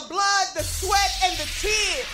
the 0.00 0.08
blood, 0.08 0.46
the 0.56 0.62
sweat, 0.62 1.10
and 1.22 1.38
the 1.38 1.46
tears 1.62 2.10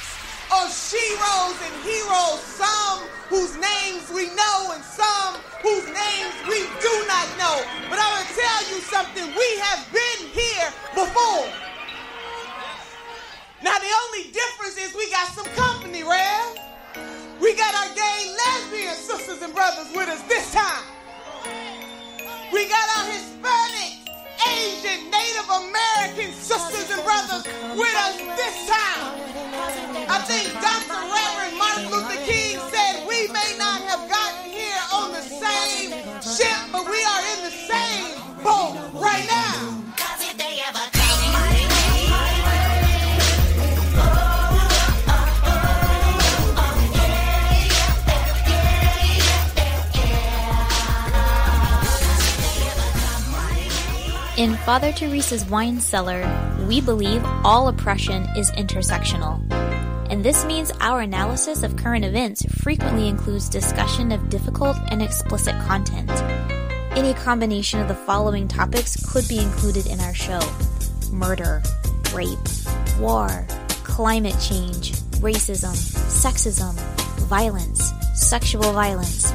of 0.53 0.69
sheroes 0.69 1.57
and 1.65 1.73
heroes, 1.81 2.41
some 2.45 3.09
whose 3.33 3.57
names 3.57 4.05
we 4.13 4.29
know 4.37 4.73
and 4.77 4.85
some 4.85 5.41
whose 5.63 5.87
names 5.89 6.35
we 6.45 6.61
do 6.77 6.95
not 7.09 7.25
know. 7.41 7.57
But 7.89 7.97
I'm 7.97 8.21
going 8.21 8.29
to 8.29 8.37
tell 8.37 8.61
you 8.69 8.81
something. 8.85 9.25
We 9.33 9.49
have 9.65 9.81
been 9.89 10.29
here 10.29 10.69
before. 10.93 11.49
Now, 13.65 13.79
the 13.79 13.93
only 14.05 14.31
difference 14.31 14.77
is 14.77 14.95
we 14.95 15.09
got 15.11 15.29
some 15.33 15.49
company, 15.57 16.03
Rev. 16.03 16.59
We 17.41 17.55
got 17.55 17.73
our 17.75 17.95
gay 17.95 18.37
lesbian 18.45 18.95
sisters 18.95 19.41
and 19.41 19.55
brothers 19.55 19.89
with 19.95 20.09
us 20.09 20.21
this 20.29 20.53
time. 20.53 20.85
We 22.53 22.69
got 22.69 22.99
our 22.99 23.11
Hispanic, 23.11 24.00
Asian, 24.51 25.11
Native 25.11 25.49
American 25.49 26.33
sisters 26.35 26.91
and 26.91 27.03
brothers 27.05 27.45
with 27.79 27.95
us 28.07 28.17
this 28.37 28.57
time. 28.69 29.15
I 30.11 30.19
think 30.27 30.51
Dr. 30.59 30.99
Reverend 31.07 31.30
In 54.41 54.57
Father 54.57 54.91
Teresa's 54.91 55.45
wine 55.51 55.79
cellar, 55.81 56.25
we 56.67 56.81
believe 56.81 57.23
all 57.45 57.69
oppression 57.69 58.27
is 58.39 58.51
intersectional. 58.53 59.39
And 60.11 60.25
this 60.25 60.47
means 60.47 60.73
our 60.81 61.03
analysis 61.03 61.63
of 61.63 61.77
current 61.77 62.07
events 62.07 62.47
frequently 62.63 63.07
includes 63.07 63.51
discussion 63.51 64.11
of 64.11 64.31
difficult 64.31 64.79
and 64.91 65.03
explicit 65.03 65.55
content. 65.67 66.11
Any 66.97 67.13
combination 67.13 67.81
of 67.81 67.89
the 67.89 67.95
following 67.95 68.49
topics 68.49 68.97
could 69.13 69.29
be 69.29 69.41
included 69.41 69.85
in 69.85 70.01
our 70.01 70.15
show 70.15 70.41
murder, 71.13 71.63
rape, 72.15 72.39
war, 72.99 73.47
climate 73.85 74.41
change, 74.41 74.93
racism, 75.21 75.77
sexism, 76.09 76.75
violence, 77.29 77.93
sexual 78.15 78.73
violence, 78.73 79.35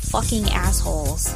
fucking 0.11 0.43
assholes. 0.49 1.33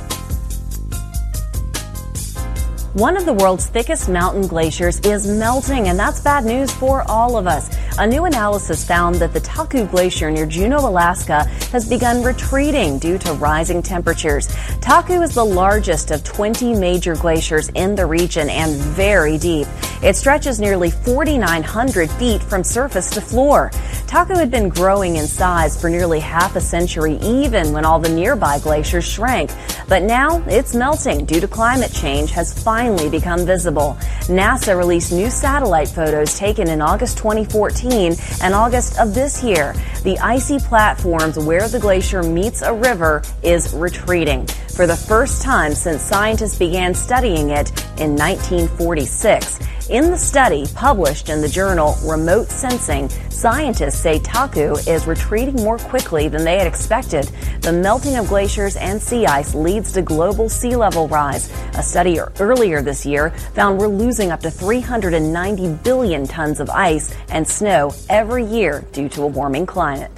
One 2.92 3.16
of 3.16 3.26
the 3.26 3.34
world's 3.34 3.68
thickest 3.68 4.10
mountain 4.10 4.48
glaciers 4.48 5.00
is 5.02 5.26
melting, 5.28 5.88
and 5.88 5.98
that's 5.98 6.20
bad 6.20 6.44
news 6.44 6.72
for 6.72 7.10
all 7.10 7.38
of 7.38 7.48
us. 7.48 7.74
A 7.98 8.06
new 8.06 8.26
analysis 8.26 8.84
found 8.84 9.16
that 9.16 9.32
the 9.32 9.40
Taku 9.40 9.86
Glacier 9.88 10.30
near 10.30 10.46
Juneau, 10.46 10.80
Alaska 10.80 11.44
has 11.72 11.88
begun 11.88 12.24
retreating 12.24 13.00
due 13.00 13.18
to 13.20 13.32
rising 13.34 13.82
temperatures. 13.82 14.54
Taku 14.82 15.22
is 15.22 15.34
the 15.34 15.46
largest 15.46 16.12
of 16.12 16.24
20 16.26 16.76
major 16.76 17.16
glaciers 17.16 17.70
in 17.70 17.96
the 17.96 18.06
region 18.06 18.50
and 18.50 18.74
very 18.76 19.38
deep. 19.38 19.68
It 20.04 20.18
stretches 20.18 20.60
nearly 20.60 20.92
4,900 20.92 22.12
feet 22.12 22.44
from 22.44 22.64
surface 22.64 23.10
to 23.12 23.22
floor. 23.22 23.72
Taku 24.08 24.36
had 24.36 24.52
been 24.52 24.70
growing 24.70 25.16
in 25.16 25.28
size 25.28 25.80
for 25.80 25.90
nearly 25.90 26.20
half 26.20 26.56
a 26.56 26.62
century, 26.62 27.18
even 27.22 27.74
when 27.74 27.86
all 27.86 28.00
the 28.00 28.10
nearby 28.10 28.60
glaciers 28.60 29.04
shrank. 29.04 29.52
But 29.88 30.04
now 30.04 30.44
it's 30.48 30.76
melting 30.76 31.26
due 31.26 31.40
to 31.40 31.48
climate 31.48 31.92
change 31.92 32.32
has 32.32 32.54
finally 32.64 33.10
become 33.10 33.46
visible. 33.46 33.98
NASA 34.28 34.78
released 34.78 35.12
new 35.12 35.30
satellite 35.30 35.88
photos 35.88 36.38
taken 36.38 36.70
in 36.70 36.82
August 36.82 37.18
2014 37.18 38.16
and 38.42 38.54
August 38.54 39.00
of 39.00 39.14
this 39.14 39.44
year. 39.44 39.74
The 40.04 40.20
icy 40.20 40.60
platforms 40.60 41.40
where 41.40 41.68
the 41.68 41.80
glacier 41.80 42.22
meets 42.22 42.62
a 42.62 42.74
river 42.74 43.24
is 43.42 43.74
retreating 43.74 44.48
for 44.76 44.86
the 44.86 44.96
first 44.96 45.42
time 45.42 45.74
since 45.74 46.02
scientists 46.02 46.58
began 46.58 46.94
studying 46.94 47.50
it 47.50 47.70
in 48.00 48.16
1946. 48.16 49.60
In 49.90 50.10
the 50.10 50.18
study 50.18 50.66
published 50.74 51.30
in 51.30 51.42
the 51.42 51.48
journal 51.48 51.96
Remote 52.04 52.50
Sensing, 52.50 53.08
scientists 53.36 54.00
say 54.00 54.20
Taku 54.20 54.76
is 54.88 55.06
retreating 55.06 55.56
more 55.56 55.78
quickly 55.78 56.28
than 56.28 56.46
they 56.46 56.58
had 56.58 56.68
expected. 56.68 57.26
The 57.62 57.74
melting 57.74 58.16
of 58.16 58.28
glaciers 58.28 58.78
and 58.78 59.02
sea 59.02 59.26
ice 59.26 59.54
leads 59.54 59.92
to 59.94 60.02
global 60.02 60.50
sea 60.50 60.76
level 60.76 61.08
rise. 61.08 61.52
A 61.76 61.84
study 61.84 62.20
earlier 62.40 62.82
this 62.82 63.06
year 63.06 63.32
found 63.54 63.78
we're 63.78 63.88
losing 63.88 64.32
up 64.32 64.40
to 64.42 64.50
390 64.50 65.76
billion 65.84 66.26
tons 66.26 66.60
of 66.60 66.70
ice 66.70 67.14
and 67.30 67.48
snow 67.48 67.94
every 68.10 68.46
year 68.46 68.86
due 68.94 69.10
to 69.10 69.24
a 69.24 69.28
warming 69.28 69.66
climate. 69.66 70.12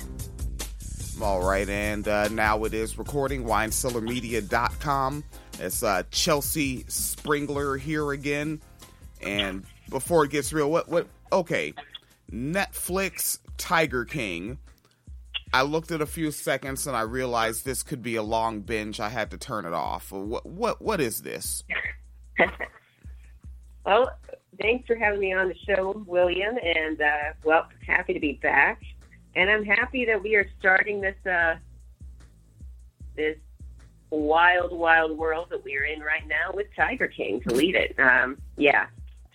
All 1.22 1.44
right, 1.44 1.67
and 1.67 2.07
uh, 2.07 2.27
now 2.27 2.63
it 2.66 2.75
is 2.75 3.00
recording 3.00 3.44
winecellarmedia.com. 3.44 5.23
It's 5.59 5.81
uh, 5.81 6.03
Chelsey 6.11 6.83
Sprengeler 6.83 7.79
here 7.79 8.11
again. 8.11 8.61
And 9.22 9.66
before 9.89 10.25
it 10.25 10.31
gets 10.31 10.53
real, 10.53 10.69
what 10.69 10.88
what 10.88 11.07
okay. 11.31 11.73
Netflix 12.31 13.39
Tiger 13.57 14.05
King. 14.05 14.59
I 15.53 15.61
looked 15.61 15.91
at 15.91 16.01
a 16.01 16.05
few 16.05 16.31
seconds 16.31 16.88
and 16.88 16.95
I 16.95 17.01
realized 17.01 17.63
this 17.63 17.83
could 17.83 18.03
be 18.03 18.15
a 18.15 18.23
long 18.23 18.61
binge. 18.61 18.99
I 18.99 19.09
had 19.09 19.31
to 19.31 19.38
turn 19.38 19.65
it 19.65 19.73
off. 19.73 20.11
What 20.11 20.45
what 20.45 20.81
what 20.81 20.99
is 20.99 21.21
this? 21.21 21.63
well, 23.85 24.11
thanks 24.59 24.85
for 24.88 24.95
having 24.95 25.19
me 25.19 25.33
on 25.33 25.47
the 25.47 25.55
show, 25.65 26.03
William, 26.05 26.57
and 26.61 27.01
uh, 27.01 27.33
well, 27.43 27.67
happy 27.85 28.13
to 28.13 28.19
be 28.19 28.33
back. 28.33 28.81
And 29.35 29.49
I'm 29.49 29.63
happy 29.63 30.05
that 30.05 30.21
we 30.21 30.35
are 30.35 30.47
starting 30.59 30.99
this 30.99 31.15
uh, 31.25 31.55
this 33.15 33.38
wild, 34.09 34.71
wild 34.71 35.17
world 35.17 35.47
that 35.49 35.63
we 35.63 35.77
are 35.77 35.83
in 35.83 35.99
right 36.01 36.27
now 36.27 36.51
with 36.53 36.67
Tiger 36.75 37.07
King 37.07 37.41
to 37.47 37.53
lead 37.53 37.75
it. 37.75 37.95
Um, 37.99 38.38
yeah, 38.57 38.88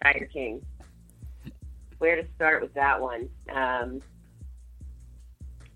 Tiger 0.02 0.26
King. 0.26 0.62
Where 2.02 2.20
to 2.20 2.26
start 2.34 2.60
with 2.60 2.74
that 2.74 3.00
one? 3.00 3.28
Um, 3.48 4.00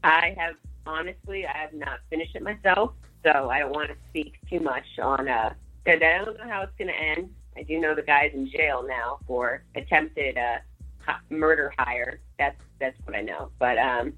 I 0.02 0.34
have 0.36 0.56
honestly, 0.84 1.46
I 1.46 1.56
have 1.56 1.72
not 1.72 2.00
finished 2.10 2.34
it 2.34 2.42
myself, 2.42 2.94
so 3.24 3.48
I 3.48 3.60
don't 3.60 3.70
want 3.70 3.90
to 3.90 3.96
speak 4.08 4.34
too 4.50 4.58
much 4.58 4.82
on. 5.00 5.28
Uh, 5.28 5.54
I 5.86 5.94
don't 5.94 6.36
know 6.36 6.48
how 6.48 6.62
it's 6.62 6.72
going 6.76 6.88
to 6.88 7.00
end. 7.00 7.30
I 7.56 7.62
do 7.62 7.78
know 7.78 7.94
the 7.94 8.02
guy's 8.02 8.32
in 8.34 8.50
jail 8.50 8.84
now 8.84 9.20
for 9.28 9.62
attempted 9.76 10.36
uh, 10.36 11.12
murder 11.30 11.72
hire. 11.78 12.18
That's 12.40 12.60
that's 12.80 12.98
what 13.04 13.14
I 13.14 13.20
know. 13.20 13.52
But 13.60 13.78
um, 13.78 14.12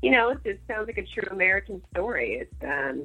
you 0.00 0.12
know, 0.12 0.30
it 0.30 0.38
just 0.42 0.66
sounds 0.66 0.86
like 0.86 0.96
a 0.96 1.04
true 1.04 1.28
American 1.30 1.82
story. 1.92 2.36
It's 2.40 2.64
um, 2.64 3.00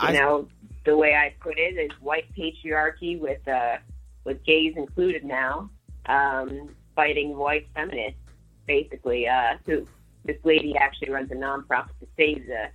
you 0.00 0.08
I... 0.08 0.12
know, 0.12 0.48
the 0.86 0.96
way 0.96 1.14
I 1.14 1.34
put 1.40 1.58
it 1.58 1.76
is 1.76 1.90
white 2.00 2.24
patriarchy 2.34 3.20
with 3.20 3.46
uh, 3.46 3.76
with 4.24 4.42
gays 4.44 4.72
included 4.78 5.26
now, 5.26 5.68
um, 6.06 6.70
fighting 6.94 7.36
white 7.36 7.68
feminists. 7.74 8.18
Basically, 8.66 9.26
uh, 9.26 9.56
who 9.66 9.86
this 10.24 10.36
lady 10.44 10.76
actually 10.76 11.10
runs 11.10 11.30
a 11.30 11.34
nonprofit 11.34 11.98
to 12.00 12.06
save 12.16 12.46
the 12.46 12.68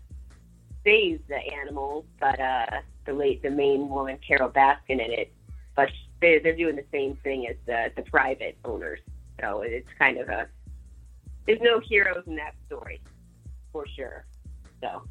saves 0.84 1.22
the 1.28 1.40
animals, 1.62 2.06
but 2.20 2.40
uh, 2.40 2.82
the 3.06 3.14
late 3.14 3.42
the 3.42 3.50
main 3.50 3.90
woman 3.90 4.18
Carole 4.26 4.50
Baskin 4.50 5.04
in 5.04 5.12
it, 5.12 5.34
but 5.76 5.90
they're, 6.22 6.40
they're 6.42 6.56
doing 6.56 6.76
the 6.76 6.86
same 6.92 7.16
thing 7.24 7.48
as 7.48 7.56
the 7.66 7.92
the 7.96 8.10
private 8.10 8.58
owners. 8.66 9.00
So 9.42 9.62
it's 9.62 9.88
kind 9.98 10.18
of 10.18 10.30
a 10.30 10.48
there's 11.46 11.62
no 11.62 11.80
heroes 11.80 12.24
in 12.28 12.36
that 12.38 12.56
story 12.68 13.02
for 13.72 13.86
sure. 13.96 14.26
So. 14.82 15.04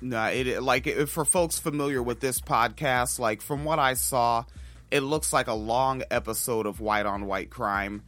No, 0.00 0.26
it 0.26 0.62
like 0.62 0.86
it, 0.86 1.08
for 1.08 1.24
folks 1.24 1.58
familiar 1.58 2.02
with 2.02 2.20
this 2.20 2.40
podcast, 2.40 3.18
like 3.18 3.42
from 3.42 3.64
what 3.64 3.80
I 3.80 3.94
saw, 3.94 4.44
it 4.90 5.00
looks 5.00 5.32
like 5.32 5.48
a 5.48 5.54
long 5.54 6.02
episode 6.10 6.66
of 6.66 6.80
white 6.80 7.06
on 7.06 7.26
white 7.26 7.50
crime, 7.50 8.02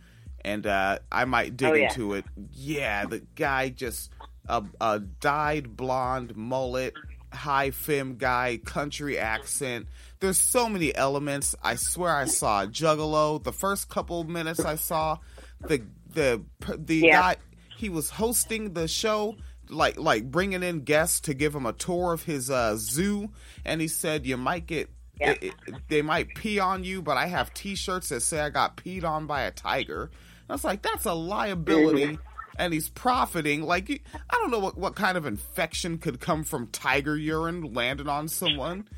and 0.44 0.66
uh, 0.66 0.98
I 1.10 1.24
might 1.24 1.56
dig 1.56 1.70
oh, 1.70 1.74
yeah. 1.74 1.88
into 1.88 2.14
it. 2.14 2.24
Yeah, 2.52 3.06
the 3.06 3.20
guy 3.34 3.68
just 3.70 4.10
a, 4.48 4.64
a 4.80 4.98
dyed 5.00 5.76
blonde 5.76 6.36
mullet, 6.36 6.94
high 7.32 7.70
fem 7.70 8.16
guy, 8.16 8.58
country 8.64 9.18
accent. 9.18 9.86
There's 10.20 10.38
so 10.38 10.68
many 10.68 10.94
elements. 10.94 11.54
I 11.62 11.76
swear 11.76 12.14
I 12.14 12.26
saw 12.26 12.66
Juggalo. 12.66 13.42
The 13.42 13.52
first 13.52 13.88
couple 13.88 14.24
minutes 14.24 14.60
I 14.60 14.76
saw 14.76 15.18
the 15.60 15.82
the 16.12 16.42
the 16.76 16.96
Yeah. 16.96 17.20
guy 17.20 17.36
he 17.76 17.88
was 17.88 18.10
hosting 18.10 18.74
the 18.74 18.88
show 18.88 19.36
like 19.68 19.98
like 19.98 20.30
bringing 20.30 20.62
in 20.62 20.80
guests 20.80 21.20
to 21.20 21.34
give 21.34 21.54
him 21.54 21.64
a 21.64 21.72
tour 21.72 22.12
of 22.12 22.22
his 22.24 22.50
uh, 22.50 22.74
zoo 22.76 23.30
and 23.64 23.80
he 23.80 23.88
said 23.88 24.26
you 24.26 24.36
might 24.36 24.66
get 24.66 24.90
Yeah. 25.20 25.32
it, 25.32 25.42
it- 25.66 25.74
they 25.88 26.02
might 26.02 26.28
pee 26.34 26.58
on 26.58 26.82
you 26.84 27.02
but 27.02 27.16
i 27.16 27.26
have 27.26 27.52
t-shirts 27.54 28.08
that 28.08 28.20
say 28.22 28.40
i 28.40 28.48
got 28.50 28.76
peed 28.76 29.04
on 29.04 29.26
by 29.26 29.42
a 29.42 29.50
tiger 29.50 30.10
i 30.48 30.52
was 30.52 30.64
like 30.64 30.82
that's 30.82 31.04
a 31.04 31.12
liability 31.12 32.18
and 32.56 32.72
he's 32.72 32.88
profiting 32.88 33.62
like 33.62 33.90
i 34.14 34.34
don't 34.38 34.50
know 34.50 34.58
what, 34.58 34.78
what 34.78 34.94
kind 34.96 35.18
of 35.18 35.26
infection 35.26 35.98
could 35.98 36.20
come 36.20 36.42
from 36.44 36.66
tiger 36.68 37.16
urine 37.16 37.74
landing 37.74 38.08
on 38.08 38.28
someone 38.28 38.88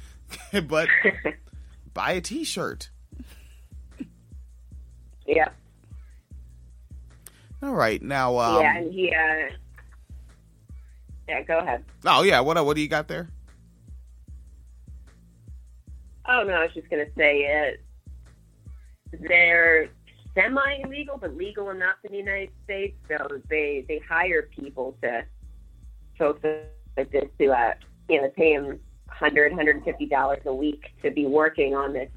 but 0.69 0.89
buy 1.95 2.13
a 2.13 2.21
t-shirt 2.21 2.89
Yeah. 5.27 5.49
all 7.63 7.75
right 7.75 8.01
now 8.03 8.39
um 8.39 8.63
yeah, 8.63 8.77
and 8.77 8.93
he, 8.93 9.09
uh, 9.15 9.53
yeah, 11.29 11.43
go 11.43 11.59
ahead. 11.59 11.85
oh 12.07 12.23
yeah 12.23 12.41
what 12.41 12.65
what 12.65 12.77
do 12.77 12.83
you 12.83 12.89
got 12.89 13.09
there 13.09 13.29
Oh, 16.29 16.45
no, 16.45 16.55
I 16.55 16.65
was 16.65 16.75
just 16.75 16.89
to 16.91 17.07
say 17.17 17.41
it. 17.41 17.81
they're 19.29 19.89
semi 20.35 20.81
illegal, 20.85 21.19
but 21.19 21.37
legal 21.37 21.71
enough 21.71 21.97
in 22.05 22.13
the 22.13 22.19
United 22.19 22.51
States. 22.65 22.97
So 23.09 23.41
they, 23.49 23.85
they 23.89 24.01
hire 24.09 24.43
people 24.43 24.97
to, 25.03 25.25
folks 26.19 26.41
like 26.97 27.11
this, 27.11 27.25
to, 27.39 27.51
uh, 27.51 27.75
you 28.09 28.23
know, 28.23 28.29
pay 28.37 28.57
them 28.57 28.79
$100, 29.21 29.53
$150 29.53 30.45
a 30.45 30.55
week 30.55 30.85
to 31.03 31.11
be 31.11 31.27
working 31.27 31.75
on 31.75 31.93
this, 31.93 32.11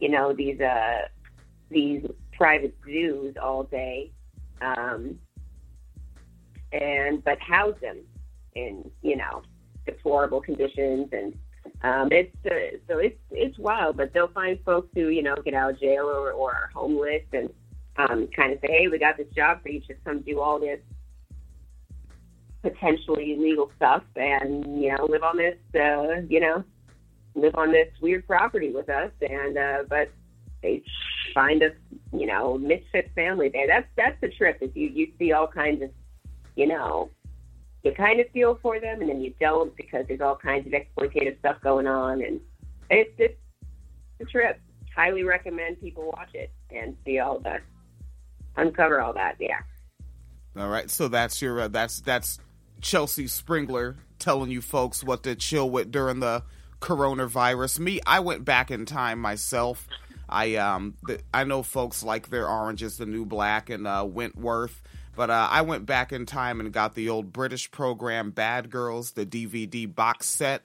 you 0.00 0.10
know, 0.10 0.32
these, 0.32 0.60
uh, 0.60 1.08
these 1.70 2.04
private 2.32 2.76
zoos 2.84 3.34
all 3.40 3.64
day. 3.64 4.10
Um, 4.60 5.18
and, 6.72 7.24
but 7.24 7.38
house 7.40 7.74
them 7.80 7.98
in, 8.54 8.90
you 9.02 9.16
know, 9.16 9.42
deplorable 9.86 10.40
conditions 10.40 11.08
and 11.12 11.34
um, 11.82 12.08
it's 12.10 12.34
uh, 12.44 12.76
so 12.88 12.98
it's 12.98 13.18
it's 13.30 13.58
wild, 13.58 13.96
but 13.96 14.12
they'll 14.12 14.28
find 14.28 14.58
folks 14.64 14.88
who 14.94 15.08
you 15.08 15.22
know 15.22 15.34
get 15.36 15.54
out 15.54 15.70
of 15.70 15.80
jail 15.80 16.04
or, 16.04 16.32
or 16.32 16.52
are 16.52 16.70
homeless 16.74 17.22
and 17.32 17.50
um, 17.96 18.28
kind 18.34 18.52
of 18.52 18.58
say, 18.60 18.68
"Hey, 18.68 18.88
we 18.88 18.98
got 18.98 19.16
this 19.16 19.28
job 19.34 19.62
for 19.62 19.70
you. 19.70 19.80
Just 19.80 20.04
come 20.04 20.20
do 20.20 20.40
all 20.40 20.58
this 20.58 20.80
potentially 22.62 23.34
illegal 23.34 23.70
stuff, 23.76 24.02
and 24.16 24.82
you 24.82 24.94
know 24.94 25.06
live 25.06 25.22
on 25.22 25.38
this 25.38 25.56
uh, 25.74 26.20
you 26.28 26.40
know 26.40 26.64
live 27.34 27.54
on 27.54 27.72
this 27.72 27.88
weird 28.00 28.26
property 28.26 28.70
with 28.72 28.88
us." 28.90 29.10
And 29.22 29.56
uh, 29.56 29.84
but 29.88 30.10
they 30.62 30.82
find 31.32 31.62
a 31.62 31.70
you 32.12 32.26
know 32.26 32.58
misfit 32.58 33.10
family 33.14 33.48
there. 33.48 33.66
That's 33.66 33.88
that's 33.96 34.20
the 34.20 34.28
trip. 34.28 34.58
Is 34.60 34.70
you 34.74 34.88
you 34.88 35.12
see 35.18 35.32
all 35.32 35.46
kinds 35.46 35.82
of 35.82 35.90
you 36.56 36.66
know 36.66 37.10
you 37.82 37.92
kind 37.92 38.20
of 38.20 38.28
feel 38.30 38.58
for 38.62 38.78
them 38.78 39.00
and 39.00 39.10
then 39.10 39.20
you 39.20 39.32
don't 39.40 39.74
because 39.76 40.04
there's 40.06 40.20
all 40.20 40.36
kinds 40.36 40.66
of 40.66 40.72
exploitative 40.72 41.38
stuff 41.38 41.56
going 41.62 41.86
on 41.86 42.22
and 42.22 42.40
it's 42.90 43.12
it's 43.18 43.38
a 44.20 44.24
trip. 44.24 44.60
Highly 44.94 45.24
recommend 45.24 45.80
people 45.80 46.12
watch 46.16 46.34
it 46.34 46.50
and 46.70 46.96
see 47.04 47.18
all 47.18 47.38
the 47.38 47.58
uncover 48.56 49.00
all 49.00 49.12
that. 49.14 49.36
Yeah. 49.38 49.60
All 50.56 50.68
right, 50.68 50.90
so 50.90 51.08
that's 51.08 51.40
your 51.40 51.60
uh, 51.60 51.68
that's 51.68 52.00
that's 52.00 52.38
Chelsey 52.80 53.26
Sprengeler 53.26 53.96
telling 54.18 54.50
you 54.50 54.60
folks 54.60 55.04
what 55.04 55.22
to 55.22 55.34
chill 55.36 55.70
with 55.70 55.90
during 55.90 56.20
the 56.20 56.42
coronavirus. 56.80 57.78
Me, 57.78 58.00
I 58.06 58.20
went 58.20 58.44
back 58.44 58.70
in 58.70 58.84
time 58.84 59.20
myself. 59.20 59.86
I 60.30 60.54
um 60.56 60.94
the, 61.02 61.20
I 61.34 61.44
know 61.44 61.62
folks 61.62 62.02
like 62.02 62.30
their 62.30 62.48
Orange 62.48 62.82
is 62.82 62.96
the 62.96 63.06
New 63.06 63.24
Black 63.26 63.68
and 63.68 63.86
uh, 63.86 64.06
Wentworth, 64.08 64.82
but 65.16 65.28
uh, 65.30 65.48
I 65.50 65.62
went 65.62 65.86
back 65.86 66.12
in 66.12 66.24
time 66.26 66.60
and 66.60 66.72
got 66.72 66.94
the 66.94 67.08
old 67.08 67.32
British 67.32 67.70
program 67.70 68.30
Bad 68.30 68.70
Girls, 68.70 69.12
the 69.12 69.26
DVD 69.26 69.92
box 69.92 70.26
set. 70.26 70.62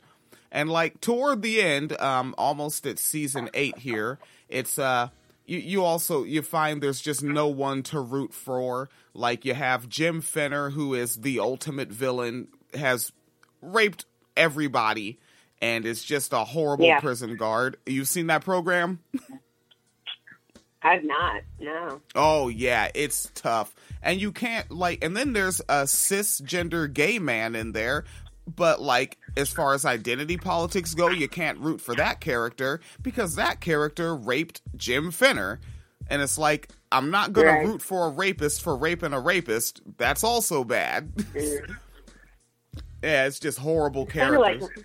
And 0.51 0.69
like 0.69 1.01
toward 1.01 1.41
the 1.41 1.61
end, 1.61 1.99
um, 1.99 2.33
almost 2.37 2.85
at 2.87 2.99
season 2.99 3.49
eight 3.53 3.79
here, 3.79 4.19
it's 4.47 4.79
uh 4.79 5.09
you, 5.45 5.59
you 5.59 5.83
also 5.83 6.23
you 6.23 6.41
find 6.41 6.81
there's 6.81 7.01
just 7.01 7.21
no 7.23 7.47
one 7.47 7.83
to 7.83 7.99
root 7.99 8.33
for. 8.33 8.89
Like 9.13 9.45
you 9.45 9.53
have 9.53 9.89
Jim 9.89 10.21
Fenner, 10.21 10.69
who 10.71 10.93
is 10.93 11.17
the 11.17 11.39
ultimate 11.39 11.89
villain, 11.89 12.47
has 12.73 13.11
raped 13.61 14.05
everybody 14.37 15.19
and 15.61 15.85
is 15.85 16.03
just 16.03 16.33
a 16.33 16.43
horrible 16.43 16.85
Yeah. 16.85 16.99
prison 16.99 17.35
guard. 17.37 17.77
You've 17.85 18.07
seen 18.07 18.27
that 18.27 18.43
program? 18.43 18.99
I've 20.85 21.03
not. 21.03 21.41
No. 21.59 21.99
Oh 22.13 22.47
yeah, 22.47 22.89
it's 22.93 23.31
tough. 23.33 23.73
And 24.03 24.21
you 24.21 24.31
can't 24.31 24.69
like 24.69 25.03
and 25.03 25.17
then 25.17 25.33
there's 25.33 25.59
a 25.61 25.83
cisgender 25.85 26.91
gay 26.93 27.17
man 27.17 27.55
in 27.55 27.71
there, 27.71 28.05
but 28.55 28.81
like 28.81 29.17
as 29.35 29.49
far 29.51 29.73
as 29.73 29.83
identity 29.83 30.37
politics 30.37 30.93
go, 30.93 31.09
you 31.09 31.27
can't 31.27 31.57
root 31.59 31.81
for 31.81 31.95
that 31.95 32.21
character 32.21 32.81
because 33.01 33.35
that 33.35 33.61
character 33.61 34.15
raped 34.15 34.61
Jim 34.77 35.09
Fenner, 35.09 35.59
And 36.07 36.21
it's 36.21 36.37
like 36.37 36.69
I'm 36.91 37.09
not 37.09 37.33
going 37.33 37.47
Right. 37.47 37.63
to 37.65 37.67
root 37.71 37.81
for 37.81 38.05
a 38.05 38.09
rapist 38.09 38.61
for 38.61 38.75
raping 38.77 39.11
a 39.13 39.19
rapist. 39.19 39.81
That's 39.97 40.23
also 40.23 40.63
bad. 40.63 41.11
Mm. 41.15 41.75
yeah, 43.03 43.25
it's 43.25 43.39
just 43.39 43.57
horrible 43.57 44.03
of 44.03 44.15
like. 44.15 44.59
characters. 44.59 44.83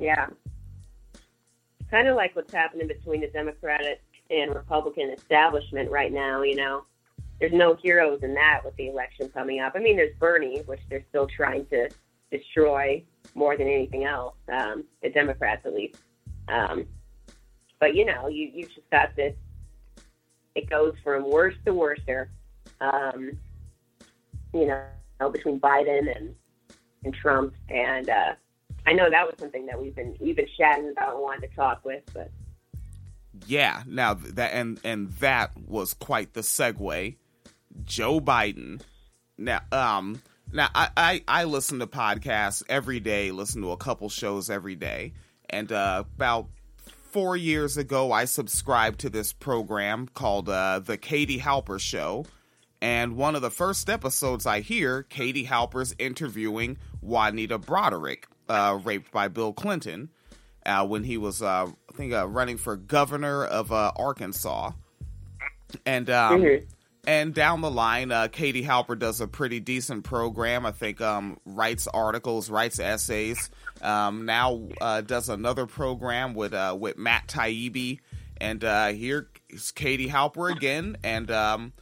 Yeah. 0.00 0.26
Kind 1.90 2.06
of 2.08 2.14
like 2.16 2.36
what's 2.36 2.52
happening 2.52 2.86
between 2.88 3.20
the 3.20 3.28
Democratic 3.28 4.00
and 4.30 4.54
Republican 4.54 5.10
establishment 5.10 5.90
right 5.90 6.12
now. 6.12 6.42
You 6.42 6.56
know, 6.56 6.84
there's 7.40 7.52
no 7.52 7.74
heroes 7.74 8.22
in 8.22 8.34
that 8.34 8.62
with 8.64 8.76
the 8.76 8.88
election 8.88 9.28
coming 9.28 9.60
up. 9.60 9.72
I 9.74 9.80
mean, 9.80 9.96
there's 9.96 10.16
Bernie, 10.18 10.60
which 10.66 10.80
they're 10.88 11.04
still 11.08 11.26
trying 11.26 11.66
to 11.66 11.88
destroy 12.30 13.02
more 13.34 13.56
than 13.56 13.68
anything 13.68 14.04
else. 14.04 14.36
Um, 14.52 14.84
the 15.02 15.10
Democrats, 15.10 15.64
at 15.66 15.74
least. 15.74 15.98
Um, 16.48 16.86
but 17.80 17.94
you 17.94 18.04
know, 18.04 18.28
you 18.28 18.50
you 18.54 18.64
just 18.64 18.88
got 18.90 19.14
this. 19.16 19.34
It 20.54 20.70
goes 20.70 20.94
from 21.02 21.28
worse 21.28 21.54
to 21.66 21.74
worser. 21.74 22.30
Um, 22.80 23.32
you 24.52 24.66
know, 24.66 25.30
between 25.30 25.58
Biden 25.60 26.14
and 26.16 26.34
and 27.04 27.14
Trump, 27.14 27.54
and 27.68 28.08
uh, 28.08 28.34
I 28.86 28.92
know 28.92 29.10
that 29.10 29.26
was 29.26 29.34
something 29.38 29.66
that 29.66 29.80
we've 29.80 29.94
been 29.94 30.16
we've 30.20 30.36
been 30.36 30.48
chatting 30.56 30.90
about 30.90 31.14
and 31.14 31.22
wanted 31.22 31.48
to 31.48 31.56
talk 31.56 31.84
with, 31.84 32.02
but 32.12 32.30
Yeah, 33.46 33.82
now 33.86 34.14
that 34.14 34.52
and 34.54 34.80
and 34.84 35.12
that 35.14 35.52
was 35.66 35.94
quite 35.94 36.32
the 36.34 36.40
segue. 36.40 37.16
Joe 37.84 38.20
Biden. 38.20 38.80
Now, 39.36 39.60
um, 39.72 40.22
now 40.52 40.68
I, 40.74 40.88
I 40.96 41.22
I 41.26 41.44
listen 41.44 41.80
to 41.80 41.86
podcasts 41.86 42.62
every 42.68 43.00
day. 43.00 43.30
Listen 43.30 43.62
to 43.62 43.72
a 43.72 43.76
couple 43.76 44.08
shows 44.08 44.48
every 44.48 44.76
day, 44.76 45.12
and 45.50 45.70
uh, 45.70 46.04
about 46.14 46.48
four 47.10 47.36
years 47.36 47.76
ago, 47.76 48.12
I 48.12 48.24
subscribed 48.24 49.00
to 49.00 49.10
this 49.10 49.32
program 49.32 50.08
called 50.08 50.48
uh, 50.48 50.80
the 50.80 50.96
Katie 50.96 51.38
Halper 51.38 51.80
Show. 51.80 52.26
And 52.80 53.16
one 53.16 53.34
of 53.34 53.40
the 53.40 53.50
first 53.50 53.88
episodes 53.88 54.44
I 54.44 54.60
hear, 54.60 55.04
Katie 55.04 55.46
Halper's 55.46 55.94
interviewing 55.98 56.76
Juanita 57.00 57.58
Broaddrick, 57.58 58.24
uh, 58.48 58.78
raped 58.84 59.10
by 59.10 59.28
Bill 59.28 59.54
Clinton 59.54 60.10
uh, 60.66 60.86
when 60.86 61.04
he 61.04 61.16
was, 61.16 61.42
uh, 61.42 61.66
I 61.66 61.96
think, 61.96 62.12
uh, 62.12 62.26
running 62.26 62.56
for 62.56 62.76
governor 62.76 63.44
of 63.44 63.72
uh, 63.72 63.92
Arkansas. 63.96 64.72
And 65.84 66.08
um, 66.10 66.42
Mhm. 66.42 66.66
and 67.06 67.34
down 67.34 67.60
the 67.60 67.70
line, 67.70 68.12
uh, 68.12 68.28
Katie 68.28 68.62
Halper 68.64 68.98
does 68.98 69.20
a 69.20 69.26
pretty 69.26 69.60
decent 69.60 70.04
program. 70.04 70.64
I 70.64 70.72
think 70.72 71.00
um, 71.00 71.38
writes 71.44 71.86
articles, 71.88 72.48
writes 72.48 72.78
essays. 72.78 73.50
Um, 73.82 74.24
now 74.24 74.68
uh, 74.80 75.00
does 75.02 75.28
another 75.28 75.66
program 75.66 76.34
with 76.34 76.54
uh, 76.54 76.76
with 76.78 76.96
Matt 76.96 77.26
Taibbi, 77.26 78.00
and 78.40 78.62
uh, 78.64 78.88
here 78.88 79.28
is 79.50 79.72
Katie 79.72 80.08
Halper 80.08 80.50
again. 80.54 80.96
And 81.02 81.30
um, 81.30 81.72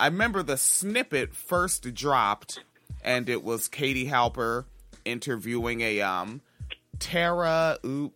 I 0.00 0.06
remember 0.08 0.42
the 0.42 0.56
snippet 0.56 1.34
first 1.34 1.94
dropped, 1.94 2.60
and 3.02 3.28
it 3.28 3.44
was 3.44 3.68
Katie 3.68 4.06
Halper 4.08 4.64
interviewing 5.04 5.80
a 5.82 6.00
um, 6.00 6.40
Tara. 6.98 7.78
Oop, 7.86 8.14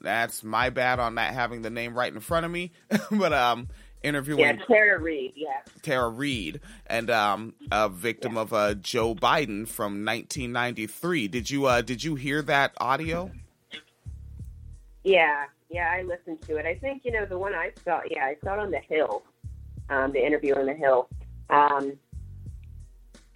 that's 0.00 0.42
my 0.44 0.70
bad 0.70 0.98
on 1.00 1.14
not 1.14 1.32
having 1.32 1.62
the 1.62 1.70
name 1.70 1.96
right 1.96 2.12
in 2.12 2.20
front 2.20 2.46
of 2.46 2.52
me, 2.52 2.72
but 3.10 3.32
um, 3.32 3.68
interviewing 4.02 4.40
yeah, 4.40 4.56
Tara 4.66 4.98
Reade, 5.00 5.32
yeah, 5.36 5.60
Tara 5.82 6.08
Reade, 6.08 6.60
and 6.86 7.10
um, 7.10 7.54
a 7.70 7.88
victim 7.88 8.36
of 8.36 8.52
uh, 8.52 8.74
Joe 8.74 9.14
Biden 9.14 9.66
from 9.66 10.04
1993. 10.04 11.28
Did 11.28 11.50
you 11.50 11.66
uh, 11.66 11.82
did 11.82 12.04
you 12.04 12.14
hear 12.14 12.42
that 12.42 12.72
audio? 12.80 13.30
yeah, 15.04 15.44
yeah. 15.70 15.90
I 15.90 16.02
listened 16.02 16.42
to 16.42 16.56
it. 16.56 16.66
I 16.66 16.74
think 16.76 17.04
you 17.04 17.12
know 17.12 17.26
the 17.26 17.38
one 17.38 17.54
I 17.54 17.72
saw. 17.84 18.00
Yeah, 18.10 18.24
I 18.24 18.36
saw 18.44 18.54
it 18.54 18.60
on 18.60 18.70
the 18.70 18.80
Hill, 18.80 19.22
um, 19.90 20.12
the 20.12 20.24
interview 20.24 20.54
on 20.54 20.66
the 20.66 20.74
Hill. 20.74 21.08
Um, 21.50 21.98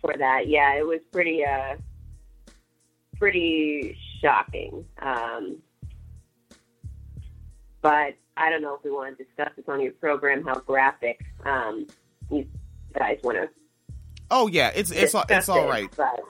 for 0.02 0.14
that, 0.19 0.49
yeah, 0.49 0.75
it 0.75 0.87
was 0.87 1.00
pretty, 1.12 1.45
uh, 1.45 1.76
pretty 3.19 3.97
shocking. 4.21 4.85
Um, 5.00 5.59
but 7.83 8.15
I 8.37 8.49
don't 8.49 8.62
know 8.62 8.75
if 8.75 8.85
we 8.85 8.91
want 8.91 9.19
to 9.19 9.25
discuss 9.25 9.51
this 9.57 9.67
on 9.69 9.81
your 9.81 9.93
program 9.93 10.45
how 10.45 10.61
graphic 10.61 11.25
um, 11.45 11.87
you 12.31 12.47
guys 12.99 13.19
want 13.23 13.37
to. 13.39 13.49
Oh 14.31 14.47
yeah, 14.47 14.71
it's 14.75 14.91
it's 14.91 15.15
all, 15.15 15.25
it's 15.29 15.49
all 15.49 15.69
right. 15.69 15.91
But, 15.95 16.21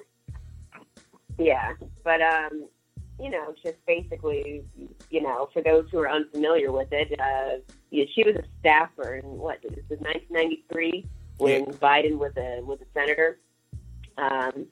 yeah, 1.39 1.75
but 2.03 2.21
um, 2.21 2.65
you 3.21 3.31
know, 3.31 3.55
just 3.63 3.77
basically, 3.87 4.65
you 5.11 5.23
know, 5.23 5.49
for 5.53 5.63
those 5.63 5.87
who 5.91 5.99
are 6.01 6.11
unfamiliar 6.11 6.73
with 6.73 6.89
it, 6.91 7.19
uh, 7.21 7.59
yeah, 7.91 8.05
she 8.13 8.25
was 8.25 8.35
a 8.35 8.43
staffer 8.59 9.17
in 9.17 9.25
what 9.25 9.63
this 9.63 9.85
was 9.89 10.01
1993 10.01 11.07
when 11.39 11.65
yeah. 11.65 11.71
Biden 11.73 12.19
was 12.19 12.33
a 12.37 12.61
was 12.63 12.81
a 12.81 12.87
senator. 12.93 13.39
Um, 14.19 14.67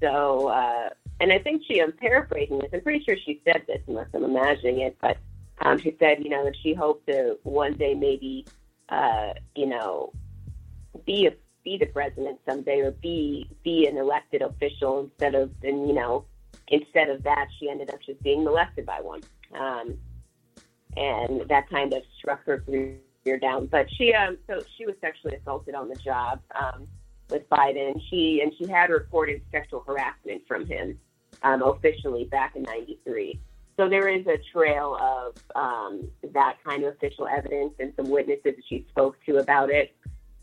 so, 0.00 0.48
uh, 0.48 0.90
and 1.20 1.32
I 1.32 1.38
think 1.38 1.62
she, 1.66 1.80
I'm 1.80 1.92
paraphrasing 1.92 2.58
this. 2.58 2.70
I'm 2.72 2.82
pretty 2.82 3.04
sure 3.04 3.16
she 3.24 3.40
said 3.44 3.62
this, 3.66 3.80
unless 3.86 4.08
I'm 4.12 4.24
imagining 4.24 4.80
it, 4.80 4.96
but 5.00 5.16
um, 5.62 5.78
she 5.78 5.96
said, 5.98 6.22
you 6.22 6.30
know, 6.30 6.44
that 6.44 6.54
she 6.62 6.74
hoped 6.74 7.06
to 7.06 7.38
one 7.42 7.74
day 7.74 7.94
maybe, 7.94 8.46
uh, 8.88 9.32
you 9.54 9.66
know, 9.66 10.12
be 11.04 11.26
a 11.26 11.32
be 11.64 11.76
the 11.76 11.86
president 11.86 12.38
someday 12.48 12.78
or 12.80 12.92
be 12.92 13.50
be 13.64 13.86
an 13.88 13.96
elected 13.96 14.40
official 14.40 15.00
instead 15.00 15.34
of 15.34 15.50
and 15.64 15.88
you 15.88 15.94
know 15.94 16.24
instead 16.68 17.10
of 17.10 17.24
that 17.24 17.48
she 17.58 17.68
ended 17.68 17.90
up 17.90 18.00
just 18.06 18.22
being 18.22 18.44
molested 18.44 18.86
by 18.86 19.00
one. 19.00 19.20
Um, 19.58 19.98
and 20.96 21.42
that 21.48 21.68
kind 21.68 21.92
of 21.92 22.02
struck 22.18 22.44
her 22.46 22.60
career 22.60 23.38
down. 23.40 23.66
But 23.66 23.86
she 23.96 24.14
um 24.14 24.38
so 24.46 24.62
she 24.76 24.86
was 24.86 24.94
sexually 25.00 25.36
assaulted 25.36 25.74
on 25.74 25.88
the 25.88 25.96
job 25.96 26.40
um, 26.58 26.86
with 27.30 27.48
Biden. 27.50 28.00
She 28.10 28.40
and 28.42 28.52
she 28.56 28.70
had 28.70 28.90
reported 28.90 29.42
sexual 29.50 29.82
harassment 29.86 30.42
from 30.46 30.66
him 30.66 30.98
um, 31.42 31.62
officially 31.62 32.24
back 32.24 32.56
in 32.56 32.62
93 32.62 33.40
so 33.76 33.88
there 33.88 34.08
is 34.08 34.26
a 34.26 34.38
trail 34.52 34.96
of 35.00 35.36
um, 35.54 36.08
that 36.32 36.56
kind 36.64 36.82
of 36.84 36.94
official 36.94 37.26
evidence 37.26 37.74
and 37.78 37.92
some 37.96 38.08
witnesses 38.08 38.42
that 38.44 38.64
she 38.68 38.86
spoke 38.88 39.16
to 39.26 39.36
about 39.36 39.70
it. 39.70 39.94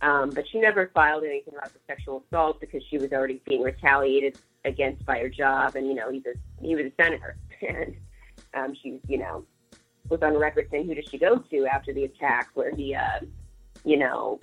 Um, 0.01 0.29
but 0.29 0.45
she 0.51 0.59
never 0.59 0.91
filed 0.93 1.23
anything 1.23 1.53
about 1.57 1.73
the 1.73 1.79
sexual 1.87 2.23
assault 2.27 2.59
because 2.59 2.83
she 2.89 2.97
was 2.97 3.11
already 3.11 3.41
being 3.45 3.61
retaliated 3.61 4.37
against 4.65 5.05
by 5.05 5.19
her 5.19 5.29
job, 5.29 5.75
and 5.75 5.87
you 5.87 5.93
know 5.93 6.11
he's 6.11 6.25
a 6.25 6.33
he 6.61 6.75
was 6.75 6.85
a 6.85 6.91
senator, 7.01 7.37
and 7.67 7.95
um, 8.53 8.75
she 8.81 8.99
you 9.07 9.17
know 9.17 9.45
was 10.09 10.21
on 10.21 10.37
record 10.37 10.67
saying 10.69 10.87
who 10.87 10.93
did 10.93 11.09
she 11.09 11.17
go 11.17 11.37
to 11.37 11.65
after 11.65 11.93
the 11.93 12.03
attack 12.03 12.49
where 12.53 12.75
he 12.75 12.93
uh, 12.93 13.19
you 13.85 13.97
know 13.97 14.41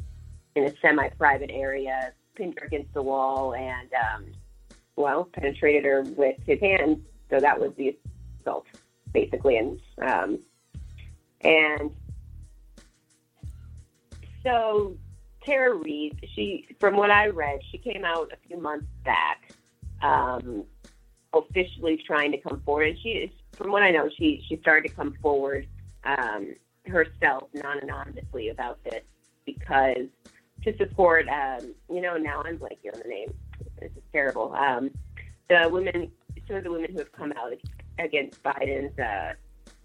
in 0.57 0.65
a 0.65 0.73
semi-private 0.81 1.51
area 1.53 2.13
pinned 2.35 2.59
her 2.59 2.67
against 2.67 2.93
the 2.95 3.03
wall 3.03 3.55
and 3.55 3.91
um, 3.93 4.25
well 4.97 5.25
penetrated 5.25 5.85
her 5.85 6.03
with 6.17 6.37
his 6.47 6.59
hand, 6.61 7.05
so 7.29 7.39
that 7.39 7.61
was 7.61 7.71
the 7.77 7.95
assault 8.41 8.65
basically, 9.12 9.57
and 9.57 9.81
um, 10.02 10.38
and 11.40 11.90
so 14.43 14.97
Tara 15.45 15.75
Reade, 15.75 16.29
she, 16.35 16.67
from 16.79 16.97
what 16.97 17.11
I 17.11 17.29
read, 17.29 17.61
she 17.71 17.79
came 17.79 18.05
out 18.05 18.33
a 18.33 18.49
few 18.49 18.61
months 18.61 18.87
back, 19.05 19.52
um, 20.02 20.64
officially 21.33 22.02
trying 22.07 22.33
to 22.33 22.38
come 22.38 22.61
forward. 22.64 22.88
And 22.88 22.99
she, 23.02 23.33
from 23.52 23.71
what 23.73 23.83
I 23.83 23.90
know, 23.90 24.09
she 24.19 24.45
she 24.49 24.57
started 24.59 24.88
to 24.88 24.95
come 24.95 25.14
forward 25.23 25.67
um, 26.05 26.55
herself, 26.87 27.49
non-anonymously, 27.55 28.49
about 28.49 28.83
this 28.85 29.02
because 29.45 30.07
to 30.64 30.76
support, 30.76 31.26
um, 31.29 31.75
you 31.88 32.00
know, 32.00 32.17
now 32.17 32.43
I'm 32.45 32.59
blanking 32.59 32.95
on 32.95 33.00
the 33.02 33.09
name. 33.09 33.33
This 33.81 33.90
is 33.97 34.02
terrible. 34.12 34.52
Um, 34.55 34.90
the 35.49 35.69
women, 35.71 36.11
some 36.47 36.57
of 36.57 36.64
the 36.64 36.71
women 36.71 36.93
who 36.93 36.99
have 36.99 37.12
come 37.12 37.33
out 37.33 37.52
against 38.04 38.42
Biden's 38.42 38.99
uh, 38.99 39.33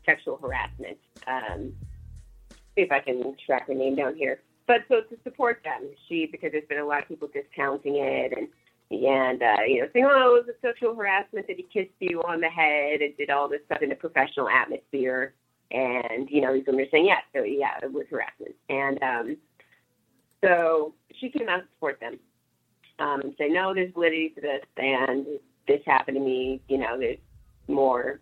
sexual 0.05 0.37
harassment. 0.37 0.97
Um, 1.27 1.73
see 2.75 2.81
if 2.81 2.91
I 2.91 2.99
can 2.99 3.35
track 3.45 3.67
her 3.67 3.73
name 3.73 3.95
down 3.95 4.15
here. 4.15 4.41
But 4.67 4.81
so 4.87 5.01
to 5.01 5.17
support 5.23 5.61
them, 5.63 5.89
she 6.07 6.27
because 6.31 6.51
there's 6.51 6.67
been 6.67 6.79
a 6.79 6.85
lot 6.85 7.03
of 7.03 7.07
people 7.07 7.29
discounting 7.33 7.97
it 7.97 8.33
and 8.35 8.47
and 8.91 9.41
uh, 9.41 9.63
you 9.67 9.81
know 9.81 9.87
saying, 9.93 10.05
oh, 10.09 10.35
it 10.35 10.45
was 10.45 10.55
a 10.55 10.67
sexual 10.67 10.95
harassment 10.95 11.47
that 11.47 11.57
he 11.57 11.63
kissed 11.63 11.93
you 11.99 12.21
on 12.21 12.41
the 12.41 12.49
head 12.49 13.01
and 13.01 13.15
did 13.17 13.29
all 13.29 13.49
this 13.49 13.61
stuff 13.65 13.81
in 13.81 13.91
a 13.91 13.95
professional 13.95 14.49
atmosphere. 14.49 15.33
And 15.71 16.29
you 16.29 16.41
know 16.41 16.53
these 16.53 16.63
women 16.67 16.85
are 16.85 16.89
saying, 16.91 17.07
yeah, 17.07 17.21
so 17.33 17.43
yeah, 17.43 17.77
it 17.81 17.91
was 17.91 18.05
harassment. 18.09 18.55
And 18.69 19.01
um, 19.03 19.37
so 20.43 20.93
she 21.19 21.29
came 21.29 21.49
out 21.49 21.57
to 21.57 21.67
support 21.75 21.99
them 21.99 22.19
um, 22.99 23.21
and 23.21 23.33
say, 23.37 23.49
no, 23.49 23.73
there's 23.73 23.93
validity 23.93 24.29
to 24.35 24.41
this, 24.41 24.61
and 24.77 25.25
this 25.67 25.81
happened 25.85 26.17
to 26.17 26.23
me. 26.23 26.61
You 26.67 26.77
know, 26.79 26.97
there's 26.99 27.17
more 27.67 28.19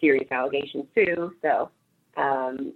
serious 0.00 0.30
allegations 0.30 0.86
too. 0.94 1.34
So, 1.42 1.70
um, 2.16 2.72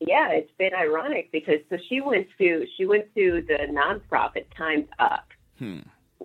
yeah, 0.00 0.30
it's 0.30 0.52
been 0.58 0.74
ironic 0.74 1.30
because 1.32 1.60
so 1.70 1.76
she 1.88 2.00
went 2.00 2.28
to 2.38 2.66
she 2.76 2.86
went 2.86 3.12
to 3.16 3.42
the 3.48 3.66
nonprofit 3.70 4.46
Times 4.56 4.86
Up 4.98 5.26
hmm. 5.58 5.80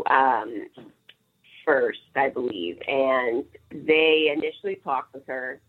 um, 0.07 0.67
first, 1.65 1.99
I 2.15 2.29
believe, 2.29 2.79
and 2.87 3.45
they 3.71 4.31
initially 4.35 4.75
talked 4.83 5.13
with 5.13 5.25
her 5.27 5.59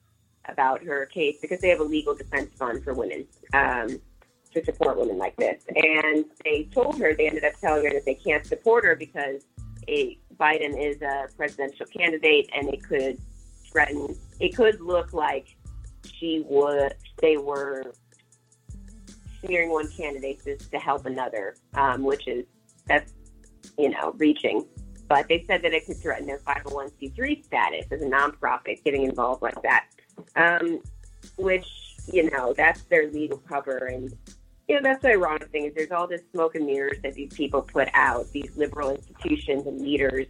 about 0.47 0.83
her 0.85 1.07
case 1.07 1.39
because 1.41 1.61
they 1.61 1.71
have 1.71 1.81
a 1.81 1.85
legal 1.85 2.15
defense 2.15 2.51
fund 2.59 2.85
for 2.85 2.93
women 2.93 3.27
um, 3.55 3.99
to 4.53 4.65
support 4.65 4.99
women 4.99 5.17
like 5.17 5.37
this, 5.37 5.65
and 5.75 6.27
they 6.45 6.69
told 6.75 6.99
her 6.99 7.15
they 7.15 7.27
ended 7.27 7.45
up 7.45 7.59
telling 7.59 7.85
her 7.85 7.91
that 7.91 8.05
they 8.05 8.15
can't 8.15 8.45
support 8.45 8.85
her 8.85 8.95
because 8.95 9.47
a 9.89 10.19
Biden 10.39 10.79
is 10.79 11.01
a 11.03 11.27
presidential 11.37 11.87
candidate, 11.87 12.49
and 12.55 12.73
it 12.73 12.83
could 12.83 13.19
threaten. 13.71 14.17
It 14.41 14.57
could 14.57 14.81
look 14.81 15.13
like 15.13 15.57
she 16.05 16.45
would. 16.49 16.95
They 17.21 17.37
were 17.37 17.93
smearing 19.45 19.71
one 19.71 19.89
candidate 19.89 20.43
to, 20.45 20.57
to 20.57 20.79
help 20.79 21.07
another, 21.07 21.57
um, 21.75 22.03
which 22.03 22.27
is 22.27 22.45
that's 22.87 23.13
you 23.79 23.91
know 23.91 24.15
reaching. 24.17 24.67
But 25.09 25.29
they 25.29 25.45
said 25.47 25.63
that 25.63 25.75
it 25.75 25.87
could 25.87 25.99
threaten 25.99 26.27
their 26.27 26.39
501c3 26.39 27.45
status 27.45 27.87
as 27.91 28.01
a 28.01 28.07
nonprofit 28.07 28.83
getting 28.85 29.03
involved 29.03 29.43
like 29.43 29.61
that, 29.63 29.87
um, 30.37 30.81
which 31.37 31.67
you 32.13 32.31
know 32.31 32.53
that's 32.53 32.83
their 32.85 33.11
legal 33.11 33.39
cover 33.39 33.87
and 33.87 34.13
you 34.69 34.77
know, 34.77 34.81
that's 34.83 35.03
the 35.03 35.11
ironic 35.11 35.51
thing 35.51 35.67
is 35.67 35.75
there's 35.75 35.91
all 35.91 36.07
this 36.07 36.23
smoke 36.33 36.55
and 36.55 36.67
mirrors 36.67 36.99
that 37.03 37.15
these 37.15 37.33
people 37.35 37.63
put 37.63 37.89
out, 37.93 38.31
these 38.33 38.57
liberal 38.57 38.91
institutions 38.91 39.67
and 39.67 39.81
leaders, 39.81 40.27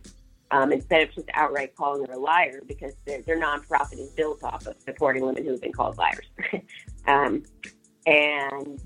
um, 0.50 0.72
instead 0.72 1.02
of 1.02 1.14
just 1.14 1.28
outright 1.34 1.74
calling 1.76 2.04
her 2.04 2.12
a 2.12 2.18
liar 2.18 2.60
because 2.66 2.92
their, 3.06 3.22
their 3.22 3.40
nonprofit 3.40 3.98
is 3.98 4.10
built 4.10 4.42
off 4.42 4.66
of 4.66 4.76
supporting 4.80 5.24
women 5.24 5.44
who 5.44 5.50
have 5.50 5.60
been 5.60 5.72
called 5.72 5.96
liars. 5.98 6.26
um, 7.06 7.42
and 8.06 8.80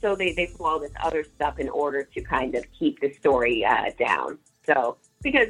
so 0.00 0.14
they, 0.14 0.32
they 0.32 0.46
pull 0.46 0.66
all 0.66 0.78
this 0.78 0.92
other 1.02 1.24
stuff 1.24 1.58
in 1.58 1.68
order 1.68 2.04
to 2.04 2.20
kind 2.22 2.54
of 2.54 2.64
keep 2.76 3.00
the 3.00 3.12
story 3.14 3.64
uh, 3.64 3.90
down. 3.98 4.38
So, 4.64 4.96
because, 5.22 5.48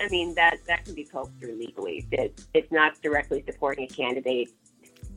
I 0.00 0.08
mean, 0.08 0.34
that, 0.34 0.58
that 0.66 0.84
can 0.84 0.94
be 0.94 1.08
poked 1.10 1.40
through 1.40 1.58
legally. 1.58 2.06
It, 2.12 2.40
it's 2.52 2.70
not 2.70 3.00
directly 3.02 3.42
supporting 3.50 3.84
a 3.84 3.88
candidate 3.88 4.50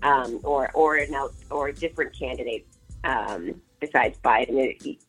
um, 0.01 0.39
or, 0.43 0.71
or, 0.73 0.95
an 0.95 1.13
out, 1.13 1.33
or 1.51 1.69
a 1.69 1.73
different 1.73 2.17
candidate 2.17 2.65
um, 3.07 3.61
besides 3.79 4.19
Biden. 4.19 4.57
It, 4.57 4.99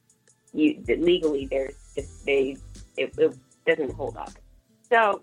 you, 0.54 0.82
legally, 0.86 1.46
there's 1.46 1.74
just, 1.94 2.24
they 2.24 2.56
it, 2.96 3.14
it 3.18 3.36
doesn't 3.66 3.92
hold 3.92 4.16
up. 4.16 4.32
So, 4.90 5.20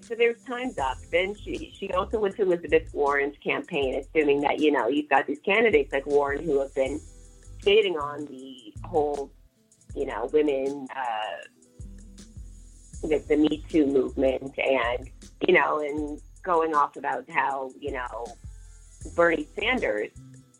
so 0.00 0.14
there's 0.14 0.42
times 0.44 0.78
up. 0.78 0.96
Then 1.12 1.34
she 1.34 1.72
she 1.76 1.90
also 1.90 2.18
went 2.18 2.36
to 2.36 2.42
Elizabeth 2.42 2.92
Warren's 2.94 3.36
campaign, 3.44 3.94
assuming 4.02 4.40
that 4.40 4.60
you 4.60 4.72
know 4.72 4.88
you've 4.88 5.10
got 5.10 5.26
these 5.26 5.40
candidates 5.40 5.92
like 5.92 6.06
Warren 6.06 6.42
who 6.42 6.60
have 6.60 6.74
been 6.74 7.00
skating 7.60 7.98
on 7.98 8.24
the 8.26 8.72
whole, 8.84 9.30
you 9.94 10.06
know, 10.06 10.30
women, 10.32 10.88
uh, 10.96 11.46
the, 13.02 13.18
the 13.28 13.36
Me 13.36 13.62
Too 13.68 13.86
movement, 13.86 14.54
and 14.58 15.10
you 15.46 15.54
know, 15.54 15.80
and 15.80 16.20
going 16.42 16.74
off 16.74 16.96
about 16.96 17.28
how 17.28 17.70
you 17.78 17.92
know 17.92 18.24
Bernie 19.14 19.46
Sanders 19.58 20.10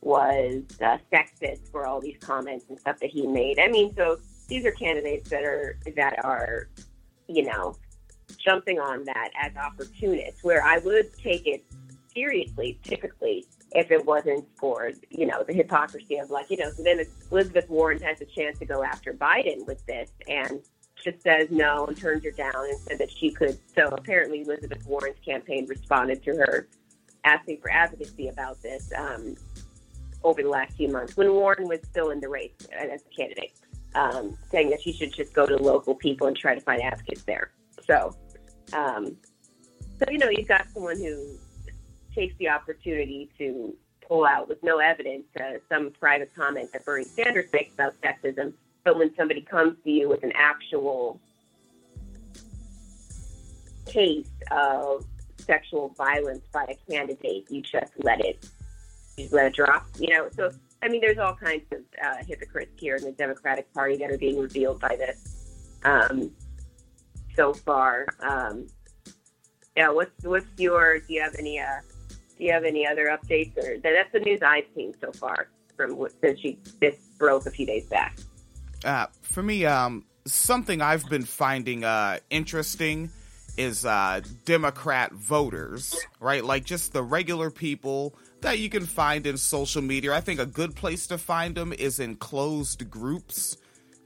was 0.02 0.62
uh, 0.80 0.98
sexist 1.12 1.70
for 1.70 1.86
all 1.86 2.00
these 2.00 2.16
comments 2.20 2.66
and 2.68 2.78
stuff 2.78 2.98
that 3.00 3.10
he 3.10 3.26
made. 3.26 3.58
I 3.58 3.68
mean, 3.68 3.94
so 3.94 4.18
these 4.48 4.64
are 4.64 4.72
candidates 4.72 5.30
that 5.30 5.44
are 5.44 5.78
that 5.96 6.24
are, 6.24 6.68
you 7.28 7.44
know, 7.44 7.76
jumping 8.38 8.78
on 8.78 9.04
that 9.04 9.30
as 9.40 9.52
opportunists. 9.56 10.42
Where 10.42 10.62
I 10.64 10.78
would 10.78 11.12
take 11.18 11.46
it 11.46 11.64
seriously, 12.14 12.78
typically, 12.82 13.46
if 13.72 13.90
it 13.90 14.04
wasn't 14.04 14.46
for 14.58 14.90
you 15.10 15.26
know 15.26 15.44
the 15.44 15.52
hypocrisy 15.52 16.16
of 16.16 16.30
like 16.30 16.50
you 16.50 16.56
know. 16.56 16.70
So 16.70 16.82
then 16.82 17.00
Elizabeth 17.30 17.68
Warren 17.68 18.00
has 18.02 18.20
a 18.20 18.26
chance 18.26 18.58
to 18.58 18.64
go 18.64 18.82
after 18.82 19.12
Biden 19.12 19.66
with 19.66 19.84
this 19.86 20.10
and 20.28 20.60
just 21.02 21.22
says 21.22 21.48
no 21.50 21.86
and 21.86 21.96
turns 21.96 22.24
her 22.24 22.30
down 22.30 22.52
and 22.54 22.78
said 22.78 22.98
that 22.98 23.10
she 23.10 23.30
could. 23.30 23.58
So 23.74 23.88
apparently 23.88 24.42
Elizabeth 24.42 24.84
Warren's 24.86 25.18
campaign 25.24 25.66
responded 25.66 26.22
to 26.24 26.32
her 26.32 26.68
asking 27.24 27.58
for 27.58 27.70
advocacy 27.70 28.28
about 28.28 28.60
this. 28.62 28.92
Um, 28.96 29.36
over 30.22 30.42
the 30.42 30.48
last 30.48 30.76
few 30.76 30.88
months 30.88 31.16
when 31.16 31.32
Warren 31.32 31.68
was 31.68 31.80
still 31.90 32.10
in 32.10 32.20
the 32.20 32.28
race 32.28 32.52
as 32.72 33.02
a 33.02 33.16
candidate, 33.16 33.52
um, 33.94 34.36
saying 34.50 34.70
that 34.70 34.82
she 34.82 34.92
should 34.92 35.12
just 35.12 35.32
go 35.32 35.46
to 35.46 35.56
local 35.56 35.94
people 35.94 36.26
and 36.26 36.36
try 36.36 36.54
to 36.54 36.60
find 36.60 36.82
advocates 36.82 37.22
there. 37.24 37.50
So, 37.86 38.14
Um, 38.72 39.16
so 39.98 40.10
you 40.10 40.18
know, 40.18 40.30
you've 40.30 40.48
got 40.48 40.66
someone 40.72 40.96
who 40.96 41.36
takes 42.14 42.36
the 42.38 42.48
opportunity 42.48 43.30
to 43.38 43.74
pull 44.06 44.24
out 44.24 44.48
with 44.48 44.62
no 44.62 44.78
evidence 44.78 45.24
uh, 45.38 45.58
some 45.68 45.90
private 45.98 46.30
comment 46.34 46.72
that 46.72 46.84
Bernie 46.84 47.04
Sanders 47.04 47.50
makes 47.52 47.74
about 47.74 47.94
sexism, 48.00 48.52
but 48.84 48.98
when 48.98 49.14
somebody 49.16 49.40
comes 49.40 49.76
to 49.84 49.90
you 49.90 50.08
with 50.08 50.22
an 50.22 50.32
actual 50.34 51.20
case 53.86 54.30
of 54.50 55.04
sexual 55.38 55.88
violence 55.96 56.44
by 56.52 56.64
a 56.64 56.90
candidate, 56.90 57.46
you 57.50 57.60
just 57.60 57.92
let 57.98 58.24
it, 58.24 58.46
just 59.18 59.32
let 59.32 59.46
it 59.46 59.54
drop. 59.54 59.86
You 59.98 60.14
know, 60.14 60.28
so 60.34 60.50
I 60.82 60.88
mean, 60.88 61.00
there's 61.00 61.18
all 61.18 61.34
kinds 61.34 61.64
of 61.72 61.80
uh, 62.02 62.24
hypocrites 62.26 62.72
here 62.78 62.96
in 62.96 63.04
the 63.04 63.12
Democratic 63.12 63.72
Party 63.74 63.96
that 63.98 64.10
are 64.10 64.18
being 64.18 64.38
revealed 64.38 64.80
by 64.80 64.96
this 64.96 65.76
um, 65.84 66.30
so 67.36 67.52
far. 67.52 68.06
Um, 68.20 68.66
yeah, 69.76 69.90
what's 69.90 70.24
what's 70.24 70.46
your? 70.56 70.98
Do 71.00 71.14
you 71.14 71.22
have 71.22 71.34
any? 71.38 71.58
Uh, 71.58 71.80
do 72.38 72.44
you 72.44 72.52
have 72.52 72.64
any 72.64 72.86
other 72.86 73.06
updates? 73.06 73.56
Or 73.58 73.78
that's 73.78 74.12
the 74.12 74.20
news 74.20 74.40
I've 74.42 74.64
seen 74.74 74.94
so 75.00 75.12
far 75.12 75.48
from 75.76 76.06
since 76.22 76.40
she 76.40 76.58
this 76.80 76.96
broke 77.18 77.46
a 77.46 77.50
few 77.50 77.66
days 77.66 77.86
back. 77.86 78.18
Uh, 78.84 79.06
for 79.22 79.42
me, 79.42 79.66
um, 79.66 80.04
something 80.26 80.80
I've 80.80 81.08
been 81.08 81.24
finding 81.24 81.84
uh, 81.84 82.18
interesting 82.30 83.10
is 83.56 83.84
uh, 83.84 84.20
Democrat 84.46 85.12
voters, 85.12 85.94
right? 86.18 86.44
Like 86.44 86.64
just 86.64 86.92
the 86.92 87.02
regular 87.02 87.50
people 87.50 88.14
that 88.42 88.58
you 88.58 88.68
can 88.68 88.86
find 88.86 89.26
in 89.26 89.36
social 89.36 89.82
media. 89.82 90.14
I 90.14 90.20
think 90.20 90.40
a 90.40 90.46
good 90.46 90.74
place 90.74 91.06
to 91.08 91.18
find 91.18 91.54
them 91.54 91.72
is 91.72 91.98
in 92.00 92.16
closed 92.16 92.90
groups 92.90 93.56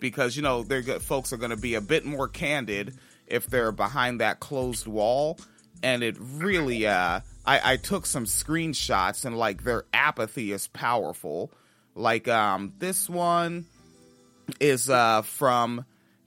because 0.01 0.37
you 0.37 0.43
know 0.43 0.63
they're 0.63 0.83
folks 1.01 1.33
are 1.33 1.37
going 1.37 1.51
to 1.51 1.57
be 1.57 1.75
a 1.75 1.81
bit 1.81 2.05
more 2.05 2.29
candid 2.29 2.95
if 3.27 3.47
they're 3.47 3.73
behind 3.73 4.21
that 4.21 4.41
closed 4.41 4.87
wall. 4.87 5.39
And 5.83 6.03
it 6.03 6.17
really, 6.19 6.87
uh, 6.87 7.21
I, 7.45 7.73
I 7.73 7.77
took 7.77 8.07
some 8.07 8.25
screenshots 8.25 9.25
and 9.25 9.37
like 9.37 9.65
their 9.65 9.85
apathy 9.93 10.53
is 10.53 10.67
powerful. 10.69 11.51
Like 11.95 12.27
um, 12.29 12.73
this 12.79 13.09
one 13.09 13.67
is 14.61 14.89
uh, 14.91 15.23
from 15.23 15.85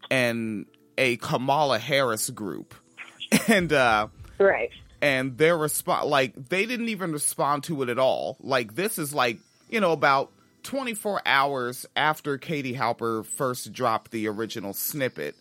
an 0.09 0.65
a 0.97 1.17
Kamala 1.17 1.77
Harris 1.79 2.29
group, 2.29 2.73
and 3.47 3.71
uh, 3.71 4.07
right, 4.39 4.71
and 5.01 5.37
their 5.37 5.57
response, 5.57 6.05
like 6.05 6.49
they 6.49 6.65
didn't 6.65 6.89
even 6.89 7.11
respond 7.11 7.63
to 7.65 7.83
it 7.83 7.89
at 7.89 7.99
all. 7.99 8.37
Like 8.39 8.75
this 8.75 8.97
is 8.97 9.13
like 9.13 9.39
you 9.69 9.79
know 9.79 9.91
about 9.91 10.31
24 10.63 11.21
hours 11.25 11.85
after 11.95 12.37
Katie 12.37 12.73
Halper 12.73 13.25
first 13.25 13.71
dropped 13.73 14.11
the 14.11 14.27
original 14.27 14.73
snippet, 14.73 15.35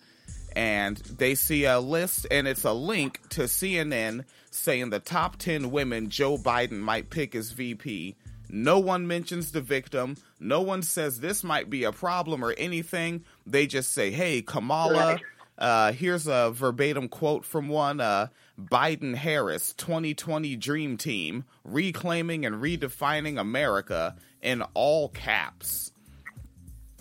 and 0.54 0.96
they 0.98 1.34
see 1.34 1.64
a 1.64 1.80
list 1.80 2.26
and 2.30 2.46
it's 2.46 2.64
a 2.64 2.72
link 2.72 3.20
to 3.30 3.42
CNN 3.42 4.24
saying 4.50 4.90
the 4.90 5.00
top 5.00 5.36
10 5.36 5.70
women 5.70 6.08
Joe 6.08 6.38
Biden 6.38 6.80
might 6.80 7.10
pick 7.10 7.34
as 7.34 7.52
VP. 7.52 8.16
No 8.48 8.78
one 8.78 9.06
mentions 9.06 9.52
the 9.52 9.60
victim. 9.60 10.16
No 10.38 10.60
one 10.60 10.82
says 10.82 11.20
this 11.20 11.42
might 11.42 11.68
be 11.68 11.84
a 11.84 11.92
problem 11.92 12.44
or 12.44 12.52
anything. 12.52 13.24
They 13.44 13.66
just 13.66 13.92
say, 13.92 14.10
hey, 14.10 14.42
Kamala, 14.42 15.18
uh, 15.58 15.92
here's 15.92 16.26
a 16.26 16.50
verbatim 16.52 17.08
quote 17.08 17.44
from 17.44 17.68
one 17.68 18.00
uh, 18.00 18.28
Biden 18.60 19.14
Harris 19.14 19.72
2020 19.74 20.56
Dream 20.56 20.96
Team, 20.96 21.44
reclaiming 21.64 22.44
and 22.44 22.56
redefining 22.56 23.38
America 23.38 24.16
in 24.42 24.62
all 24.74 25.08
caps. 25.08 25.92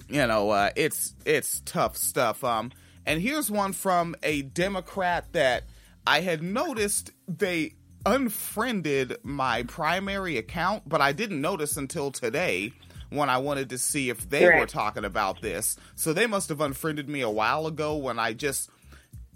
You 0.08 0.26
know, 0.28 0.52
uh, 0.52 0.70
it's 0.76 1.16
it's 1.26 1.62
tough 1.66 1.98
stuff. 1.98 2.44
Um, 2.44 2.72
and 3.06 3.22
here's 3.22 3.52
one 3.52 3.74
from 3.74 4.16
a 4.24 4.44
Democrat 4.44 5.26
that 5.34 5.64
I 6.08 6.22
had 6.22 6.42
noticed 6.42 7.12
they 7.28 7.74
unfriended 8.06 9.18
my 9.24 9.64
primary 9.64 10.38
account, 10.38 10.88
but 10.88 11.02
I 11.02 11.12
didn't 11.12 11.42
notice 11.42 11.76
until 11.76 12.12
today 12.12 12.72
when 13.10 13.30
I 13.30 13.38
wanted 13.38 13.70
to 13.70 13.78
see 13.78 14.10
if 14.10 14.30
they 14.30 14.46
right. 14.46 14.60
were 14.60 14.66
talking 14.66 15.06
about 15.06 15.42
this. 15.42 15.78
So 15.96 16.14
they 16.14 16.28
must 16.28 16.50
have 16.50 16.62
unfriended 16.62 17.10
me 17.10 17.22
a 17.22 17.30
while 17.30 17.68
ago 17.68 17.96
when 17.96 18.20
I 18.20 18.34
just 18.34 18.70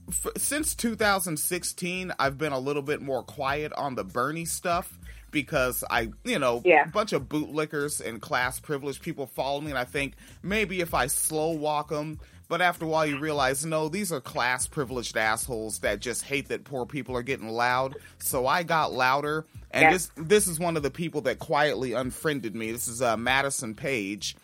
f- 0.08 0.34
since 0.38 0.76
2016 0.76 2.14
I've 2.18 2.38
been 2.38 2.54
a 2.54 2.60
little 2.60 2.82
bit 2.82 3.02
more 3.02 3.24
quiet 3.24 3.74
on 3.74 3.96
the 3.96 4.04
Bernie 4.04 4.46
stuff 4.46 4.98
because 5.32 5.84
I, 5.90 6.10
you 6.24 6.40
know, 6.40 6.62
yeah. 6.66 6.86
a 6.86 6.88
bunch 6.88 7.14
of 7.14 7.24
bootlickers 7.24 8.06
and 8.06 8.22
class 8.22 8.60
privileged 8.60 9.02
people 9.02 9.28
follow 9.28 9.62
me 9.62 9.70
and 9.70 9.78
I 9.78 9.86
think 9.86 10.16
maybe 10.42 10.82
if 10.82 10.94
I 10.94 11.08
slow 11.08 11.52
walk 11.52 11.90
them 11.90 12.20
but 12.50 12.62
after 12.62 12.84
a 12.84 12.88
while, 12.88 13.06
you 13.06 13.20
realize, 13.20 13.64
no, 13.64 13.90
these 13.90 14.12
are 14.12 14.20
class 14.20 14.66
privileged 14.66 15.16
assholes 15.16 15.80
that 15.80 16.00
just 16.00 16.24
hate 16.24 16.50
that 16.50 16.64
poor 16.64 16.88
people 16.88 17.16
are 17.16 17.22
getting 17.22 17.50
loud. 17.50 17.96
So 18.18 18.48
I 18.48 18.64
got 18.64 18.92
louder, 18.92 19.46
and 19.70 19.84
yeah. 19.84 19.92
this 19.92 20.12
this 20.18 20.48
is 20.48 20.60
one 20.60 20.76
of 20.76 20.82
the 20.82 20.90
people 20.90 21.22
that 21.22 21.38
quietly 21.38 21.94
unfriended 21.94 22.56
me. 22.56 22.72
This 22.72 22.88
is 22.88 23.04
uh, 23.04 23.16
Madison 23.18 23.76
Page, 23.76 24.36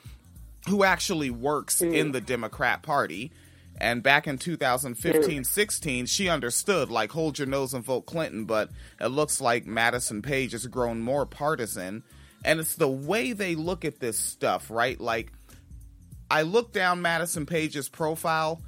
who 0.69 0.83
actually 0.83 1.31
works 1.31 1.81
mm. 1.81 1.93
in 1.93 2.11
the 2.11 2.21
Democrat 2.21 2.83
Party. 2.83 3.31
And 3.77 4.01
back 4.01 4.25
in 4.25 4.37
2015 4.37 5.41
mm. 5.41 5.45
16, 5.45 6.05
she 6.05 6.29
understood, 6.29 6.89
like, 6.89 7.11
hold 7.11 7.37
your 7.37 7.47
nose 7.47 7.73
and 7.73 7.83
vote 7.83 8.05
Clinton. 8.05 8.45
But 8.45 8.69
it 9.01 9.07
looks 9.07 9.41
like 9.41 9.65
Madison 9.65 10.21
Page 10.21 10.53
has 10.53 10.65
grown 10.67 11.01
more 11.01 11.25
partisan. 11.25 12.03
And 12.45 12.59
it's 12.59 12.75
the 12.75 12.87
way 12.87 13.33
they 13.33 13.55
look 13.55 13.83
at 13.83 13.99
this 13.99 14.17
stuff, 14.17 14.69
right? 14.69 14.97
Like, 15.01 15.33
I 16.29 16.41
looked 16.41 16.73
down 16.73 17.01
Madison 17.01 17.45
Page's 17.45 17.89
profile, 17.89 18.61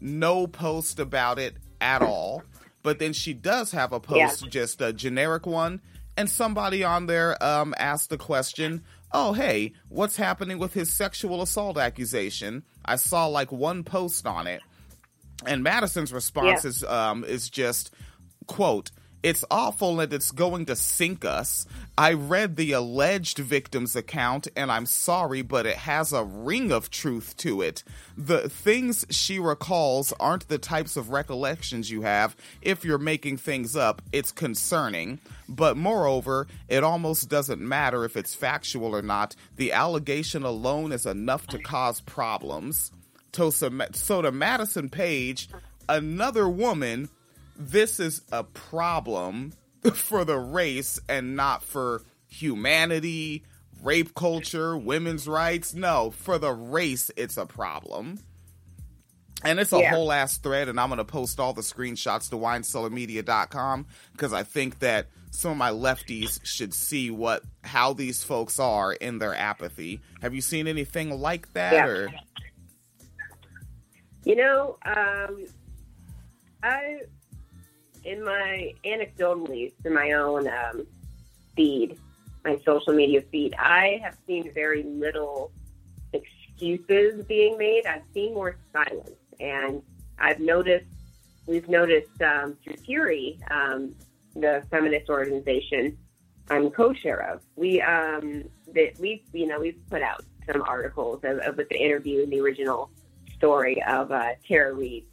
no 0.00 0.46
post 0.46 0.98
about 0.98 1.38
it 1.38 1.56
at 1.80 2.02
all. 2.02 2.42
But 2.82 2.98
then 2.98 3.12
she 3.12 3.32
does 3.32 3.70
have 3.72 3.92
a 3.92 4.00
post, 4.00 4.42
yeah. 4.42 4.48
just 4.48 4.80
a 4.80 4.92
generic 4.92 5.46
one, 5.46 5.80
and 6.16 6.28
somebody 6.28 6.82
on 6.82 7.06
there 7.06 7.42
um, 7.42 7.74
asked 7.78 8.10
the 8.10 8.18
question, 8.18 8.82
"Oh, 9.12 9.32
hey, 9.32 9.74
what's 9.88 10.16
happening 10.16 10.58
with 10.58 10.74
his 10.74 10.92
sexual 10.92 11.42
assault 11.42 11.78
accusation?" 11.78 12.64
I 12.84 12.96
saw 12.96 13.26
like 13.26 13.52
one 13.52 13.84
post 13.84 14.26
on 14.26 14.48
it, 14.48 14.62
and 15.46 15.62
Madison's 15.62 16.12
response 16.12 16.64
yeah. 16.64 16.70
is 16.70 16.84
um, 16.84 17.24
is 17.24 17.48
just 17.48 17.94
quote 18.48 18.90
it's 19.22 19.44
awful 19.50 20.00
and 20.00 20.12
it's 20.12 20.30
going 20.30 20.66
to 20.66 20.76
sink 20.76 21.24
us. 21.24 21.66
I 21.96 22.14
read 22.14 22.56
the 22.56 22.72
alleged 22.72 23.38
victim's 23.38 23.94
account 23.94 24.48
and 24.56 24.70
I'm 24.72 24.86
sorry, 24.86 25.42
but 25.42 25.66
it 25.66 25.76
has 25.76 26.12
a 26.12 26.24
ring 26.24 26.72
of 26.72 26.90
truth 26.90 27.36
to 27.38 27.62
it. 27.62 27.84
The 28.16 28.48
things 28.48 29.06
she 29.10 29.38
recalls 29.38 30.12
aren't 30.18 30.48
the 30.48 30.58
types 30.58 30.96
of 30.96 31.10
recollections 31.10 31.90
you 31.90 32.02
have. 32.02 32.34
If 32.60 32.84
you're 32.84 32.98
making 32.98 33.36
things 33.36 33.76
up, 33.76 34.02
it's 34.12 34.32
concerning. 34.32 35.20
But 35.48 35.76
moreover, 35.76 36.46
it 36.68 36.82
almost 36.82 37.28
doesn't 37.28 37.60
matter 37.60 38.04
if 38.04 38.16
it's 38.16 38.34
factual 38.34 38.96
or 38.96 39.02
not. 39.02 39.36
The 39.56 39.72
allegation 39.72 40.42
alone 40.42 40.92
is 40.92 41.06
enough 41.06 41.46
to 41.48 41.58
cause 41.58 42.00
problems. 42.00 42.90
So 43.34 44.22
to 44.22 44.32
Madison 44.32 44.88
Page, 44.90 45.48
another 45.88 46.48
woman 46.48 47.08
this 47.56 48.00
is 48.00 48.22
a 48.30 48.44
problem 48.44 49.52
for 49.94 50.24
the 50.24 50.38
race 50.38 51.00
and 51.08 51.36
not 51.36 51.62
for 51.62 52.02
humanity, 52.28 53.44
rape 53.82 54.14
culture, 54.14 54.76
women's 54.76 55.28
rights. 55.28 55.74
No, 55.74 56.10
for 56.10 56.38
the 56.38 56.52
race, 56.52 57.10
it's 57.16 57.36
a 57.36 57.46
problem. 57.46 58.18
And 59.44 59.58
it's 59.58 59.72
a 59.72 59.80
yeah. 59.80 59.90
whole 59.90 60.12
ass 60.12 60.38
thread, 60.38 60.68
and 60.68 60.78
I'm 60.78 60.88
going 60.88 60.98
to 60.98 61.04
post 61.04 61.40
all 61.40 61.52
the 61.52 61.62
screenshots 61.62 62.30
to 62.30 62.36
winecellarmedia.com 62.36 63.86
because 64.12 64.32
I 64.32 64.44
think 64.44 64.78
that 64.78 65.08
some 65.32 65.50
of 65.50 65.56
my 65.56 65.70
lefties 65.70 66.38
should 66.44 66.72
see 66.72 67.10
what 67.10 67.42
how 67.64 67.92
these 67.92 68.22
folks 68.22 68.60
are 68.60 68.92
in 68.92 69.18
their 69.18 69.34
apathy. 69.34 70.00
Have 70.20 70.34
you 70.34 70.42
seen 70.42 70.68
anything 70.68 71.18
like 71.18 71.52
that? 71.54 71.72
Yeah. 71.72 71.86
Or? 71.86 72.08
You 74.24 74.36
know, 74.36 74.78
um, 74.84 75.46
I 76.62 77.00
in 78.04 78.24
my 78.24 78.74
anecdotally 78.84 79.72
in 79.84 79.94
my 79.94 80.12
own 80.12 80.48
um, 80.48 80.86
feed, 81.56 81.98
my 82.44 82.58
social 82.64 82.92
media 82.92 83.22
feed, 83.30 83.54
I 83.58 84.00
have 84.02 84.16
seen 84.26 84.52
very 84.52 84.82
little 84.82 85.52
excuses 86.12 87.24
being 87.26 87.56
made. 87.58 87.86
I've 87.86 88.02
seen 88.14 88.34
more 88.34 88.56
silence, 88.72 89.10
and 89.40 89.82
I've 90.18 90.40
noticed 90.40 90.86
we've 91.46 91.68
noticed 91.68 92.20
um, 92.22 92.56
through 92.62 92.76
FURIE, 92.76 93.38
um, 93.50 93.94
the 94.34 94.62
feminist 94.70 95.08
organization 95.08 95.96
I'm 96.50 96.70
co-chair 96.70 97.32
of. 97.32 97.42
We 97.56 97.80
um, 97.80 98.44
that 98.74 98.98
we 98.98 99.22
you 99.32 99.46
know 99.46 99.60
we've 99.60 99.80
put 99.88 100.02
out 100.02 100.24
some 100.50 100.62
articles 100.62 101.20
of, 101.24 101.38
of 101.38 101.56
with 101.56 101.68
the 101.68 101.76
interview 101.76 102.22
and 102.22 102.32
the 102.32 102.40
original 102.40 102.90
story 103.36 103.82
of 103.84 104.10
uh, 104.10 104.32
Tara 104.46 104.72
Reade 104.72 105.06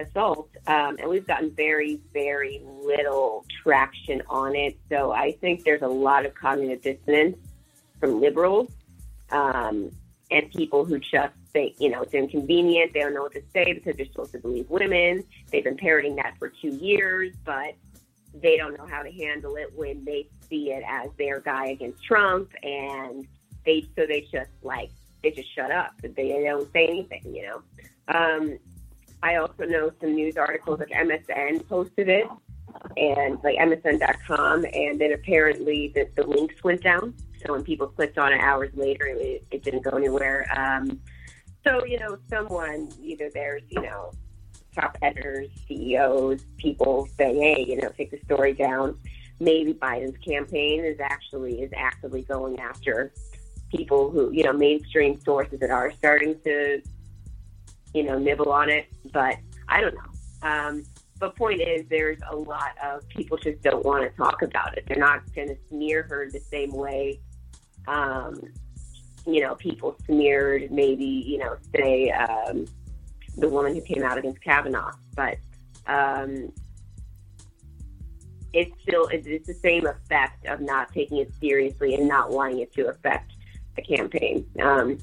assault, 0.00 0.48
um, 0.66 0.96
and 0.98 1.08
we've 1.08 1.26
gotten 1.26 1.50
very, 1.50 2.00
very 2.12 2.62
little 2.64 3.44
traction 3.62 4.22
on 4.28 4.56
it. 4.56 4.78
So 4.88 5.12
I 5.12 5.32
think 5.40 5.64
there's 5.64 5.82
a 5.82 5.88
lot 5.88 6.26
of 6.26 6.34
cognitive 6.34 6.82
dissonance 6.82 7.36
from 7.98 8.20
liberals. 8.20 8.70
Um, 9.30 9.90
and 10.30 10.50
people 10.50 10.84
who 10.84 10.98
just 10.98 11.34
say, 11.52 11.74
you 11.78 11.88
know, 11.88 12.02
it's 12.02 12.14
inconvenient. 12.14 12.92
They 12.92 13.00
don't 13.00 13.14
know 13.14 13.22
what 13.22 13.32
to 13.32 13.42
say 13.52 13.72
because 13.72 13.96
they're 13.96 14.06
supposed 14.06 14.32
to 14.32 14.38
believe 14.38 14.68
women. 14.70 15.24
They've 15.50 15.64
been 15.64 15.76
parroting 15.76 16.16
that 16.16 16.34
for 16.38 16.48
two 16.48 16.76
years, 16.76 17.34
but 17.44 17.74
they 18.34 18.56
don't 18.56 18.78
know 18.78 18.86
how 18.86 19.02
to 19.02 19.10
handle 19.10 19.56
it 19.56 19.72
when 19.74 20.04
they 20.04 20.28
see 20.48 20.70
it 20.70 20.84
as 20.86 21.10
their 21.18 21.40
guy 21.40 21.66
against 21.68 22.02
Trump, 22.04 22.50
and 22.62 23.26
they 23.66 23.86
so 23.96 24.06
they 24.06 24.26
just 24.32 24.50
like 24.62 24.90
they 25.22 25.32
just 25.32 25.52
shut 25.54 25.70
up. 25.70 25.92
They 26.02 26.42
don't 26.44 26.72
say 26.72 26.86
anything, 26.86 27.34
you 27.34 27.42
know. 27.42 27.62
Um, 28.08 28.58
I 29.22 29.36
also 29.36 29.64
know 29.64 29.90
some 30.00 30.14
news 30.14 30.36
articles 30.36 30.80
like 30.80 30.90
MSN 30.90 31.66
posted 31.68 32.08
it, 32.08 32.26
and 32.96 33.38
like 33.42 33.56
MSN.com, 33.58 34.64
and 34.64 35.00
then 35.00 35.12
apparently 35.12 35.92
the, 35.94 36.08
the 36.16 36.26
links 36.26 36.62
went 36.64 36.82
down. 36.82 37.14
So 37.44 37.52
when 37.52 37.62
people 37.62 37.86
clicked 37.86 38.18
on 38.18 38.32
it 38.32 38.40
hours 38.40 38.70
later, 38.74 39.06
it, 39.06 39.44
it 39.50 39.62
didn't 39.62 39.82
go 39.82 39.90
anywhere. 39.90 40.46
Um, 40.56 41.00
so 41.66 41.84
you 41.84 41.98
know, 41.98 42.18
someone 42.28 42.88
either 43.02 43.30
there's 43.32 43.62
you 43.68 43.82
know 43.82 44.12
top 44.74 44.96
editors, 45.02 45.48
CEOs, 45.66 46.44
people 46.56 47.08
saying, 47.18 47.40
hey, 47.40 47.64
you 47.66 47.76
know, 47.76 47.90
take 47.96 48.10
the 48.10 48.20
story 48.24 48.52
down. 48.54 48.96
Maybe 49.40 49.74
Biden's 49.74 50.18
campaign 50.18 50.84
is 50.84 51.00
actually 51.00 51.62
is 51.62 51.72
actively 51.74 52.22
going 52.22 52.60
after 52.60 53.12
people 53.70 54.10
who 54.10 54.30
you 54.32 54.44
know 54.44 54.52
mainstream 54.52 55.20
sources 55.20 55.60
that 55.60 55.70
are 55.70 55.92
starting 55.92 56.36
to 56.44 56.82
you 57.94 58.02
know 58.02 58.18
nibble 58.18 58.52
on 58.52 58.70
it, 58.70 58.86
but 59.12 59.36
I 59.68 59.80
don't 59.80 59.94
know. 59.94 60.48
Um, 60.48 60.84
but 61.18 61.36
point 61.36 61.60
is, 61.60 61.84
there's 61.90 62.18
a 62.30 62.34
lot 62.34 62.72
of 62.82 63.06
people 63.08 63.36
just 63.36 63.60
don't 63.62 63.84
want 63.84 64.10
to 64.10 64.16
talk 64.16 64.40
about 64.42 64.76
it. 64.78 64.84
They're 64.86 64.96
not 64.96 65.20
going 65.34 65.48
to 65.48 65.56
smear 65.68 66.04
her 66.08 66.30
the 66.30 66.40
same 66.40 66.72
way 66.72 67.20
um, 67.86 68.40
you 69.26 69.40
know, 69.40 69.54
people 69.56 69.96
smeared 70.06 70.70
maybe, 70.70 71.04
you 71.04 71.38
know, 71.38 71.56
say 71.74 72.10
um, 72.10 72.66
the 73.36 73.48
woman 73.48 73.74
who 73.74 73.80
came 73.80 74.02
out 74.02 74.18
against 74.18 74.42
Kavanaugh. 74.42 74.92
But 75.14 75.36
um, 75.86 76.52
it's 78.52 78.72
still 78.82 79.08
it's 79.08 79.46
the 79.46 79.54
same 79.54 79.86
effect 79.86 80.46
of 80.46 80.60
not 80.60 80.92
taking 80.92 81.18
it 81.18 81.32
seriously 81.40 81.94
and 81.94 82.08
not 82.08 82.30
wanting 82.30 82.60
it 82.60 82.72
to 82.74 82.88
affect 82.88 83.32
the 83.76 83.82
campaign. 83.82 84.46
Um, 84.62 84.98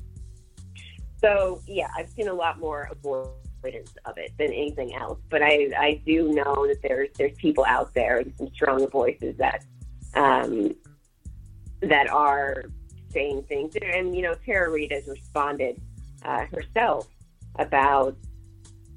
so 1.20 1.62
yeah, 1.68 1.90
I've 1.96 2.10
seen 2.10 2.28
a 2.28 2.34
lot 2.34 2.60
more 2.60 2.90
avoidance 2.92 3.94
of 4.06 4.18
it 4.18 4.32
than 4.38 4.48
anything 4.48 4.96
else. 4.96 5.20
But 5.30 5.42
I 5.44 5.70
I 5.78 6.02
do 6.06 6.32
know 6.32 6.68
that 6.68 6.80
there's 6.82 7.10
there's 7.18 7.36
people 7.38 7.66
out 7.68 7.94
there, 7.94 8.20
and 8.20 8.34
some 8.38 8.50
strong 8.54 8.88
voices 8.90 9.36
that 9.38 9.64
um, 10.16 10.76
that 11.82 12.10
are 12.10 12.66
saying 13.12 13.44
things. 13.44 13.76
And, 13.82 14.16
you 14.16 14.22
know, 14.22 14.36
Tara 14.46 14.70
Reade 14.70 14.92
has 14.92 15.08
responded 15.08 15.82
uh, 16.24 16.46
herself 16.46 17.08
about 17.58 18.16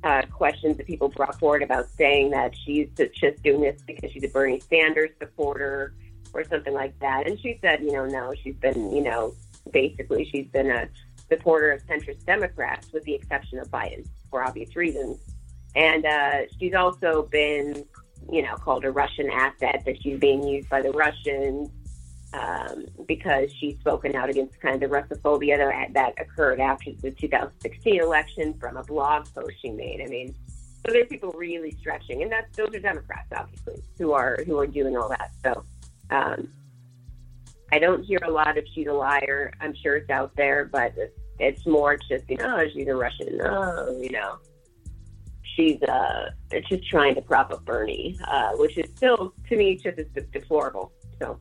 uh, 0.03 0.23
questions 0.33 0.77
that 0.79 0.87
people 0.87 1.09
brought 1.09 1.39
forward 1.39 1.63
about 1.63 1.87
saying 1.97 2.31
that 2.31 2.55
she's 2.65 2.89
just 2.97 3.43
doing 3.43 3.61
this 3.61 3.81
because 3.87 4.11
she's 4.13 4.25
a 4.25 4.29
Bernie 4.29 4.61
Sanders 4.61 5.11
supporter 5.19 5.95
or 6.33 6.45
something 6.45 6.73
like 6.73 6.99
that. 7.01 7.27
And 7.27 7.39
she 7.41 7.59
said, 7.61 7.83
you 7.83 7.93
know, 7.93 8.07
no, 8.07 8.33
she's 8.43 8.57
been, 8.57 8.93
you 8.95 9.03
know, 9.03 9.35
basically 9.73 10.29
she's 10.33 10.47
been 10.49 10.71
a 10.71 10.89
supporter 11.31 11.73
of 11.73 11.83
centrist 11.87 12.25
Democrats 12.25 12.93
with 12.93 13.05
the 13.05 13.15
exception 13.15 13.59
of 13.59 13.69
Biden 13.71 14.07
for 14.31 14.43
obvious 14.45 14.77
reasons. 14.77 15.19
And 15.77 16.05
uh, 16.05 16.39
she's 16.59 16.75
also 16.75 17.29
been, 17.31 17.85
you 18.31 18.43
know, 18.43 18.55
called 18.57 18.85
a 18.85 18.91
Russian 18.91 19.31
asset 19.31 19.83
that 19.87 20.03
she's 20.03 20.19
being 20.19 20.43
used 20.43 20.69
by 20.69 20.83
the 20.83 20.91
Russians 20.91 21.71
um, 22.33 22.87
because 23.07 23.51
she's 23.59 23.79
spoken 23.79 24.15
out 24.15 24.31
against 24.31 24.61
kind 24.61 24.75
of 24.75 24.81
the 24.81 24.97
Russophobia 24.97 25.57
that, 25.59 25.93
that 25.95 26.15
occurred 26.21 26.61
after 26.61 26.93
the 27.01 27.11
2016 27.11 28.01
election 28.01 28.55
from 28.55 28.77
a 28.77 28.85
blog 28.85 29.27
post 29.35 29.55
she 29.61 29.71
made. 29.71 30.01
I 30.01 30.07
mean, 30.07 30.35
so 30.87 30.93
there's 30.93 31.09
people 31.09 31.33
really 31.37 31.73
stretching, 31.73 32.23
and 32.23 32.33
that's 32.33 32.57
those 32.57 32.75
are 32.75 32.81
Democrats, 32.81 33.29
obviously, 33.37 33.83
who 33.99 34.13
are 34.13 34.39
who 34.47 34.59
are 34.59 34.67
doing 34.67 34.97
all 34.97 35.11
that. 35.11 35.31
So 35.45 35.65
um, 36.11 36.49
I 37.71 37.79
don't 37.79 38.03
hear 38.03 38.19
a 38.25 38.31
lot 38.31 38.57
of 38.57 38.65
she's 38.75 38.87
a 38.87 38.93
liar. 38.93 39.53
I'm 39.61 39.75
sure 39.75 39.97
it's 39.97 40.11
out 40.11 40.35
there, 40.37 40.65
but 40.65 40.95
it's, 41.41 41.67
more 41.67 41.97
just 41.97 42.29
you 42.29 42.37
know 42.37 42.65
she's 42.73 42.89
a 42.89 42.95
Russian. 42.95 43.41
Oh, 43.43 43.99
you 44.01 44.11
know, 44.11 44.39
she's 45.57 45.83
uh, 45.83 46.31
it's 46.51 46.69
just 46.69 46.89
trying 46.89 47.15
to 47.15 47.23
prop 47.23 47.53
up 47.53 47.65
Bernie, 47.65 48.19
uh, 48.29 48.53
which 48.53 48.77
is 48.79 48.91
still 48.97 49.35
to 49.49 49.57
me 49.57 49.77
just 49.77 49.99
as 49.99 50.07
deplorable. 50.33 50.93
So. 51.19 51.39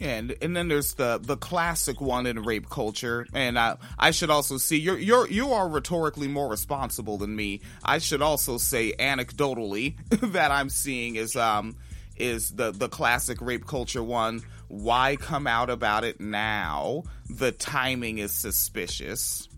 And 0.00 0.34
and 0.42 0.56
then 0.56 0.68
there's 0.68 0.94
the 0.94 1.18
the 1.22 1.36
classic 1.36 2.00
one 2.00 2.26
in 2.26 2.42
rape 2.42 2.68
culture, 2.68 3.26
and 3.32 3.58
I 3.58 3.76
I 3.98 4.10
should 4.10 4.28
also 4.28 4.58
see 4.58 4.76
you're 4.76 4.98
you're 4.98 5.28
you 5.28 5.52
are 5.52 5.68
rhetorically 5.68 6.28
more 6.28 6.48
responsible 6.48 7.16
than 7.16 7.34
me. 7.34 7.60
I 7.84 7.98
should 7.98 8.20
also 8.20 8.58
say 8.58 8.92
anecdotally 8.98 9.96
that 10.32 10.50
I'm 10.50 10.68
seeing 10.68 11.14
is 11.14 11.36
um 11.36 11.76
is 12.16 12.50
the 12.50 12.72
the 12.72 12.88
classic 12.88 13.40
rape 13.40 13.66
culture 13.66 14.02
one. 14.02 14.42
Why 14.68 15.16
come 15.16 15.46
out 15.46 15.70
about 15.70 16.04
it 16.04 16.20
now? 16.20 17.04
The 17.28 17.52
timing 17.52 18.18
is 18.18 18.32
suspicious. 18.32 19.48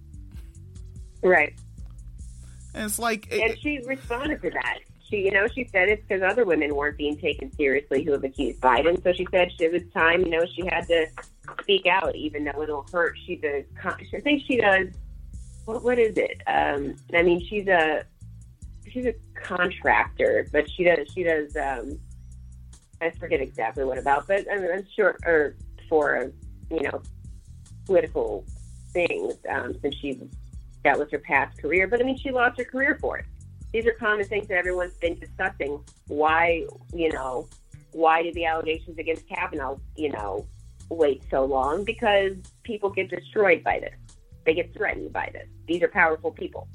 Right. 1.23 1.55
And 2.75 2.85
it's 2.85 2.99
like, 2.99 3.29
and 3.33 3.59
she 3.59 3.81
responded 3.87 4.42
to 4.42 4.51
that 4.51 4.79
she, 5.09 5.19
you 5.19 5.31
know, 5.31 5.47
she 5.49 5.69
said 5.71 5.88
it's 5.88 6.03
because 6.07 6.23
other 6.23 6.45
women 6.45 6.75
weren't 6.75 6.97
being 6.97 7.16
taken 7.16 7.53
seriously 7.53 8.03
who 8.03 8.12
have 8.12 8.25
accused 8.25 8.61
Biden. 8.61 9.03
So 9.03 9.12
she 9.12 9.27
said 9.31 9.51
it 9.59 9.73
was 9.73 9.83
time, 9.92 10.23
you 10.23 10.31
know, 10.31 10.45
she 10.55 10.66
had 10.66 10.87
to 10.88 11.07
speak 11.62 11.87
out, 11.87 12.14
even 12.16 12.45
though 12.45 12.62
it'll 12.62 12.87
hurt. 12.92 13.16
She's 13.25 13.40
a, 13.45 13.64
I 13.85 14.21
think 14.21 14.42
she 14.47 14.57
does. 14.57 14.88
What, 15.64 15.83
what 15.83 15.99
is 15.99 16.16
it? 16.16 16.42
Um, 16.47 16.97
I 17.14 17.23
mean, 17.23 17.45
she's 17.47 17.69
a, 17.69 18.05
she's 18.88 19.07
a 19.07 19.14
contractor, 19.35 20.49
but 20.53 20.69
she 20.71 20.85
does, 20.85 21.07
she 21.14 21.23
does. 21.23 21.57
Um, 21.57 21.99
I 23.07 23.11
forget 23.19 23.40
exactly 23.40 23.85
what 23.85 23.99
about, 23.99 24.27
but 24.27 24.47
I 24.51 24.57
mean, 24.59 24.71
I'm 24.73 24.87
sure, 24.95 25.16
or 25.25 25.57
for, 25.88 26.33
you 26.71 26.83
know, 26.83 27.03
political 27.87 28.45
things, 28.92 29.35
um, 29.49 29.77
since 29.81 29.95
she's 29.97 30.19
that 30.85 30.99
was 30.99 31.11
her 31.11 31.19
past 31.19 31.61
career. 31.61 31.88
But 31.88 32.01
I 32.01 32.05
mean, 32.05 32.16
she 32.16 32.31
lost 32.31 32.59
her 32.59 32.64
career 32.64 32.97
for 33.01 33.19
it 33.19 33.25
these 33.77 33.87
are 33.87 33.92
common 33.92 34.25
things 34.25 34.49
that 34.49 34.57
everyone's 34.57 34.97
been 34.97 35.19
discussing. 35.19 35.81
Why, 36.07 36.64
you 36.95 37.12
know, 37.12 37.49
why 37.92 38.23
did 38.23 38.33
the 38.33 38.47
allegations 38.47 38.99
against 38.99 39.29
Kavanaugh, 39.29 39.77
you 39.97 40.11
know, 40.11 40.47
wait 40.88 41.23
so 41.31 41.45
long? 41.45 41.85
Because 41.85 42.37
people 42.62 42.88
get 42.88 43.11
destroyed 43.11 43.62
by 43.62 43.81
this. 43.81 43.95
They 44.47 44.55
get 44.55 44.73
threatened 44.73 45.12
by 45.12 45.29
this. 45.33 45.47
These 45.66 45.83
are 45.83 45.88
powerful 45.88 46.31
people. 46.31 46.69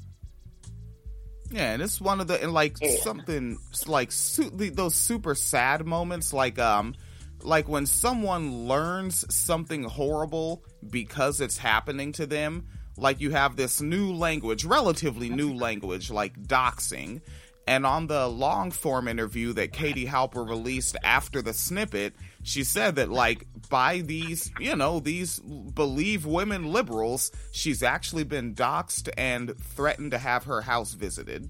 Yeah, 1.52 1.72
and 1.72 1.82
it's 1.82 2.00
one 2.00 2.20
of 2.20 2.26
the 2.26 2.42
and 2.42 2.52
like 2.52 2.78
yeah. 2.80 2.96
something 3.02 3.58
like 3.86 4.10
su- 4.10 4.50
those 4.50 4.94
super 4.94 5.34
sad 5.34 5.86
moments, 5.86 6.32
like 6.32 6.58
um, 6.58 6.94
like 7.42 7.68
when 7.68 7.86
someone 7.86 8.66
learns 8.66 9.24
something 9.34 9.84
horrible 9.84 10.64
because 10.90 11.40
it's 11.40 11.58
happening 11.58 12.12
to 12.12 12.26
them 12.26 12.66
like 12.96 13.20
you 13.20 13.30
have 13.30 13.56
this 13.56 13.80
new 13.80 14.12
language, 14.12 14.64
relatively 14.64 15.28
new 15.28 15.54
language, 15.54 16.10
like 16.10 16.38
doxing. 16.42 17.20
And 17.66 17.86
on 17.86 18.08
the 18.08 18.26
long 18.26 18.72
form 18.72 19.06
interview 19.06 19.52
that 19.52 19.72
Katie 19.72 20.06
Halper 20.06 20.46
released 20.46 20.96
after 21.04 21.42
the 21.42 21.54
snippet, 21.54 22.14
she 22.42 22.64
said 22.64 22.96
that, 22.96 23.08
like, 23.08 23.46
by 23.70 24.00
these, 24.00 24.50
you 24.58 24.74
know, 24.74 24.98
these 24.98 25.38
believe 25.38 26.26
women 26.26 26.72
liberals, 26.72 27.30
she's 27.52 27.82
actually 27.82 28.24
been 28.24 28.54
doxxed 28.54 29.08
and 29.16 29.56
threatened 29.58 30.10
to 30.10 30.18
have 30.18 30.44
her 30.44 30.60
house 30.60 30.94
visited. 30.94 31.48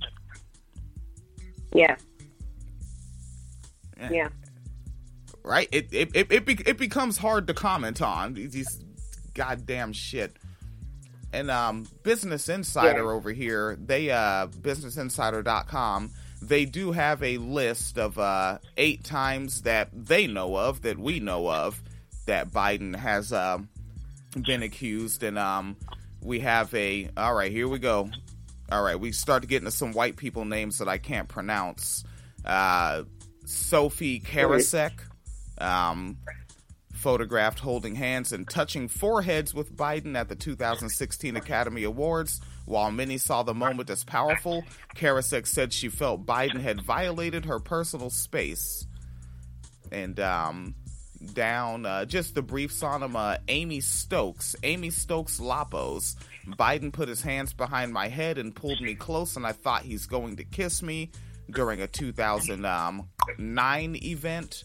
Yeah. 1.75 1.96
Yeah. 4.11 4.29
Right? 5.42 5.68
It 5.72 5.88
it, 5.92 6.11
it, 6.14 6.31
it, 6.31 6.44
be, 6.44 6.59
it 6.66 6.77
becomes 6.77 7.16
hard 7.16 7.46
to 7.46 7.55
comment 7.55 8.03
on 8.03 8.35
these 8.35 8.85
goddamn 9.35 9.92
shit 9.92 10.37
and 11.33 11.51
um, 11.51 11.87
Business 12.03 12.49
Insider 12.49 13.05
yeah. 13.05 13.11
over 13.11 13.33
here, 13.33 13.77
they 13.81 14.11
uh, 14.11 14.49
businessinsider.com, 14.49 16.11
they 16.42 16.64
do 16.64 16.92
have 16.92 17.23
a 17.23 17.38
list 17.38 17.99
of 17.99 18.18
uh, 18.18 18.59
eight 18.77 19.05
times 19.05 19.62
that 19.62 19.88
they 19.92 20.27
know 20.27 20.57
of, 20.57 20.83
that 20.83 20.99
we 20.99 21.21
know 21.21 21.49
of, 21.49 21.81
that 22.27 22.51
Biden 22.51 22.95
has 22.95 23.33
uh, 23.33 23.59
been 24.37 24.62
accused. 24.62 25.23
And 25.23 25.38
um, 25.38 25.77
we 26.21 26.40
have 26.40 26.73
a, 26.75 27.09
all 27.16 27.35
right, 27.35 27.51
here 27.51 27.68
we 27.68 27.79
go. 27.79 28.11
All 28.71 28.83
right, 28.83 28.99
we 28.99 29.12
start 29.12 29.42
to 29.42 29.49
get 29.49 29.59
into 29.59 29.71
some 29.71 29.92
white 29.92 30.16
people 30.16 30.45
names 30.45 30.79
that 30.79 30.88
I 30.88 30.99
can't 30.99 31.29
pronounce. 31.29 32.05
Uh, 32.45 33.05
Sophie 33.45 34.21
Karasek. 34.21 34.92
Um, 35.59 36.16
photographed 37.03 37.59
holding 37.59 37.97
hands 37.97 38.33
and 38.33 38.49
touching 38.49 38.88
foreheads 38.88 39.53
with 39.53 39.77
Biden 39.77 40.17
at 40.17 40.29
the 40.29 40.37
2016 40.37 41.37
Academy 41.37 41.83
Awards. 41.83 42.41
While 42.65 42.93
many 42.93 43.19
saw 43.19 43.43
the 43.43 43.55
moment 43.55 43.91
as 43.91 44.05
powerful, 44.05 44.65
Karasek 44.95 45.47
said 45.47 45.73
she 45.73 45.88
felt 45.88 46.25
Biden 46.25 46.61
had 46.61 46.83
violated 46.83 47.47
her 47.47 47.59
personal 47.59 48.09
space. 48.09 48.87
And 49.91 50.19
um, 50.21 50.75
down. 51.23 51.87
Uh, 51.87 52.05
just 52.05 52.35
the 52.35 52.43
him. 52.43 53.17
Uh, 53.17 53.38
Amy 53.49 53.81
Stokes, 53.81 54.55
Amy 54.62 54.91
Stokes 54.91 55.41
Lappos. 55.41 56.17
Biden 56.47 56.93
put 56.93 57.09
his 57.09 57.23
hands 57.23 57.53
behind 57.53 57.93
my 57.93 58.09
head 58.09 58.38
and 58.38 58.55
pulled 58.55 58.81
me 58.81 58.95
close, 58.95 59.37
and 59.37 59.47
I 59.47 59.53
thought 59.53 59.83
he's 59.83 60.07
going 60.07 60.37
to 60.37 60.45
kiss 60.45 60.83
me 60.83 61.11
during 61.51 61.81
a 61.81 61.87
2009 61.87 63.99
event. 64.03 64.65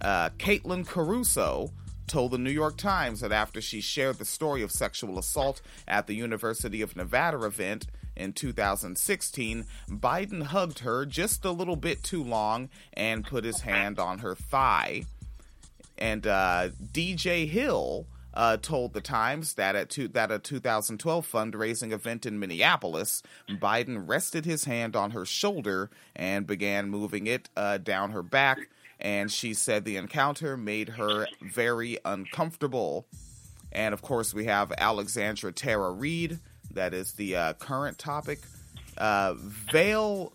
Uh, 0.00 0.30
Caitlin 0.38 0.86
Caruso 0.86 1.70
told 2.06 2.32
the 2.32 2.38
New 2.38 2.50
York 2.50 2.76
Times 2.76 3.20
that 3.20 3.32
after 3.32 3.60
she 3.60 3.80
shared 3.80 4.18
the 4.18 4.24
story 4.24 4.62
of 4.62 4.72
sexual 4.72 5.18
assault 5.18 5.62
at 5.86 6.06
the 6.06 6.14
University 6.14 6.82
of 6.82 6.96
Nevada 6.96 7.42
event 7.44 7.86
in 8.16 8.32
2016, 8.32 9.64
Biden 9.88 10.42
hugged 10.42 10.80
her 10.80 11.06
just 11.06 11.44
a 11.44 11.52
little 11.52 11.76
bit 11.76 12.02
too 12.02 12.22
long 12.22 12.68
and 12.92 13.24
put 13.24 13.44
his 13.44 13.60
hand 13.60 13.98
on 13.98 14.18
her 14.18 14.34
thigh. 14.34 15.04
And 15.96 16.26
uh, 16.26 16.70
DJ 16.92 17.48
Hill 17.48 18.06
uh, 18.34 18.56
told 18.56 18.92
the 18.92 19.00
Times 19.00 19.54
that 19.54 19.76
at 19.76 19.90
two, 19.90 20.08
that 20.08 20.30
a 20.30 20.38
2012 20.38 21.30
fundraising 21.30 21.92
event 21.92 22.26
in 22.26 22.38
Minneapolis, 22.38 23.22
Biden 23.48 24.08
rested 24.08 24.44
his 24.44 24.64
hand 24.64 24.96
on 24.96 25.12
her 25.12 25.24
shoulder 25.24 25.90
and 26.16 26.46
began 26.46 26.88
moving 26.88 27.26
it 27.26 27.48
uh, 27.56 27.78
down 27.78 28.12
her 28.12 28.22
back. 28.22 28.68
And 29.00 29.32
she 29.32 29.54
said 29.54 29.84
the 29.84 29.96
encounter 29.96 30.56
made 30.56 30.90
her 30.90 31.26
very 31.40 31.98
uncomfortable. 32.04 33.06
And 33.72 33.94
of 33.94 34.02
course, 34.02 34.34
we 34.34 34.44
have 34.44 34.72
Alexandra 34.76 35.52
Tara 35.52 35.90
Reade. 35.90 36.38
That 36.72 36.92
is 36.92 37.12
the 37.12 37.36
uh, 37.36 37.52
current 37.54 37.98
topic. 37.98 38.40
Uh, 38.98 39.34
Vail 39.38 40.32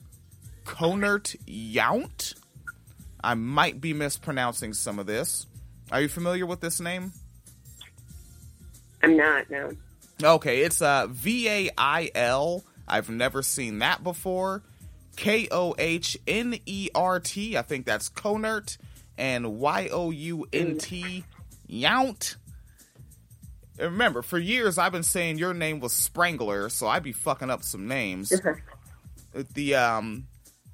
Kohnert 0.66 1.36
Yount. 1.46 2.34
I 3.24 3.36
might 3.36 3.80
be 3.80 3.94
mispronouncing 3.94 4.74
some 4.74 4.98
of 4.98 5.06
this. 5.06 5.46
Are 5.92 6.02
you 6.02 6.08
familiar 6.08 6.46
with 6.46 6.60
this 6.60 6.80
name? 6.80 7.14
I'm 9.04 9.16
not, 9.16 9.50
no. 9.52 9.72
Okay, 10.24 10.62
it's 10.62 10.82
uh, 10.82 11.06
V 11.10 11.48
A 11.50 11.70
I 11.78 12.10
L. 12.16 12.64
I've 12.88 13.10
never 13.10 13.44
seen 13.44 13.80
that 13.80 14.04
before. 14.04 14.64
K 15.16 15.48
O 15.52 15.76
H 15.78 16.18
N 16.28 16.60
E 16.66 16.90
R 16.94 17.20
T. 17.20 17.58
I 17.58 17.62
think 17.62 17.86
that's 17.86 18.10
Kohnert. 18.10 18.78
And 19.18 19.60
Y 19.60 19.90
O 19.92 20.12
U 20.12 20.46
N 20.52 20.78
T. 20.78 21.24
Yount. 21.70 22.36
Remember, 23.80 24.22
for 24.22 24.38
years 24.38 24.78
I've 24.78 24.92
been 24.92 25.04
saying 25.04 25.38
your 25.38 25.54
name 25.54 25.80
was 25.80 25.94
Sprangler, 25.94 26.72
so 26.72 26.88
I'd 26.88 27.04
be 27.04 27.12
fucking 27.12 27.50
up 27.50 27.64
some 27.64 27.88
names. 27.88 28.32
the 29.54 29.76
um 29.76 30.28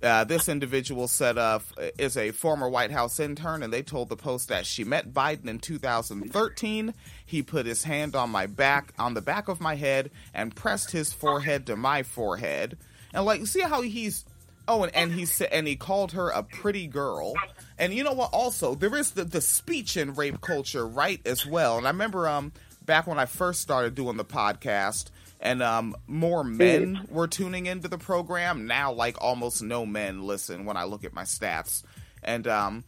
uh, 0.03 0.23
this 0.23 0.49
individual 0.49 1.07
said 1.07 1.37
uh, 1.37 1.59
is 1.99 2.17
a 2.17 2.31
former 2.31 2.67
White 2.67 2.91
House 2.91 3.19
intern, 3.19 3.61
and 3.61 3.71
they 3.71 3.83
told 3.83 4.09
the 4.09 4.15
Post 4.15 4.49
that 4.49 4.65
she 4.65 4.83
met 4.83 5.13
Biden 5.13 5.47
in 5.47 5.59
2013. 5.59 6.93
He 7.25 7.43
put 7.43 7.65
his 7.65 7.83
hand 7.83 8.15
on 8.15 8.29
my 8.31 8.47
back, 8.47 8.93
on 8.97 9.13
the 9.13 9.21
back 9.21 9.47
of 9.47 9.61
my 9.61 9.75
head, 9.75 10.09
and 10.33 10.55
pressed 10.55 10.91
his 10.91 11.13
forehead 11.13 11.67
to 11.67 11.75
my 11.75 12.01
forehead. 12.01 12.77
And 13.13 13.25
like, 13.25 13.45
see 13.45 13.61
how 13.61 13.81
he's 13.81 14.25
oh, 14.71 14.83
and, 14.83 14.95
and 14.95 15.11
he 15.11 15.25
said, 15.25 15.49
and 15.51 15.67
he 15.67 15.75
called 15.75 16.13
her 16.13 16.29
a 16.29 16.43
pretty 16.43 16.87
girl. 16.87 17.33
And 17.77 17.93
you 17.93 18.03
know 18.03 18.13
what? 18.13 18.29
Also, 18.33 18.75
there 18.75 18.95
is 18.95 19.11
the 19.11 19.23
the 19.25 19.41
speech 19.41 19.97
in 19.97 20.13
rape 20.13 20.41
culture, 20.41 20.87
right? 20.87 21.19
As 21.25 21.45
well. 21.45 21.77
And 21.77 21.85
I 21.85 21.91
remember 21.91 22.27
um 22.27 22.51
back 22.85 23.05
when 23.07 23.19
I 23.19 23.25
first 23.25 23.61
started 23.61 23.93
doing 23.95 24.17
the 24.17 24.25
podcast 24.25 25.11
and 25.39 25.63
um, 25.63 25.95
more 26.07 26.43
men 26.43 27.07
were 27.09 27.27
tuning 27.27 27.65
into 27.65 27.87
the 27.87 27.97
program. 27.97 28.67
Now, 28.67 28.93
like 28.93 29.17
almost 29.21 29.63
no 29.63 29.85
men 29.85 30.23
listen 30.23 30.65
when 30.65 30.77
I 30.77 30.83
look 30.83 31.03
at 31.03 31.13
my 31.13 31.23
stats, 31.23 31.83
and 32.23 32.47
um, 32.47 32.83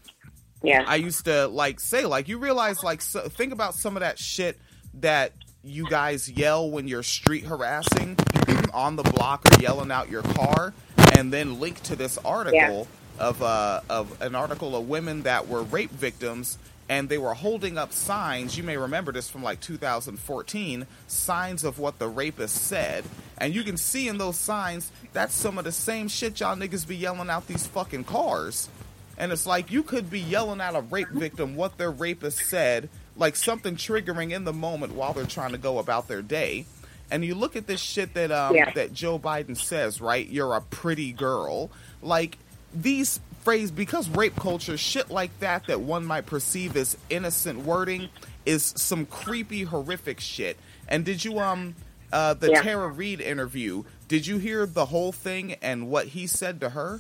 Yeah. 0.62 0.84
I 0.88 0.96
used 0.98 1.26
to 1.26 1.48
like 1.48 1.80
say 1.80 2.06
like 2.06 2.28
you 2.28 2.38
realize 2.38 2.84
like 2.84 3.02
so, 3.02 3.28
think 3.28 3.54
about 3.54 3.74
some 3.74 3.98
of 3.98 4.02
that 4.02 4.20
shit 4.20 4.60
that 4.96 5.34
you 5.64 5.88
guys 5.90 6.30
yell 6.30 6.70
when 6.70 6.88
you're 6.88 7.04
street 7.04 7.46
harassing 7.46 8.18
on 8.74 8.96
the 8.98 9.04
block 9.04 9.42
or 9.52 9.62
yelling 9.62 9.92
out 9.92 10.10
your 10.12 10.22
car, 10.22 10.74
and 11.14 11.32
then 11.32 11.60
link 11.60 11.82
to 11.84 11.96
this 11.96 12.18
article 12.20 12.88
of 13.20 13.42
uh 13.44 13.82
of 13.90 14.22
an 14.22 14.36
article 14.36 14.76
of 14.76 14.90
women 14.90 15.24
that 15.24 15.48
were 15.48 15.64
rape 15.64 15.92
victims 15.92 16.58
and 16.90 17.08
they 17.08 17.18
were 17.18 17.34
holding 17.34 17.78
up 17.78 17.94
signs. 17.94 18.58
You 18.58 18.64
may 18.64 18.76
remember 18.78 19.12
this 19.12 19.30
from 19.30 19.44
like 19.44 19.62
2014 19.62 20.86
signs 21.08 21.64
of 21.64 21.80
what 21.80 21.98
the 22.00 22.08
rapist 22.10 22.56
said. 22.56 23.06
And 23.38 23.56
you 23.56 23.64
can 23.64 23.78
see 23.78 24.08
in 24.08 24.18
those 24.18 24.38
signs 24.38 24.92
that's 25.14 25.34
some 25.34 25.58
of 25.58 25.64
the 25.64 25.72
same 25.72 26.08
shit 26.08 26.40
y'all 26.40 26.56
niggas 26.58 26.88
be 26.88 26.98
yelling 26.98 27.30
out 27.30 27.48
these 27.48 27.66
fucking 27.68 28.04
cars. 28.04 28.70
And 29.18 29.32
it's 29.32 29.46
like 29.46 29.72
you 29.72 29.84
could 29.84 30.10
be 30.10 30.20
yelling 30.20 30.60
at 30.60 30.76
a 30.76 30.82
rape 30.82 31.10
victim 31.10 31.56
what 31.56 31.78
their 31.78 31.92
rapist 31.92 32.40
said, 32.40 32.90
like 33.16 33.36
something 33.36 33.76
triggering 33.76 34.32
in 34.32 34.44
the 34.44 34.54
moment 34.54 34.94
while 34.94 35.14
they're 35.14 35.26
trying 35.26 35.52
to 35.52 35.58
go 35.60 35.78
about 35.78 36.08
their 36.08 36.24
day. 36.24 36.66
And 37.14 37.24
you 37.24 37.36
look 37.36 37.56
at 37.56 37.68
this 37.68 37.80
shit 37.80 38.16
that 38.16 38.32
um, 38.32 38.56
Yeah. 38.56 38.72
that 38.72 38.92
Joe 38.92 39.20
Biden 39.20 39.56
says, 39.56 40.02
right? 40.02 40.28
You're 40.28 40.56
a 40.56 40.62
pretty 40.62 41.12
girl. 41.12 41.70
Like 42.02 42.40
these 42.74 43.20
phrase 43.44 43.70
because 43.70 44.10
rape 44.10 44.36
culture, 44.36 44.78
shit 44.78 45.12
like 45.12 45.38
that 45.40 45.68
that 45.68 45.80
one 45.80 46.06
might 46.06 46.26
perceive 46.26 46.76
as 46.76 46.98
innocent 47.12 47.60
wording 47.66 48.10
is 48.48 48.74
some 48.78 49.06
creepy, 49.06 49.62
horrific 49.62 50.20
shit. 50.22 50.58
And 50.88 51.06
did 51.06 51.24
you 51.24 51.38
um 51.40 51.76
uh 52.12 52.34
the 52.34 52.50
Yeah. 52.50 52.64
Tara 52.64 52.88
Reade 52.88 53.22
interview? 53.22 53.84
Did 54.08 54.26
you 54.26 54.40
hear 54.40 54.66
the 54.66 54.86
whole 54.86 55.12
thing 55.12 55.54
and 55.62 55.90
what 55.90 56.08
he 56.08 56.26
said 56.26 56.60
to 56.62 56.70
her? 56.70 57.00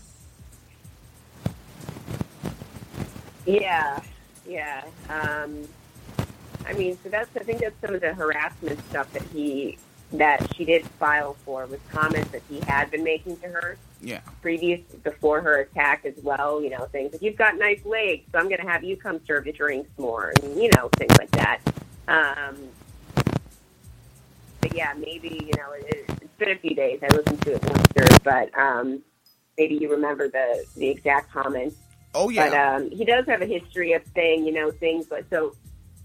Yeah, 3.47 3.99
yeah. 4.47 4.83
Um, 5.09 5.67
I 6.67 6.73
mean, 6.73 6.97
so 7.03 7.09
that's 7.09 7.29
I 7.35 7.39
think 7.39 7.61
that's 7.61 7.75
some 7.81 7.95
of 7.95 8.01
the 8.01 8.13
harassment 8.13 8.79
stuff 8.89 9.11
that 9.13 9.23
he 9.33 9.77
that 10.13 10.55
she 10.55 10.65
did 10.65 10.85
file 10.85 11.35
for 11.45 11.65
was 11.65 11.79
comments 11.91 12.29
that 12.31 12.41
he 12.49 12.59
had 12.61 12.89
been 12.91 13.03
making 13.03 13.37
to 13.37 13.47
her 13.47 13.77
Yeah. 14.01 14.21
previous 14.41 14.79
before 15.03 15.41
her 15.41 15.59
attack 15.61 16.05
as 16.05 16.15
well. 16.23 16.61
You 16.63 16.69
know, 16.69 16.85
things 16.85 17.13
like 17.13 17.21
you've 17.21 17.35
got 17.35 17.57
nice 17.57 17.83
legs, 17.85 18.25
so 18.31 18.39
I'm 18.39 18.47
going 18.49 18.61
to 18.61 18.67
have 18.67 18.83
you 18.83 18.95
come 18.95 19.19
serve 19.25 19.45
the 19.45 19.51
drinks 19.51 19.89
more, 19.97 20.33
and 20.41 20.61
you 20.61 20.69
know, 20.75 20.89
things 20.97 21.17
like 21.17 21.31
that. 21.31 21.59
Um, 22.07 22.55
but 24.61 24.75
yeah, 24.75 24.93
maybe 24.97 25.29
you 25.29 25.51
know, 25.57 25.71
it, 25.73 26.05
it's 26.21 26.37
been 26.37 26.51
a 26.51 26.57
few 26.57 26.75
days. 26.75 26.99
I 27.03 27.07
listened 27.07 27.41
to 27.41 27.53
it 27.55 27.63
once, 27.65 28.19
but 28.23 28.57
um, 28.57 29.01
maybe 29.57 29.75
you 29.75 29.89
remember 29.91 30.29
the 30.29 30.63
the 30.75 30.89
exact 30.89 31.31
comments. 31.31 31.75
Oh 32.13 32.29
yeah. 32.29 32.49
But 32.49 32.57
um, 32.57 32.91
he 32.91 33.03
does 33.05 33.25
have 33.25 33.41
a 33.41 33.45
history 33.47 33.93
of 33.93 34.03
saying, 34.13 34.45
you 34.45 34.53
know, 34.53 34.69
things. 34.71 35.07
But 35.07 35.25
so 35.29 35.55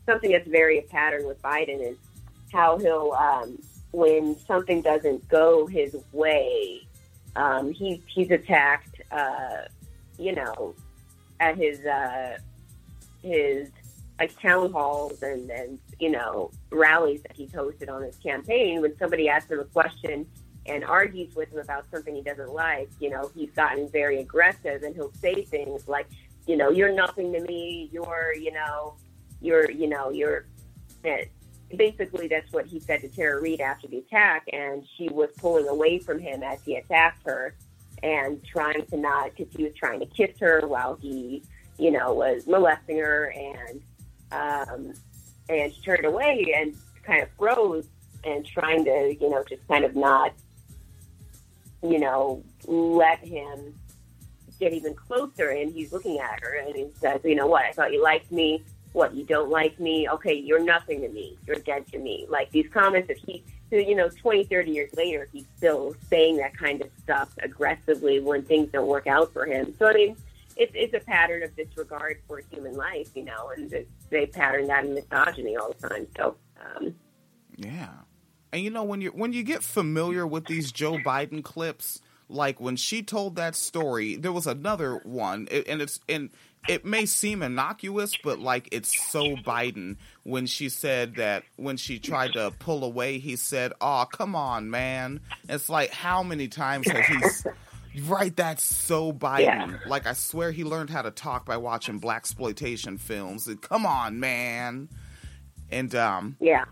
something 0.07 0.31
that's 0.33 0.49
very 0.49 0.79
a 0.79 0.83
pattern 0.83 1.27
with 1.27 1.41
Biden 1.43 1.83
is 1.87 1.97
how 2.51 2.79
he'll, 2.79 3.13
um, 3.13 3.59
when 3.93 4.37
something 4.47 4.83
doesn't 4.83 5.29
go 5.29 5.67
his 5.67 5.97
way, 6.13 6.87
um, 7.37 7.73
he 7.73 8.03
he's 8.07 8.31
attacked. 8.31 9.01
Uh, 9.11 9.65
you 10.19 10.35
know, 10.35 10.75
at 11.41 11.57
his 11.57 11.81
uh, 11.85 12.39
his 13.23 13.71
like 14.19 14.39
town 14.41 14.73
halls 14.73 15.23
and 15.23 15.51
and 15.51 15.79
you 16.01 16.11
know 16.11 16.51
rallies 16.71 17.23
that 17.23 17.37
he's 17.37 17.51
hosted 17.51 17.89
on 17.89 18.03
his 18.03 18.17
campaign. 18.17 18.81
When 18.81 18.97
somebody 18.99 19.29
asks 19.29 19.51
him 19.51 19.61
a 19.61 19.65
question 19.65 20.27
and 20.69 20.85
argues 20.85 21.35
with 21.35 21.53
him 21.53 21.59
about 21.59 21.87
something 21.91 22.15
he 22.15 22.23
doesn't 22.23 22.53
like, 22.53 22.91
you 23.01 23.11
know, 23.11 23.31
he's 23.35 23.51
gotten 23.51 23.89
very 23.89 24.21
aggressive 24.21 24.83
and 24.83 24.95
he'll 24.95 25.13
say 25.15 25.43
things 25.43 25.89
like, 25.89 26.07
you 26.47 26.57
know, 26.57 26.71
you're 26.71 26.93
nothing 26.93 27.33
to 27.33 27.41
me, 27.41 27.89
you're, 27.91 28.35
you 28.35 28.53
know, 28.53 28.95
you're, 29.41 29.71
you 29.71 29.87
know, 29.87 30.11
you're, 30.11 30.45
basically 31.77 32.29
that's 32.29 32.53
what 32.53 32.67
he 32.67 32.81
said 32.81 33.01
to 33.03 33.09
Tara 33.09 33.41
Reade 33.41 33.61
after 33.61 33.87
the 33.89 33.99
attack. 33.99 34.45
And 34.53 34.87
she 34.97 35.09
was 35.09 35.31
pulling 35.37 35.69
away 35.69 35.99
from 35.99 36.19
him 36.19 36.43
as 36.43 36.63
he 36.65 36.77
attacked 36.77 37.25
her 37.27 37.55
and 38.03 38.45
trying 38.45 38.87
to 38.87 38.97
not, 38.97 39.31
because 39.37 39.53
he 39.55 39.65
was 39.65 39.75
trying 39.75 40.01
to 40.01 40.07
kiss 40.07 40.39
her 40.39 40.67
while 40.67 40.97
he, 40.97 41.43
you 41.79 41.91
know, 41.91 42.13
was 42.15 42.47
molesting 42.47 42.99
her. 42.99 43.35
And, 43.37 43.83
um, 44.33 44.95
and 45.49 45.73
she 45.73 45.81
turned 45.83 46.05
away 46.05 46.55
and 46.57 46.77
kind 47.03 47.23
of 47.23 47.29
froze 47.39 47.87
and 48.25 48.47
trying 48.47 48.85
to, 48.85 49.17
you 49.21 49.31
know, 49.31 49.45
just 49.49 49.67
kind 49.69 49.85
of 49.85 49.97
not, 49.97 50.33
you 51.83 51.99
know, 51.99 52.43
let 52.67 53.19
him 53.21 53.75
get 54.61 54.73
even 54.73 54.95
closer. 54.95 55.51
And 55.51 55.73
he's 55.73 55.93
looking 55.93 56.19
at 56.19 56.41
her 56.43 56.55
and 56.55 56.75
he 56.75 56.87
says, 57.01 57.21
you 57.25 57.35
know 57.35 57.47
what, 57.47 57.65
I 57.65 57.73
thought 57.73 57.93
you 57.93 58.03
liked 58.03 58.31
me. 58.33 58.65
What, 58.93 59.15
you 59.15 59.25
don't 59.25 59.51
like 59.51 59.79
me? 59.79 60.09
Okay, 60.09 60.35
you're 60.35 60.63
nothing 60.63 61.03
to 61.03 61.09
me. 61.09 61.37
You're 61.47 61.57
dead 61.57 61.87
to 61.89 61.99
me. 61.99 62.27
Like 62.29 62.51
these 62.51 62.69
comments 62.73 63.09
that 63.09 63.19
he, 63.19 63.45
you 63.71 63.95
know, 63.95 64.09
20, 64.09 64.45
30 64.45 64.71
years 64.71 64.91
later, 64.95 65.29
he's 65.33 65.47
still 65.57 65.95
saying 66.09 66.39
that 66.39 66.57
kind 66.57 66.81
of 66.81 66.91
stuff 67.03 67.31
aggressively 67.43 68.21
when 68.21 68.43
things 68.43 68.71
don't 68.73 68.87
work 68.87 69.07
out 69.07 69.33
for 69.33 69.47
him. 69.47 69.75
So, 69.79 69.87
I 69.87 69.93
mean, 69.95 70.17
it's, 70.57 70.73
it's 70.75 70.95
a 70.95 71.01
pattern 71.01 71.43
of 71.43 71.55
disregard 71.55 72.21
for 72.27 72.43
human 72.51 72.77
life, 72.77 73.11
you 73.15 73.25
know, 73.25 73.51
and 73.57 73.73
they 74.11 74.27
pattern 74.27 74.67
that 74.67 74.85
in 74.85 74.95
misogyny 74.95 75.57
all 75.57 75.75
the 75.79 75.89
time. 75.89 76.07
So, 76.17 76.37
um, 76.77 76.95
Yeah. 77.57 77.91
And 78.53 78.63
you 78.63 78.71
know 78.71 78.83
when 78.83 79.01
you 79.01 79.11
when 79.11 79.33
you 79.33 79.43
get 79.43 79.63
familiar 79.63 80.27
with 80.27 80.47
these 80.47 80.73
Joe 80.73 80.97
Biden 81.05 81.45
clips, 81.45 82.01
like 82.29 82.61
when 82.61 82.77
she 82.77 83.03
told 83.03 83.37
that 83.37 83.55
story, 83.55 84.17
there 84.17 84.33
was 84.33 84.47
another 84.47 84.97
one, 85.05 85.49
and 85.49 85.83
it's 85.83 86.01
and 86.09 86.31
it 86.67 86.85
may 86.85 87.07
seem 87.07 87.43
innocuous, 87.43 88.17
but 88.23 88.39
like 88.39 88.69
it's 88.73 89.11
so 89.11 89.37
Biden 89.37 89.97
when 90.25 90.47
she 90.47 90.69
said 90.69 91.17
that 91.17 91.45
when 91.57 91.77
she 91.77 91.99
tried 91.99 92.33
to 92.35 92.53
pull 92.59 92.85
away, 92.85 93.19
he 93.19 93.37
said, 93.37 93.73
"Oh, 93.81 94.07
come 94.11 94.35
on, 94.35 94.71
man." 94.71 95.21
It's 95.49 95.69
like 95.69 95.91
how 95.91 96.23
many 96.23 96.49
times 96.49 96.89
has 96.89 97.07
he? 97.07 98.01
right, 98.03 98.35
that's 98.35 98.63
so 98.63 99.13
Biden. 99.13 99.41
Yeah. 99.41 99.79
Like 99.87 100.07
I 100.07 100.13
swear 100.13 100.53
he 100.53 100.65
learned 100.65 100.91
how 100.91 101.03
to 101.03 101.11
talk 101.11 101.47
by 101.47 101.57
watching 101.57 101.99
black 101.99 102.19
exploitation 102.19 102.99
films. 102.99 103.49
Come 103.63 103.87
on, 103.87 104.21
man. 104.21 104.89
And 105.71 105.95
um, 105.95 106.37
yeah. 106.41 106.65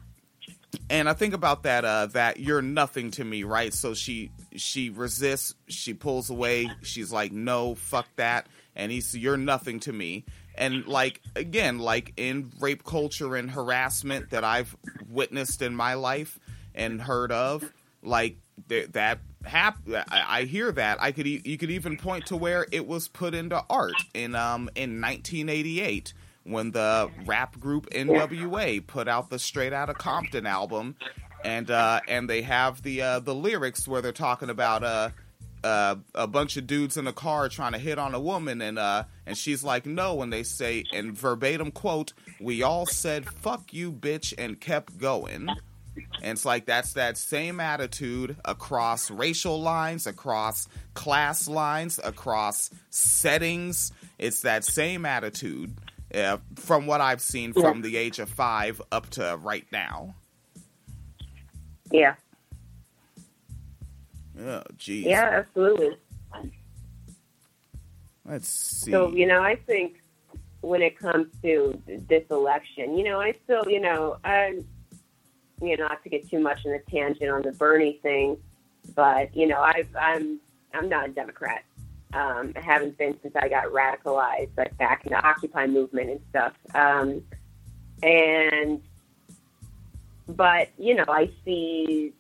And 0.91 1.09
I 1.09 1.15
think 1.15 1.33
about 1.33 1.63
that. 1.63 1.85
Uh, 1.85 2.07
that 2.07 2.39
you're 2.39 2.63
nothing 2.63 3.11
to 3.13 3.25
me, 3.25 3.45
right? 3.45 3.73
So 3.73 3.95
she 3.95 4.31
she 4.57 4.91
resists. 4.91 5.55
She 5.69 5.95
pulls 5.95 6.29
away. 6.29 6.71
She's 6.83 7.13
like, 7.13 7.33
"No, 7.33 7.75
fuck 7.75 8.07
that." 8.17 8.47
And 8.77 8.93
he's 8.93 9.17
you're 9.17 9.37
nothing 9.37 9.81
to 9.81 9.93
me. 9.93 10.25
And 10.55 10.87
like 10.87 11.21
again 11.35 11.79
like 11.79 12.13
in 12.17 12.53
rape 12.61 12.85
culture 12.85 13.37
and 13.37 13.51
harassment 13.51 14.31
that 14.31 14.43
i've 14.43 14.75
witnessed 15.07 15.61
in 15.61 15.75
my 15.77 15.95
life 15.95 16.39
and 16.75 17.01
heard 17.01 17.31
of 17.31 17.73
like 18.03 18.39
th- 18.69 18.93
that 18.93 19.19
hap- 19.45 19.79
I-, 19.89 20.41
I 20.41 20.45
hear 20.45 20.73
that. 20.73 21.01
I 21.01 21.13
could 21.13 21.27
e- 21.27 21.43
you 21.45 21.59
could 21.59 21.71
even 21.71 21.97
point 21.97 22.27
to 22.27 22.37
where 22.37 22.67
it 22.73 22.87
was 22.87 23.09
put 23.09 23.35
into 23.35 23.63
art 23.69 24.05
in 24.15 24.35
um 24.35 24.71
in 24.75 25.01
1988 25.01 26.15
when 26.45 26.71
the 26.71 27.11
rap 27.25 27.59
group 27.59 27.91
nwa 27.91 28.87
put 28.87 29.09
out 29.09 29.31
the 29.31 29.39
straight 29.39 29.73
out 29.73 29.91
of 29.91 29.99
compton 29.99 30.47
album. 30.47 30.97
And 31.45 31.71
uh 31.71 32.01
and 32.09 32.29
they 32.29 32.43
have 32.43 32.83
the 32.83 33.03
uh 33.03 33.21
the 33.21 33.35
lyrics 33.35 33.87
where 33.87 34.01
they're 34.03 34.13
talking 34.13 34.51
about 34.51 34.83
uh 34.85 35.11
uh, 35.67 35.97
a 36.15 36.29
bunch 36.29 36.57
of 36.57 36.67
dudes 36.67 36.97
in 36.97 37.09
a 37.09 37.13
car 37.13 37.49
trying 37.49 37.73
to 37.73 37.79
hit 37.79 37.99
on 37.99 38.15
a 38.15 38.21
woman, 38.21 38.63
and 38.63 38.79
uh, 38.79 39.03
and 39.27 39.37
she's 39.37 39.65
like, 39.65 39.85
no, 39.85 40.23
and 40.23 40.33
they 40.33 40.45
say, 40.45 40.85
and 40.93 41.13
verbatim 41.17 41.73
quote, 41.73 42.13
we 42.41 42.63
all 42.63 42.87
said 42.87 43.27
fuck 43.27 43.75
you, 43.75 43.91
bitch, 43.91 44.33
and 44.39 44.61
kept 44.61 44.97
going. 44.99 45.49
And 46.23 46.33
it's 46.33 46.45
like 46.45 46.67
that's 46.67 46.93
that 46.93 47.19
same 47.19 47.59
attitude 47.59 48.37
across 48.45 49.11
racial 49.11 49.61
lines, 49.61 50.07
across 50.07 50.69
class 50.95 51.49
lines, 51.49 51.99
across 52.05 52.71
settings. 52.91 53.93
It's 54.19 54.43
that 54.43 54.65
same 54.65 55.05
attitude 55.05 55.75
uh, 56.15 56.37
from 56.55 56.87
what 56.87 57.01
I've 57.01 57.23
seen 57.23 57.53
from 57.53 57.83
the 57.83 57.97
age 57.97 58.21
of 58.21 58.29
five 58.29 58.81
up 58.93 59.11
to 59.11 59.37
right 59.43 59.67
now. 59.73 60.15
Yeah. 61.91 62.15
Oh, 64.39 64.63
geez. 64.77 65.07
Yeah, 65.07 65.45
absolutely. 65.45 65.97
Let's 68.25 68.49
see. 68.49 68.91
So, 68.91 69.13
you 69.13 69.27
know, 69.27 69.43
I 69.43 69.57
think 69.57 70.03
when 70.61 70.83
it 70.83 70.99
comes 70.99 71.29
to 71.43 71.81
this 72.09 72.25
election, 72.31 72.99
you 72.99 73.05
know, 73.05 73.21
I 73.21 73.35
still, 73.45 73.65
you 73.69 73.81
know, 73.81 74.19
I, 74.25 74.61
you 75.63 75.77
know, 75.77 75.87
not 75.87 76.03
to 76.03 76.09
get 76.09 76.29
too 76.29 76.41
much 76.41 76.65
in 76.65 76.73
a 76.73 76.81
tangent 76.91 77.31
on 77.31 77.43
the 77.43 77.53
Bernie 77.53 78.01
thing, 78.03 78.37
but 78.95 79.35
you 79.35 79.47
know, 79.47 79.61
I've, 79.61 79.89
I'm, 79.99 80.41
I'm 80.75 80.89
not 80.89 81.09
a 81.09 81.13
Democrat. 81.13 81.65
Um, 82.13 82.53
I 82.57 82.61
haven't 82.61 82.99
been 82.99 83.17
since 83.23 83.37
I 83.37 83.49
got 83.49 83.67
radicalized, 83.67 84.51
like 84.57 84.77
back 84.77 85.07
in 85.07 85.13
the 85.13 85.25
Occupy 85.25 85.67
movement 85.67 86.11
and 86.11 86.21
stuff. 86.31 86.53
Um, 86.75 87.23
and, 88.03 88.83
but 90.29 90.69
you 90.79 90.95
know, 90.95 91.05
I 91.09 91.31
see 91.45 92.13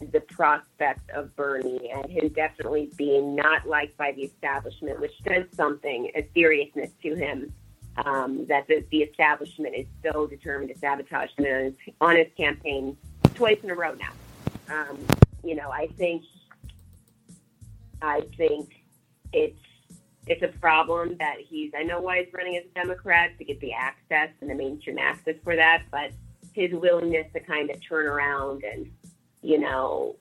the 0.00 0.20
prospect 0.20 1.10
of 1.10 1.34
Bernie 1.36 1.90
and 1.90 2.10
him 2.10 2.28
definitely 2.28 2.90
being 2.96 3.34
not 3.34 3.66
liked 3.66 3.96
by 3.96 4.12
the 4.12 4.22
establishment, 4.22 5.00
which 5.00 5.12
says 5.26 5.46
something, 5.54 6.10
a 6.14 6.28
seriousness 6.34 6.90
to 7.02 7.14
him, 7.14 7.52
um, 8.04 8.44
that 8.46 8.66
the, 8.68 8.84
the, 8.90 8.98
establishment 8.98 9.74
is 9.74 9.86
so 10.02 10.26
determined 10.26 10.70
to 10.70 10.78
sabotage 10.78 11.30
him 11.38 11.46
on 11.46 11.64
his, 11.64 11.74
on 12.02 12.16
his 12.16 12.26
campaign 12.36 12.96
twice 13.34 13.58
in 13.62 13.70
a 13.70 13.74
row 13.74 13.94
now. 13.94 14.12
Um, 14.68 14.98
you 15.42 15.54
know, 15.54 15.70
I 15.70 15.86
think, 15.96 16.24
I 18.02 18.20
think 18.36 18.84
it's 19.32 19.58
it's 20.26 20.42
a 20.42 20.48
problem 20.58 21.16
that 21.18 21.36
he's. 21.38 21.72
I 21.76 21.84
know 21.84 22.00
why 22.00 22.24
he's 22.24 22.34
running 22.34 22.56
as 22.56 22.64
a 22.64 22.74
Democrat 22.74 23.30
to 23.38 23.44
get 23.44 23.60
the 23.60 23.72
access 23.72 24.30
and 24.40 24.50
the 24.50 24.54
mainstream 24.54 24.98
access 24.98 25.36
for 25.44 25.54
that, 25.54 25.84
but 25.90 26.10
his 26.52 26.72
willingness 26.72 27.26
to 27.32 27.40
kind 27.40 27.70
of 27.70 27.76
turn 27.86 28.06
around 28.06 28.64
and 28.64 28.90
you 29.42 29.58
know, 29.58 30.16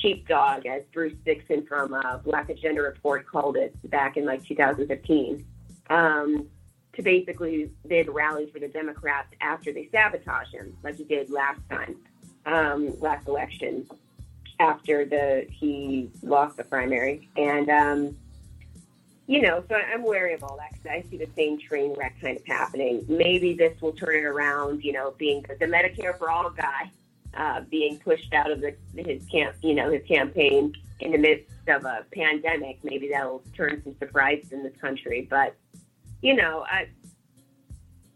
sheepdog, 0.00 0.66
as 0.66 0.82
Bruce 0.92 1.14
Dixon 1.24 1.66
from 1.66 1.94
uh, 1.94 2.18
Black 2.18 2.50
Agenda 2.50 2.82
Report 2.82 3.26
called 3.26 3.56
it 3.56 3.74
back 3.90 4.16
in 4.16 4.24
like 4.24 4.44
2015, 4.46 5.44
um, 5.90 6.46
to 6.94 7.02
basically 7.02 7.70
then 7.84 8.10
rally 8.10 8.50
for 8.50 8.58
the 8.58 8.68
Democrats 8.68 9.28
after 9.40 9.72
they 9.72 9.88
sabotage 9.92 10.48
him, 10.48 10.76
like 10.82 10.96
he 10.96 11.04
did 11.04 11.30
last 11.30 11.60
time, 11.70 11.96
um, 12.46 12.98
last 13.00 13.28
election, 13.28 13.88
after 14.60 15.04
the 15.04 15.46
he 15.50 16.10
lost 16.22 16.56
the 16.56 16.64
primary, 16.64 17.28
and 17.36 17.70
um, 17.70 18.16
you 19.26 19.42
know, 19.42 19.62
so 19.68 19.76
I'm 19.76 20.02
wary 20.02 20.32
of 20.32 20.42
all 20.42 20.56
that 20.56 20.72
because 20.72 20.86
I 20.86 21.10
see 21.10 21.18
the 21.18 21.28
same 21.36 21.58
train 21.58 21.94
wreck 21.96 22.16
kind 22.20 22.38
of 22.38 22.46
happening. 22.46 23.04
Maybe 23.08 23.52
this 23.54 23.80
will 23.80 23.92
turn 23.92 24.16
it 24.16 24.24
around, 24.24 24.82
you 24.82 24.92
know, 24.92 25.14
being 25.18 25.42
the 25.42 25.66
Medicare 25.66 26.18
for 26.18 26.30
all 26.30 26.48
guy 26.50 26.90
uh, 27.36 27.60
being 27.70 27.98
pushed 27.98 28.32
out 28.34 28.50
of 28.50 28.60
the, 28.60 28.74
his 28.96 29.24
camp, 29.26 29.56
you 29.62 29.74
know, 29.74 29.90
his 29.90 30.02
campaign 30.06 30.74
in 31.00 31.12
the 31.12 31.18
midst 31.18 31.52
of 31.68 31.84
a 31.84 32.04
pandemic. 32.12 32.78
Maybe 32.82 33.08
that'll 33.08 33.42
turn 33.56 33.82
some 33.84 33.94
surprises 33.98 34.52
in 34.52 34.62
this 34.62 34.76
country. 34.80 35.26
But 35.28 35.54
you 36.20 36.34
know, 36.34 36.64
I, 36.68 36.88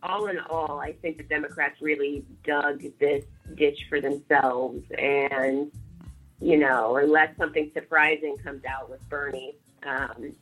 all 0.03 0.27
in 0.27 0.39
all, 0.39 0.81
I 0.81 0.93
think 0.93 1.19
the 1.19 1.23
Democrats 1.25 1.81
really 1.81 2.25
dug 2.45 2.83
this 2.99 3.25
ditch 3.55 3.79
for 3.89 4.01
themselves, 4.01 4.83
and 4.99 5.71
you 6.41 6.59
know, 6.59 6.97
unless 6.97 7.37
something 7.37 7.71
surprising 7.75 8.37
comes 8.39 8.65
out 8.65 8.91
with 8.91 9.07
Bernie. 9.09 9.57
Um, 9.85 10.35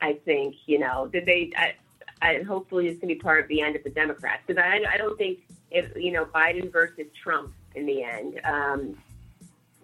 I 0.00 0.14
think 0.24 0.56
you 0.66 0.78
know 0.78 1.08
that 1.12 1.26
they. 1.26 1.50
I, 1.56 1.74
I, 2.22 2.42
hopefully, 2.42 2.88
it's 2.88 2.98
going 3.00 3.08
to 3.08 3.14
be 3.14 3.20
part 3.20 3.42
of 3.42 3.48
the 3.48 3.60
end 3.60 3.76
of 3.76 3.84
the 3.84 3.90
Democrats 3.90 4.42
because 4.46 4.62
I, 4.62 4.80
I 4.90 4.96
don't 4.96 5.18
think 5.18 5.40
if 5.74 5.92
you 5.96 6.12
know 6.12 6.24
Biden 6.24 6.72
versus 6.72 7.06
Trump 7.20 7.52
in 7.74 7.84
the 7.84 8.02
end, 8.02 8.40
um, 8.44 8.96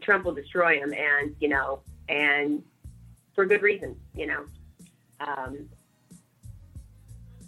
Trump 0.01 0.25
will 0.25 0.35
destroy 0.35 0.79
him, 0.79 0.95
and 0.95 1.35
you 1.41 1.49
know, 1.49 1.81
and 2.09 2.63
for 3.35 3.45
good 3.45 3.63
reason, 3.63 3.97
you 4.15 4.27
know. 4.27 4.45
Um, 5.21 5.69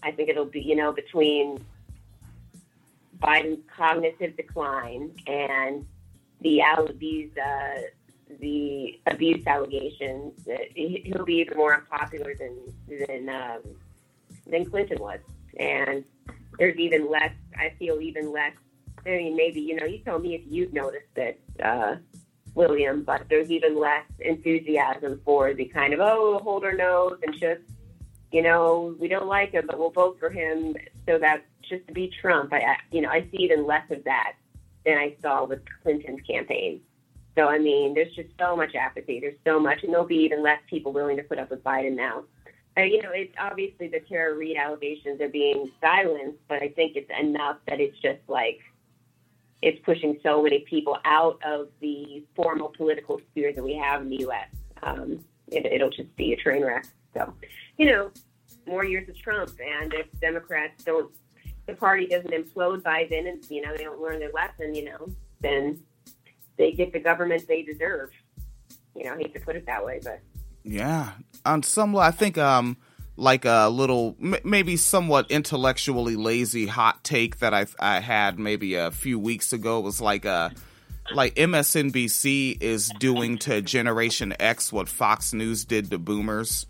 I 0.03 0.11
think 0.11 0.29
it'll 0.29 0.45
be 0.45 0.61
you 0.61 0.77
know 0.77 0.93
between 0.93 1.65
Biden's 3.21 3.63
cognitive 3.75 4.37
decline 4.37 5.13
and 5.27 5.87
the 6.41 6.61
these 6.99 7.31
uh, 7.37 7.83
the 8.41 9.01
abuse 9.07 9.47
allegations, 9.47 10.33
he'll 10.75 11.25
be 11.25 11.37
even 11.37 11.57
more 11.57 11.75
unpopular 11.75 12.35
than 12.35 12.59
than 13.07 13.29
um, 13.29 13.61
than 14.47 14.65
Clinton 14.65 14.99
was, 14.99 15.21
and 15.59 16.05
there's 16.59 16.77
even 16.79 17.09
less. 17.09 17.33
I 17.63 17.75
feel 17.79 18.01
even 18.01 18.33
less. 18.33 18.53
I 19.07 19.11
mean, 19.11 19.37
maybe 19.37 19.61
you 19.61 19.77
know, 19.77 19.87
you 19.87 19.99
tell 19.99 20.19
me 20.19 20.35
if 20.35 20.43
you've 20.47 20.73
noticed 20.73 21.17
it, 21.17 21.41
uh, 21.63 21.97
William, 22.55 23.03
but 23.03 23.23
there's 23.29 23.51
even 23.51 23.79
less 23.79 24.05
enthusiasm 24.21 25.21
for 25.25 25.55
the 25.55 25.65
kind 25.67 25.95
of 25.95 26.01
oh, 26.01 26.41
hold 26.43 26.65
our 26.65 26.75
nose 26.75 27.19
and 27.23 27.33
just 27.39 27.63
you 28.33 28.43
know, 28.43 28.97
we 28.99 29.09
don't 29.09 29.27
like 29.27 29.53
him, 29.53 29.67
but 29.67 29.79
we'll 29.79 29.91
vote 29.91 30.17
for 30.19 30.31
him 30.31 30.75
so 31.07 31.19
that 31.19 31.45
just 31.69 31.87
to 31.87 31.93
be 31.93 32.11
Trump. 32.21 32.53
I, 32.53 32.77
you 32.91 33.03
know, 33.03 33.11
I 33.11 33.29
see 33.31 33.43
even 33.43 33.67
less 33.67 33.89
of 33.91 34.03
that 34.05 34.33
than 34.87 34.97
I 34.97 35.15
saw 35.21 35.45
with 35.45 35.61
Clinton's 35.83 36.23
campaign. 36.23 36.81
So 37.37 37.47
I 37.47 37.59
mean, 37.59 37.95
there's 37.95 38.15
just 38.15 38.31
so 38.39 38.57
much 38.57 38.75
apathy. 38.75 39.21
There's 39.21 39.39
so 39.47 39.59
much, 39.61 39.83
and 39.83 39.93
there'll 39.93 40.07
be 40.07 40.17
even 40.17 40.43
less 40.43 40.61
people 40.69 40.93
willing 40.93 41.17
to 41.19 41.23
put 41.23 41.39
up 41.39 41.51
with 41.51 41.63
Biden 41.63 41.95
now. 41.95 42.25
You 42.77 43.03
know, 43.03 43.11
it's 43.13 43.35
obviously 43.39 43.89
the 43.89 44.01
Tara 44.01 44.35
Reade 44.35 44.57
allegations 44.57 45.21
are 45.21 45.29
being 45.29 45.71
silenced, 45.81 46.39
but 46.49 46.63
I 46.63 46.69
think 46.69 46.97
it's 46.97 47.11
enough 47.21 47.59
that 47.69 47.81
it's 47.81 47.99
just 47.99 48.21
like 48.29 48.61
it's 49.61 49.79
pushing 49.85 50.19
so 50.23 50.43
many 50.43 50.61
people 50.61 50.99
out 51.05 51.39
of 51.45 51.69
the 51.81 52.25
formal 52.35 52.73
political 52.77 53.21
sphere 53.31 53.53
that 53.53 53.63
we 53.63 53.75
have 53.75 54.03
in 54.03 54.09
the 54.09 54.21
U.S. 54.21 54.49
Um, 54.83 55.25
it, 55.49 55.67
it'll 55.67 55.91
just 55.91 56.15
be 56.17 56.33
a 56.33 56.37
train 56.37 56.65
wreck. 56.65 56.87
So, 57.15 57.33
you 57.77 57.87
know, 57.87 58.11
more 58.67 58.85
years 58.85 59.09
of 59.09 59.19
Trump, 59.19 59.51
and 59.61 59.93
if 59.95 60.07
Democrats 60.21 60.85
don't, 60.85 61.13
the 61.67 61.75
party 61.75 62.07
doesn't 62.07 62.33
implode 62.33 62.83
by 62.83 63.07
then, 63.09 63.27
and 63.27 63.45
you 63.51 63.63
know 63.63 63.77
they 63.77 63.85
don't 63.85 64.01
learn 64.01 64.19
their 64.19 64.33
lesson, 64.33 64.75
you 64.75 64.85
know, 64.85 65.09
then 65.41 65.79
they 66.59 66.73
get 66.73 66.93
the 66.93 67.01
government 67.01 67.47
they 67.47 67.63
deserve. 67.63 68.11
You 68.97 69.05
know, 69.05 69.15
I 69.15 69.19
hate 69.19 69.35
to 69.35 69.41
put 69.41 69.57
it 69.57 69.67
that 69.67 69.85
way, 69.85 70.01
but 70.03 70.21
yeah, 70.65 71.13
on 71.45 71.63
some 71.63 71.97
I 71.97 72.11
think 72.11 72.39
um 72.39 72.77
like 73.17 73.45
a 73.45 73.69
little 73.69 74.17
maybe 74.19 74.77
somewhat 74.77 75.31
intellectually 75.31 76.17
lazy 76.17 76.67
hot 76.67 77.05
take 77.05 77.39
that 77.41 77.53
I 77.53 77.67
I 77.79 78.01
had 78.01 78.39
maybe 78.39 78.75
a 78.75 78.91
few 78.91 79.19
weeks 79.19 79.53
ago 79.53 79.81
was 79.81 80.01
like 80.01 80.25
a 80.25 80.31
uh, 80.31 80.51
like 81.15 81.35
MSNBC 81.35 82.63
is 82.63 82.91
doing 82.99 83.39
to 83.39 83.61
Generation 83.61 84.35
X 84.39 84.73
what 84.73 84.89
Fox 84.89 85.33
News 85.33 85.65
did 85.65 85.91
to 85.91 85.99
boomers. 85.99 86.67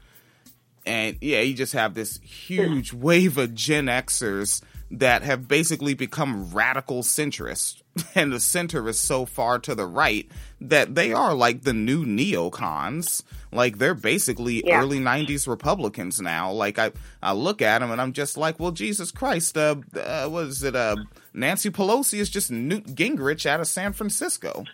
and 0.87 1.17
yeah, 1.21 1.41
you 1.41 1.55
just 1.55 1.75
have 1.75 1.95
this 1.95 2.19
huge 2.19 2.93
wave 2.93 3.39
of 3.39 3.55
Gen 3.55 3.87
Xers 3.87 4.63
that 4.93 5.23
have 5.23 5.49
basically 5.49 5.95
become 5.95 6.51
radical 6.53 7.03
centrists. 7.03 7.79
And 8.15 8.33
the 8.33 8.41
center 8.41 8.89
is 8.89 8.99
so 8.99 9.27
far 9.27 9.59
to 9.61 9.75
the 9.75 9.85
right 9.85 10.27
that 10.63 10.95
they 10.95 11.13
are 11.13 11.35
like 11.35 11.63
the 11.63 11.75
new 11.75 12.07
neocons. 12.07 13.23
Like 13.51 13.77
they're 13.77 13.95
basically 13.95 14.63
Yeah. 14.65 14.81
early 14.81 14.99
90s 14.99 15.47
Republicans 15.47 16.19
now. 16.19 16.51
Like 16.53 16.79
I, 16.79 16.93
I 17.23 17.33
look 17.33 17.61
at 17.61 17.81
them 17.81 17.91
and 17.91 18.01
I'm 18.01 18.15
just 18.15 18.39
like, 18.39 18.59
well, 18.59 18.71
Jesus 18.71 19.11
Christ, 19.11 19.59
uh, 19.59 19.77
uh 19.95 20.27
what 20.29 20.47
is 20.47 20.63
it? 20.63 20.75
Uh, 20.75 20.97
Nancy 21.35 21.69
Pelosi 21.71 22.19
is 22.19 22.31
just 22.31 22.51
Newt 22.51 22.95
Gingrich 22.95 23.45
out 23.45 23.61
of 23.61 23.67
San 23.67 23.93
Francisco. 23.93 24.65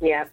Yeah. 0.00 0.26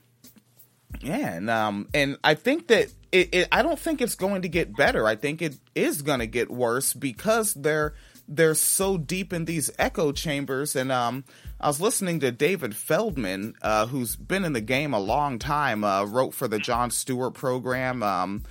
Yeah, 1.02 1.34
and 1.36 1.50
um, 1.50 1.90
and 1.94 2.18
I 2.24 2.36
think 2.36 2.68
that 2.68 2.88
it, 3.12 3.34
it. 3.34 3.48
I 3.52 3.62
don't 3.62 3.80
think 3.80 4.02
it's 4.02 4.16
going 4.16 4.44
to 4.44 4.48
get 4.48 4.76
better. 4.76 5.06
I 5.06 5.16
think 5.16 5.42
it 5.42 5.56
is 5.76 6.02
going 6.02 6.20
to 6.20 6.28
get 6.28 6.50
worse 6.50 6.94
because 6.94 7.54
they're 7.56 7.94
they're 8.28 8.55
so 8.55 8.97
deep 8.97 9.34
in 9.34 9.45
these 9.45 9.69
echo 9.78 10.11
chambers. 10.11 10.76
And 10.76 10.91
um, 10.91 11.24
I 11.59 11.67
was 11.67 11.82
listening 11.82 12.19
to 12.21 12.32
David 12.32 12.76
Feldman, 12.76 13.53
uh, 13.61 13.88
who's 13.88 14.15
been 14.15 14.45
in 14.45 14.53
the 14.53 14.61
game 14.61 14.93
a 14.93 14.99
long 14.99 15.39
time. 15.39 15.84
Uh, 15.84 16.05
wrote 16.05 16.34
for 16.34 16.47
the 16.47 16.59
Jon 16.59 16.89
Stewart 16.91 17.34
program. 17.34 18.01
Um, 18.03 18.43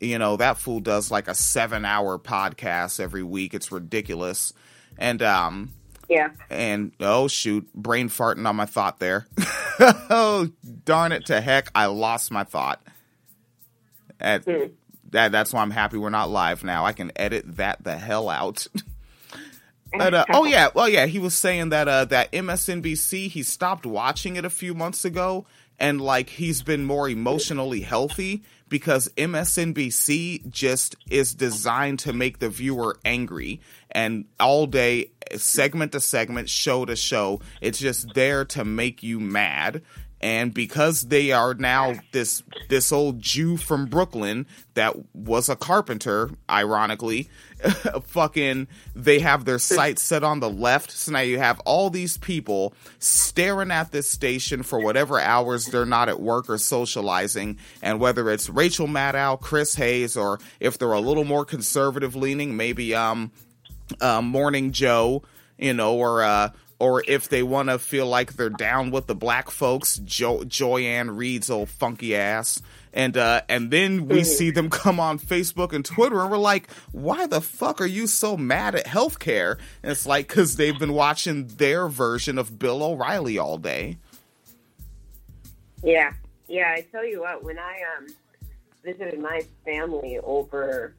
you 0.00 0.18
know 0.18 0.36
that 0.36 0.58
fool 0.58 0.80
does 0.80 1.10
like 1.10 1.26
a 1.28 1.34
seven 1.34 1.84
hour 1.84 2.18
podcast 2.18 3.00
every 3.00 3.22
week. 3.22 3.52
It's 3.54 3.72
ridiculous. 3.72 4.52
And 4.96 5.20
um, 5.22 5.72
Yeah. 6.08 6.30
and 6.50 6.92
oh 7.00 7.28
shoot, 7.28 7.72
brain 7.74 8.08
farting 8.08 8.46
on 8.48 8.56
my 8.56 8.66
thought 8.66 8.98
there. 9.00 9.26
oh 9.80 10.48
darn 10.84 11.12
it 11.12 11.26
to 11.26 11.40
heck, 11.40 11.70
I 11.74 11.86
lost 11.86 12.30
my 12.30 12.44
thought. 12.44 12.80
At, 14.20 14.44
that 15.10 15.32
that's 15.32 15.52
why 15.52 15.62
I'm 15.62 15.70
happy 15.70 15.96
we're 15.98 16.10
not 16.10 16.30
live 16.30 16.64
now. 16.64 16.84
I 16.84 16.92
can 16.92 17.12
edit 17.16 17.56
that 17.56 17.82
the 17.84 17.96
hell 17.96 18.28
out. 18.28 18.66
But, 19.96 20.14
uh, 20.14 20.24
oh 20.30 20.44
yeah, 20.44 20.68
well 20.74 20.88
yeah, 20.88 21.06
he 21.06 21.18
was 21.18 21.34
saying 21.34 21.70
that 21.70 21.88
uh, 21.88 22.04
that 22.06 22.30
MSNBC 22.32 23.30
he 23.30 23.42
stopped 23.42 23.86
watching 23.86 24.36
it 24.36 24.44
a 24.44 24.50
few 24.50 24.74
months 24.74 25.04
ago, 25.04 25.46
and 25.78 26.00
like 26.00 26.28
he's 26.28 26.62
been 26.62 26.84
more 26.84 27.08
emotionally 27.08 27.80
healthy 27.80 28.42
because 28.68 29.08
MSNBC 29.16 30.50
just 30.50 30.96
is 31.10 31.34
designed 31.34 32.00
to 32.00 32.12
make 32.12 32.38
the 32.38 32.50
viewer 32.50 32.98
angry, 33.04 33.60
and 33.90 34.26
all 34.38 34.66
day, 34.66 35.10
segment 35.36 35.92
to 35.92 36.00
segment, 36.00 36.48
show 36.48 36.84
to 36.84 36.96
show, 36.96 37.40
it's 37.60 37.78
just 37.78 38.12
there 38.14 38.44
to 38.46 38.64
make 38.64 39.02
you 39.02 39.20
mad. 39.20 39.82
And 40.20 40.52
because 40.52 41.02
they 41.02 41.30
are 41.30 41.54
now 41.54 41.94
this 42.12 42.42
this 42.68 42.90
old 42.90 43.20
Jew 43.20 43.56
from 43.56 43.86
Brooklyn 43.86 44.46
that 44.74 44.96
was 45.14 45.48
a 45.48 45.54
carpenter, 45.54 46.30
ironically, 46.50 47.30
fucking 48.04 48.68
they 48.94 49.18
have 49.18 49.44
their 49.44 49.58
sights 49.58 50.02
set 50.02 50.22
on 50.24 50.40
the 50.40 50.50
left. 50.50 50.90
So 50.90 51.12
now 51.12 51.20
you 51.20 51.38
have 51.38 51.60
all 51.60 51.90
these 51.90 52.16
people 52.16 52.74
staring 52.98 53.70
at 53.70 53.92
this 53.92 54.08
station 54.08 54.62
for 54.62 54.80
whatever 54.80 55.20
hours 55.20 55.66
they're 55.66 55.86
not 55.86 56.08
at 56.08 56.20
work 56.20 56.48
or 56.48 56.58
socializing. 56.58 57.58
And 57.82 58.00
whether 58.00 58.30
it's 58.30 58.48
Rachel 58.48 58.86
Maddow, 58.86 59.40
Chris 59.40 59.74
Hayes, 59.74 60.16
or 60.16 60.38
if 60.60 60.78
they're 60.78 60.92
a 60.92 61.00
little 61.00 61.24
more 61.24 61.44
conservative 61.44 62.14
leaning, 62.14 62.56
maybe 62.56 62.94
um 62.94 63.32
uh, 64.00 64.22
Morning 64.22 64.72
Joe, 64.72 65.22
you 65.56 65.74
know, 65.74 65.96
or 65.96 66.22
uh, 66.22 66.50
or 66.78 67.02
if 67.06 67.28
they 67.28 67.42
want 67.42 67.68
to 67.68 67.78
feel 67.78 68.06
like 68.06 68.34
they're 68.34 68.50
down 68.50 68.90
with 68.90 69.06
the 69.06 69.14
black 69.14 69.50
folks, 69.50 69.98
jo- 69.98 70.44
Joy-Ann 70.44 71.16
Reid's 71.16 71.50
old 71.50 71.68
funky 71.68 72.14
ass, 72.14 72.62
and 72.92 73.16
uh, 73.16 73.42
and 73.48 73.70
then 73.70 74.06
we 74.06 74.24
see 74.24 74.50
them 74.50 74.70
come 74.70 74.98
on 75.00 75.18
Facebook 75.18 75.72
and 75.72 75.84
Twitter, 75.84 76.20
and 76.20 76.30
we're 76.30 76.38
like, 76.38 76.70
why 76.92 77.26
the 77.26 77.40
fuck 77.40 77.80
are 77.80 77.86
you 77.86 78.06
so 78.06 78.36
mad 78.36 78.74
at 78.74 78.86
healthcare? 78.86 79.58
And 79.82 79.92
it's 79.92 80.06
like 80.06 80.28
because 80.28 80.56
they've 80.56 80.78
been 80.78 80.92
watching 80.92 81.46
their 81.46 81.88
version 81.88 82.38
of 82.38 82.58
Bill 82.58 82.82
O'Reilly 82.82 83.38
all 83.38 83.58
day. 83.58 83.98
Yeah, 85.82 86.12
yeah. 86.48 86.74
I 86.76 86.86
tell 86.90 87.06
you 87.06 87.20
what, 87.20 87.44
when 87.44 87.58
I 87.58 87.78
um 87.96 88.06
visited 88.84 89.20
my 89.20 89.42
family 89.64 90.18
over 90.22 90.94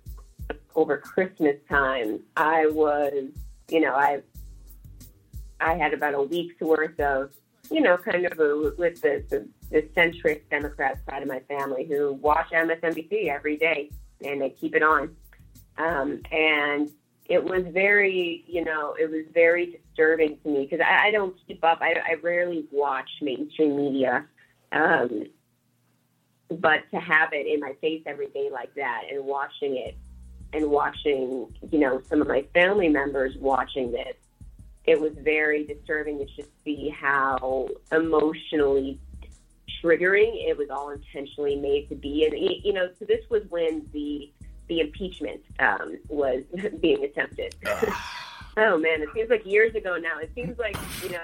over 0.76 0.98
Christmas 0.98 1.56
time, 1.68 2.20
I 2.38 2.68
was, 2.68 3.30
you 3.70 3.82
know, 3.82 3.94
I 3.94 4.22
I 5.60 5.74
had 5.74 5.94
about 5.94 6.14
a 6.14 6.22
week's 6.22 6.60
worth 6.62 7.00
of, 7.00 7.32
you 7.70 7.82
know, 7.82 7.98
kind 7.98 8.26
of 8.26 8.40
a, 8.40 8.74
with 8.78 9.02
the, 9.02 9.24
the 9.30 9.48
the 9.72 9.84
centrist 9.95 10.41
Democrat 10.49 10.99
side 11.09 11.22
of 11.22 11.28
my 11.28 11.39
family 11.41 11.86
who 11.86 12.13
watch 12.13 12.49
MSNBC 12.51 13.30
every 13.30 13.57
day 13.57 13.91
and 14.24 14.41
they 14.41 14.49
keep 14.49 14.76
it 14.76 14.84
on, 14.84 15.15
um, 15.78 16.22
and 16.32 16.89
it 17.30 17.43
was 17.43 17.63
very, 17.72 18.43
you 18.47 18.65
know, 18.65 18.95
it 18.99 19.09
was 19.09 19.26
very 19.34 19.67
disturbing 19.67 20.39
to 20.43 20.49
me 20.49 20.67
because 20.70 20.84
I, 20.86 21.07
I 21.07 21.11
don't 21.11 21.36
keep 21.47 21.63
up. 21.63 21.80
I, 21.80 21.93
I 21.93 22.15
rarely 22.22 22.65
watch 22.72 23.09
mainstream 23.22 23.78
media. 23.78 24.26
Um, 24.72 25.28
but 26.49 26.89
to 26.91 26.99
have 26.99 27.30
it 27.32 27.45
in 27.45 27.59
my 27.59 27.74
face 27.80 28.01
every 28.07 28.28
day 28.28 28.49
like 28.51 28.74
that 28.76 29.03
and 29.11 29.24
watching 29.26 29.78
it 29.78 29.95
and 30.53 30.72
watching, 30.72 31.47
you 31.72 31.80
know, 31.80 32.01
some 32.09 32.22
of 32.22 32.28
my 32.28 32.43
family 32.53 32.89
members 32.89 33.36
watching 33.38 33.91
this, 33.91 34.15
it 34.86 34.99
was 34.99 35.11
very 35.22 35.65
disturbing 35.65 36.17
to 36.17 36.26
just 36.26 36.49
see 36.63 36.89
how 36.89 37.70
emotionally 37.91 38.99
triggering 39.84 40.32
it 40.34 40.57
was 40.57 40.70
all 40.70 40.89
intentionally 40.89 41.55
made 41.55 41.89
to 41.89 41.95
be. 41.95 42.26
And, 42.26 42.34
you 42.65 42.74
know, 42.74 42.89
so 42.99 43.05
this 43.05 43.28
was 43.30 43.43
when 43.49 43.88
the 43.93 44.32
the 44.67 44.82
impeachment 44.82 45.41
um, 45.59 45.97
was 46.09 46.43
being 46.80 47.03
attempted. 47.03 47.55
oh, 48.57 48.78
man, 48.78 49.01
it 49.01 49.09
seems 49.15 49.30
like 49.30 49.45
years 49.45 49.74
ago 49.76 49.97
now. 49.97 50.20
It 50.20 50.32
seems 50.36 50.59
like, 50.59 50.78
you 51.03 51.09
know, 51.09 51.20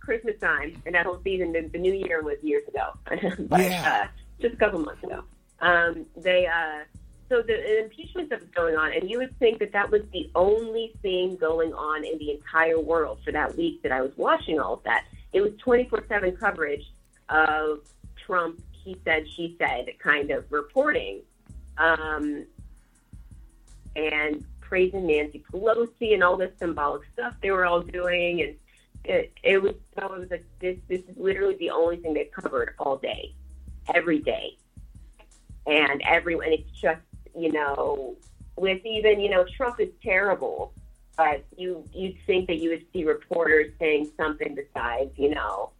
Christmas 0.00 0.38
time 0.40 0.80
and 0.86 0.94
that 0.94 1.06
whole 1.06 1.20
season, 1.24 1.52
the, 1.52 1.62
the 1.62 1.78
new 1.78 1.92
year 1.92 2.22
was 2.22 2.36
years 2.42 2.66
ago. 2.68 2.92
but, 3.48 3.60
Yeah. 3.60 4.04
uh, 4.04 4.08
just 4.40 4.54
a 4.54 4.56
couple 4.56 4.80
months 4.80 5.02
ago. 5.02 5.24
Um, 5.60 6.06
they, 6.16 6.46
uh, 6.46 6.84
so 7.28 7.42
the 7.42 7.82
impeachment 7.84 8.28
stuff 8.28 8.42
is 8.42 8.48
going 8.54 8.76
on, 8.76 8.92
and 8.92 9.10
you 9.10 9.18
would 9.18 9.38
think 9.38 9.58
that 9.58 9.72
that 9.72 9.90
was 9.90 10.02
the 10.12 10.30
only 10.34 10.94
thing 11.02 11.36
going 11.36 11.74
on 11.74 12.04
in 12.04 12.16
the 12.18 12.30
entire 12.30 12.80
world 12.80 13.18
for 13.24 13.32
that 13.32 13.56
week 13.56 13.82
that 13.82 13.92
I 13.92 14.00
was 14.00 14.12
watching 14.16 14.58
all 14.58 14.74
of 14.74 14.82
that. 14.84 15.04
It 15.32 15.42
was 15.42 15.52
24 15.58 16.04
7 16.08 16.36
coverage 16.36 16.84
of 17.28 17.80
Trump, 18.26 18.62
he 18.72 18.96
said, 19.04 19.28
she 19.28 19.56
said 19.58 19.86
kind 19.98 20.30
of 20.30 20.50
reporting. 20.50 21.20
Um, 21.76 22.46
and 23.96 24.44
praising 24.60 25.06
Nancy 25.06 25.42
Pelosi 25.50 26.14
and 26.14 26.22
all 26.22 26.36
this 26.36 26.52
symbolic 26.58 27.02
stuff 27.12 27.34
they 27.42 27.50
were 27.50 27.64
all 27.64 27.80
doing, 27.80 28.42
and 28.42 28.54
it, 29.04 29.32
it 29.42 29.62
was 29.62 29.74
so 29.98 30.12
it 30.14 30.20
was 30.20 30.30
like 30.30 30.44
this. 30.60 30.76
This 30.88 31.00
is 31.00 31.16
literally 31.16 31.56
the 31.56 31.70
only 31.70 31.96
thing 31.96 32.14
they 32.14 32.24
covered 32.24 32.74
all 32.78 32.96
day, 32.96 33.34
every 33.94 34.18
day, 34.18 34.56
and 35.66 36.02
everyone. 36.06 36.52
It's 36.52 36.70
just 36.78 37.00
you 37.36 37.52
know, 37.52 38.16
with 38.56 38.84
even 38.84 39.20
you 39.20 39.30
know, 39.30 39.44
Trump 39.56 39.80
is 39.80 39.90
terrible, 40.02 40.72
but 41.16 41.44
you 41.56 41.84
you'd 41.94 42.18
think 42.26 42.46
that 42.48 42.58
you 42.58 42.70
would 42.70 42.84
see 42.92 43.04
reporters 43.04 43.72
saying 43.78 44.10
something 44.16 44.54
besides 44.54 45.10
you 45.16 45.30
know. 45.34 45.70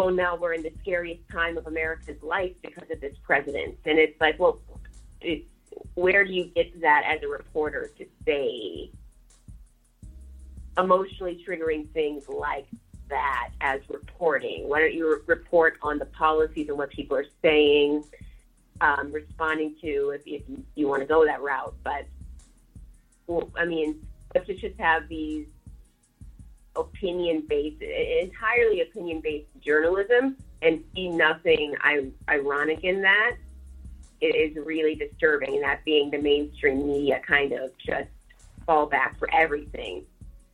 Well, 0.00 0.10
now 0.10 0.34
we're 0.34 0.54
in 0.54 0.62
the 0.62 0.72
scariest 0.80 1.28
time 1.30 1.58
of 1.58 1.66
America's 1.66 2.22
life 2.22 2.54
because 2.62 2.90
of 2.90 3.02
this 3.02 3.14
president, 3.22 3.76
and 3.84 3.98
it's 3.98 4.18
like, 4.18 4.38
well, 4.38 4.58
it, 5.20 5.44
where 5.94 6.24
do 6.24 6.32
you 6.32 6.44
get 6.46 6.80
that 6.80 7.02
as 7.04 7.22
a 7.22 7.28
reporter 7.28 7.90
to 7.98 8.06
say 8.24 8.90
emotionally 10.78 11.44
triggering 11.46 11.86
things 11.90 12.30
like 12.30 12.66
that 13.10 13.50
as 13.60 13.82
reporting? 13.90 14.70
Why 14.70 14.80
don't 14.80 14.94
you 14.94 15.06
re- 15.16 15.20
report 15.26 15.76
on 15.82 15.98
the 15.98 16.06
policies 16.06 16.70
and 16.70 16.78
what 16.78 16.88
people 16.88 17.18
are 17.18 17.26
saying, 17.42 18.04
um, 18.80 19.12
responding 19.12 19.76
to 19.82 20.12
if, 20.14 20.22
if 20.24 20.42
you, 20.76 20.88
want 20.88 21.02
to 21.02 21.06
go 21.06 21.26
that 21.26 21.42
route? 21.42 21.74
But, 21.84 22.06
well, 23.26 23.50
I 23.54 23.66
mean, 23.66 23.96
to 24.34 24.54
just 24.54 24.78
have 24.78 25.08
these 25.08 25.46
opinion 26.76 27.44
based, 27.48 27.82
entirely 27.82 28.80
opinion 28.82 29.20
based 29.20 29.48
journalism 29.60 30.36
and 30.62 30.82
see 30.94 31.08
nothing 31.08 31.74
ironic 32.28 32.84
in 32.84 33.02
that 33.02 33.36
it 34.20 34.34
is 34.36 34.56
really 34.64 34.94
disturbing, 34.94 35.54
and 35.54 35.62
that 35.62 35.84
being 35.84 36.10
the 36.10 36.18
mainstream 36.18 36.86
media 36.86 37.20
kind 37.26 37.52
of 37.52 37.70
just 37.78 38.08
fallback 38.68 39.18
for 39.18 39.28
everything 39.32 40.04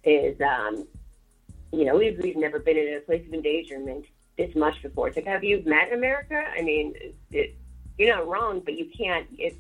is, 0.05 0.41
um, 0.41 0.87
you 1.73 1.85
know, 1.85 1.97
we've, 1.97 2.19
we've 2.23 2.37
never 2.37 2.59
been 2.59 2.77
in 2.77 2.97
a 2.97 3.01
place 3.01 3.27
of 3.27 3.35
endangerment 3.35 4.07
this 4.39 4.55
much 4.55 4.81
before. 4.83 5.09
It's 5.09 5.17
like, 5.17 5.27
have 5.27 5.43
you 5.43 5.63
met 5.67 5.93
America? 5.93 6.45
I 6.57 6.63
mean, 6.63 6.95
it, 6.97 7.17
it, 7.33 7.55
you're 7.99 8.15
not 8.15 8.29
wrong, 8.29 8.61
but 8.65 8.75
you 8.75 8.89
can't. 8.97 9.27
It's 9.37 9.57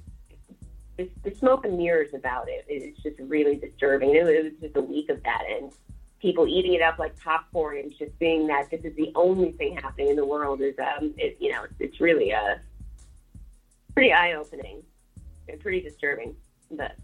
the, 0.96 1.34
smoke 1.34 1.64
and 1.64 1.76
mirrors 1.76 2.14
about 2.14 2.48
it 2.48 2.64
is 2.68 2.96
just 3.02 3.18
really 3.18 3.56
disturbing. 3.56 4.10
It, 4.10 4.26
it 4.26 4.44
was 4.44 4.52
just 4.60 4.76
a 4.76 4.80
week 4.80 5.08
of 5.10 5.22
that, 5.24 5.42
and 5.50 5.72
people 6.20 6.46
eating 6.46 6.74
it 6.74 6.82
up 6.82 6.98
like 6.98 7.18
popcorn, 7.20 7.78
and 7.78 7.92
just 7.98 8.12
seeing 8.18 8.46
that 8.46 8.70
this 8.70 8.80
is 8.84 8.94
the 8.96 9.12
only 9.14 9.52
thing 9.52 9.76
happening 9.76 10.10
in 10.10 10.16
the 10.16 10.24
world 10.24 10.60
is, 10.60 10.74
um, 10.78 11.14
it, 11.18 11.36
you 11.40 11.52
know, 11.52 11.64
it's, 11.78 12.00
really 12.00 12.30
a 12.30 12.60
pretty 13.94 14.12
eye 14.12 14.34
opening. 14.34 14.82
it's 15.48 15.62
pretty 15.62 15.80
disturbing. 15.80 16.34
But 16.70 16.96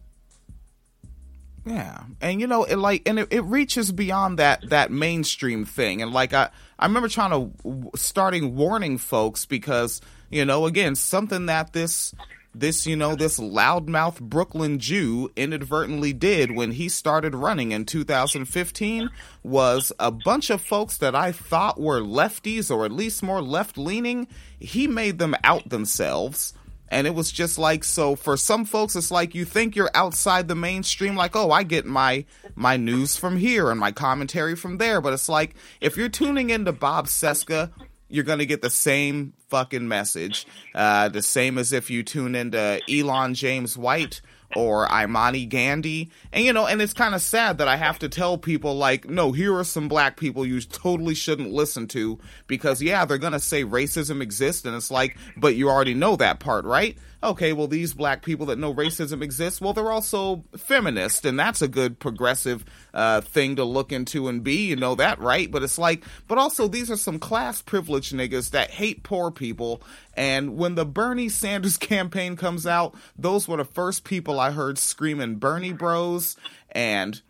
yeah, 1.64 2.02
and 2.20 2.40
you 2.40 2.46
know, 2.46 2.64
it 2.64 2.76
like, 2.76 3.08
and 3.08 3.20
it, 3.20 3.28
it 3.30 3.44
reaches 3.44 3.92
beyond 3.92 4.38
that 4.38 4.68
that 4.70 4.90
mainstream 4.90 5.64
thing, 5.64 6.02
and 6.02 6.12
like 6.12 6.32
I 6.32 6.50
I 6.78 6.86
remember 6.86 7.08
trying 7.08 7.30
to 7.30 7.90
starting 7.94 8.56
warning 8.56 8.98
folks 8.98 9.46
because 9.46 10.00
you 10.30 10.44
know 10.44 10.66
again 10.66 10.96
something 10.96 11.46
that 11.46 11.72
this 11.72 12.14
this 12.54 12.86
you 12.86 12.96
know 12.96 13.14
this 13.14 13.38
loudmouth 13.38 14.20
Brooklyn 14.20 14.78
Jew 14.78 15.30
inadvertently 15.36 16.12
did 16.12 16.54
when 16.54 16.72
he 16.72 16.88
started 16.88 17.34
running 17.34 17.72
in 17.72 17.84
2015 17.84 19.10
was 19.42 19.92
a 19.98 20.10
bunch 20.10 20.50
of 20.50 20.60
folks 20.60 20.98
that 20.98 21.14
I 21.14 21.32
thought 21.32 21.80
were 21.80 22.00
lefties 22.00 22.70
or 22.70 22.84
at 22.84 22.92
least 22.92 23.22
more 23.22 23.40
left 23.40 23.78
leaning. 23.78 24.28
He 24.60 24.86
made 24.86 25.18
them 25.18 25.34
out 25.42 25.68
themselves 25.68 26.54
and 26.88 27.06
it 27.06 27.14
was 27.14 27.32
just 27.32 27.58
like 27.58 27.82
so 27.82 28.14
for 28.14 28.36
some 28.36 28.66
folks 28.66 28.94
it's 28.94 29.10
like 29.10 29.34
you 29.34 29.46
think 29.46 29.74
you're 29.74 29.90
outside 29.94 30.46
the 30.46 30.54
mainstream 30.54 31.16
like 31.16 31.34
oh 31.34 31.50
i 31.50 31.62
get 31.62 31.86
my 31.86 32.22
my 32.54 32.76
news 32.76 33.16
from 33.16 33.38
here 33.38 33.70
and 33.70 33.80
my 33.80 33.90
commentary 33.90 34.54
from 34.54 34.76
there 34.76 35.00
but 35.00 35.14
it's 35.14 35.28
like 35.28 35.54
if 35.80 35.96
you're 35.96 36.10
tuning 36.10 36.50
into 36.50 36.70
Bob 36.70 37.06
Cesca 37.06 37.70
you're 38.12 38.24
going 38.24 38.40
to 38.40 38.46
get 38.46 38.60
the 38.60 38.70
same 38.70 39.32
fucking 39.52 39.86
message 39.86 40.46
uh, 40.74 41.10
the 41.10 41.20
same 41.20 41.58
as 41.58 41.74
if 41.74 41.90
you 41.90 42.02
tune 42.02 42.34
into 42.34 42.80
elon 42.88 43.34
james 43.34 43.76
white 43.76 44.22
or 44.56 44.86
Imani 44.86 45.46
Gandy. 45.46 46.10
And 46.32 46.44
you 46.44 46.52
know, 46.52 46.66
and 46.66 46.80
it's 46.80 46.92
kind 46.92 47.14
of 47.14 47.22
sad 47.22 47.58
that 47.58 47.68
I 47.68 47.76
have 47.76 47.98
to 48.00 48.08
tell 48.08 48.38
people 48.38 48.76
like, 48.76 49.08
no, 49.08 49.32
here 49.32 49.56
are 49.56 49.64
some 49.64 49.88
black 49.88 50.16
people 50.16 50.46
you 50.46 50.60
totally 50.60 51.14
shouldn't 51.14 51.52
listen 51.52 51.86
to 51.88 52.18
because 52.46 52.82
yeah, 52.82 53.04
they're 53.04 53.18
going 53.18 53.32
to 53.32 53.40
say 53.40 53.64
racism 53.64 54.20
exists 54.20 54.64
and 54.64 54.76
it's 54.76 54.90
like, 54.90 55.16
but 55.36 55.54
you 55.54 55.68
already 55.68 55.94
know 55.94 56.16
that 56.16 56.40
part, 56.40 56.64
right? 56.64 56.96
Okay, 57.22 57.52
well, 57.52 57.68
these 57.68 57.94
black 57.94 58.22
people 58.22 58.46
that 58.46 58.58
know 58.58 58.74
racism 58.74 59.22
exists, 59.22 59.60
well, 59.60 59.72
they're 59.72 59.92
also 59.92 60.44
feminist, 60.56 61.24
and 61.24 61.38
that's 61.38 61.62
a 61.62 61.68
good 61.68 61.98
progressive 61.98 62.64
uh, 62.92 63.20
thing 63.20 63.56
to 63.56 63.64
look 63.64 63.92
into 63.92 64.28
and 64.28 64.42
be. 64.42 64.66
You 64.66 64.76
know 64.76 64.94
that, 64.96 65.18
right? 65.20 65.50
But 65.50 65.62
it's 65.62 65.78
like, 65.78 66.04
but 66.28 66.38
also, 66.38 66.68
these 66.68 66.90
are 66.90 66.96
some 66.96 67.18
class 67.18 67.62
privileged 67.62 68.14
niggas 68.14 68.50
that 68.50 68.70
hate 68.70 69.02
poor 69.02 69.30
people. 69.30 69.82
And 70.14 70.56
when 70.56 70.74
the 70.74 70.84
Bernie 70.84 71.28
Sanders 71.28 71.78
campaign 71.78 72.36
comes 72.36 72.66
out, 72.66 72.94
those 73.16 73.46
were 73.46 73.58
the 73.58 73.64
first 73.64 74.04
people 74.04 74.40
I 74.40 74.50
heard 74.50 74.78
screaming 74.78 75.36
Bernie 75.36 75.72
bros. 75.72 76.36
And 76.72 77.20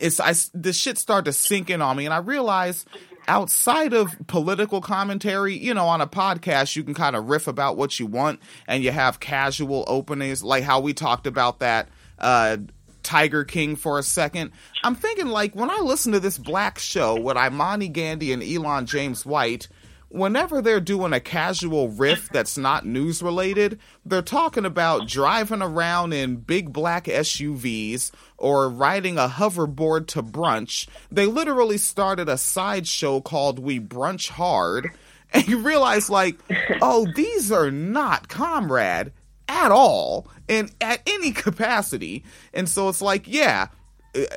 it's, 0.00 0.20
I, 0.20 0.34
the 0.52 0.72
shit 0.72 0.98
started 0.98 1.26
to 1.26 1.32
sink 1.32 1.70
in 1.70 1.80
on 1.80 1.96
me. 1.96 2.04
And 2.04 2.14
I 2.14 2.18
realized 2.18 2.88
outside 3.28 3.92
of 3.92 4.14
political 4.26 4.80
commentary, 4.80 5.56
you 5.56 5.74
know, 5.74 5.86
on 5.86 6.00
a 6.00 6.06
podcast, 6.06 6.76
you 6.76 6.84
can 6.84 6.94
kind 6.94 7.16
of 7.16 7.28
riff 7.28 7.46
about 7.46 7.76
what 7.76 7.98
you 7.98 8.06
want 8.06 8.40
and 8.66 8.82
you 8.82 8.90
have 8.90 9.20
casual 9.20 9.84
openings, 9.86 10.42
like 10.42 10.64
how 10.64 10.80
we 10.80 10.94
talked 10.94 11.26
about 11.26 11.60
that 11.60 11.88
uh, 12.18 12.56
Tiger 13.02 13.44
King 13.44 13.76
for 13.76 13.98
a 13.98 14.02
second. 14.02 14.50
I'm 14.82 14.94
thinking, 14.94 15.26
like, 15.26 15.54
when 15.54 15.70
I 15.70 15.78
listen 15.80 16.12
to 16.12 16.20
this 16.20 16.38
black 16.38 16.78
show 16.78 17.20
with 17.20 17.36
Imani 17.36 17.88
Gandy 17.88 18.32
and 18.32 18.42
Elon 18.42 18.86
James 18.86 19.24
White, 19.24 19.68
whenever 20.14 20.62
they're 20.62 20.80
doing 20.80 21.12
a 21.12 21.18
casual 21.18 21.88
riff 21.88 22.28
that's 22.28 22.56
not 22.56 22.86
news 22.86 23.20
related, 23.20 23.80
they're 24.06 24.22
talking 24.22 24.64
about 24.64 25.08
driving 25.08 25.60
around 25.60 26.12
in 26.12 26.36
big 26.36 26.72
black 26.72 27.06
SUVs 27.06 28.12
or 28.38 28.68
riding 28.68 29.18
a 29.18 29.26
hoverboard 29.26 30.06
to 30.06 30.22
brunch. 30.22 30.86
They 31.10 31.26
literally 31.26 31.78
started 31.78 32.28
a 32.28 32.38
sideshow 32.38 33.20
called 33.20 33.58
We 33.58 33.80
Brunch 33.80 34.30
Hard. 34.30 34.90
And 35.32 35.48
you 35.48 35.58
realize, 35.58 36.08
like, 36.08 36.38
oh, 36.80 37.08
these 37.16 37.50
are 37.50 37.68
not 37.68 38.28
comrade 38.28 39.10
at 39.48 39.72
all 39.72 40.28
and 40.48 40.70
at 40.80 41.00
any 41.08 41.32
capacity. 41.32 42.22
And 42.52 42.68
so 42.68 42.88
it's 42.88 43.02
like, 43.02 43.26
yeah, 43.26 43.66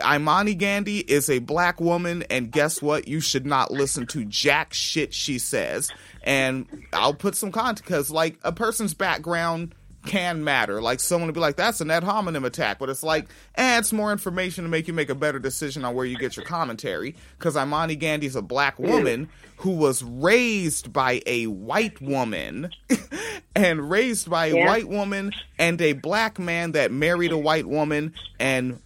Imani 0.03 0.55
Gandy 0.55 0.99
is 0.99 1.30
a 1.30 1.39
black 1.39 1.80
woman, 1.80 2.23
and 2.30 2.51
guess 2.51 2.82
what? 2.82 3.07
You 3.07 3.19
should 3.19 3.45
not 3.45 3.71
listen 3.71 4.07
to 4.07 4.25
jack 4.25 4.73
shit 4.73 5.13
she 5.13 5.39
says. 5.39 5.91
And 6.23 6.67
I'll 6.93 7.13
put 7.13 7.36
some 7.36 7.51
context 7.51 7.84
because, 7.84 8.11
like, 8.11 8.39
a 8.43 8.51
person's 8.51 8.93
background 8.93 9.73
can 10.05 10.43
matter. 10.43 10.82
Like, 10.82 10.99
someone 10.99 11.28
would 11.28 11.36
be 11.36 11.39
like, 11.39 11.57
that's 11.57 11.82
an 11.82 11.91
ad 11.91 12.03
hominem 12.03 12.45
attack. 12.45 12.80
But 12.80 12.89
it's 12.89 13.03
like, 13.03 13.28
eh, 13.55 13.78
it's 13.78 13.93
more 13.93 14.11
information 14.11 14.63
to 14.63 14.69
make 14.69 14.88
you 14.88 14.93
make 14.93 15.09
a 15.09 15.15
better 15.15 15.39
decision 15.39 15.86
on 15.86 15.93
where 15.93 16.05
you 16.05 16.17
get 16.17 16.36
your 16.36 16.45
commentary. 16.45 17.15
Because 17.38 17.55
Imani 17.55 17.95
Gandy 17.95 18.28
is 18.28 18.36
a 18.36 18.41
black 18.41 18.80
woman 18.80 19.30
who 19.57 19.71
was 19.71 20.03
raised 20.03 20.93
by 20.93 21.21
a 21.25 21.47
white 21.47 22.01
woman 22.01 22.69
and 23.55 23.89
raised 23.89 24.30
by 24.30 24.47
a 24.47 24.55
yeah. 24.55 24.65
white 24.65 24.88
woman 24.88 25.32
and 25.59 25.82
a 25.82 25.93
black 25.93 26.39
man 26.39 26.71
that 26.73 26.91
married 26.91 27.32
a 27.32 27.38
white 27.38 27.67
woman 27.67 28.13
and 28.39 28.80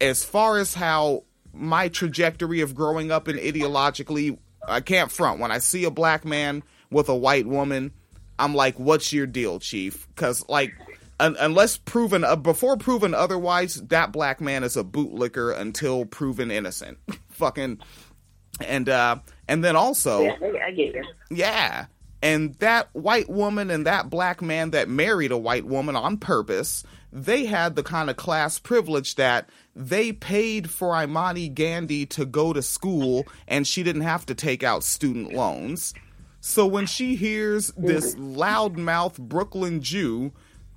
as 0.00 0.24
far 0.24 0.58
as 0.58 0.74
how 0.74 1.24
my 1.52 1.88
trajectory 1.88 2.60
of 2.60 2.74
growing 2.74 3.10
up 3.10 3.28
and 3.28 3.38
ideologically, 3.38 4.38
I 4.66 4.80
can't 4.80 5.10
front. 5.10 5.40
When 5.40 5.50
I 5.50 5.58
see 5.58 5.84
a 5.84 5.90
black 5.90 6.24
man 6.24 6.62
with 6.90 7.08
a 7.08 7.16
white 7.16 7.46
woman, 7.46 7.92
I'm 8.38 8.54
like, 8.54 8.78
"What's 8.78 9.12
your 9.12 9.26
deal, 9.26 9.58
chief?" 9.58 10.06
Because 10.08 10.48
like, 10.48 10.74
un- 11.18 11.36
unless 11.40 11.76
proven 11.78 12.24
uh, 12.24 12.36
before 12.36 12.76
proven 12.76 13.14
otherwise, 13.14 13.76
that 13.88 14.12
black 14.12 14.40
man 14.40 14.64
is 14.64 14.76
a 14.76 14.84
bootlicker 14.84 15.56
until 15.58 16.04
proven 16.04 16.50
innocent. 16.50 16.98
Fucking, 17.30 17.78
and 18.60 18.88
uh, 18.88 19.16
and 19.48 19.64
then 19.64 19.76
also, 19.76 20.22
yeah, 20.22 20.36
I 20.64 20.70
get 20.70 20.94
you. 20.94 21.04
Yeah, 21.30 21.86
and 22.22 22.54
that 22.56 22.88
white 22.92 23.28
woman 23.28 23.70
and 23.70 23.86
that 23.86 24.10
black 24.10 24.42
man 24.42 24.70
that 24.70 24.88
married 24.88 25.32
a 25.32 25.38
white 25.38 25.64
woman 25.64 25.96
on 25.96 26.18
purpose, 26.18 26.84
they 27.12 27.46
had 27.46 27.74
the 27.74 27.82
kind 27.82 28.10
of 28.10 28.16
class 28.16 28.58
privilege 28.58 29.14
that 29.14 29.48
they 29.74 30.12
paid 30.12 30.70
for 30.70 31.00
Imani 31.00 31.48
Gandy 31.48 32.06
to 32.06 32.26
go 32.26 32.52
to 32.52 32.62
school 32.62 33.26
and 33.46 33.66
she 33.66 33.82
didn't 33.82 34.02
have 34.02 34.26
to 34.26 34.34
take 34.34 34.62
out 34.62 34.84
student 34.84 35.32
loans. 35.32 35.94
So 36.40 36.66
when 36.66 36.86
she 36.86 37.16
hears 37.16 37.72
this 37.76 38.14
loudmouth 38.14 39.18
Brooklyn 39.18 39.80
Jew 39.82 40.32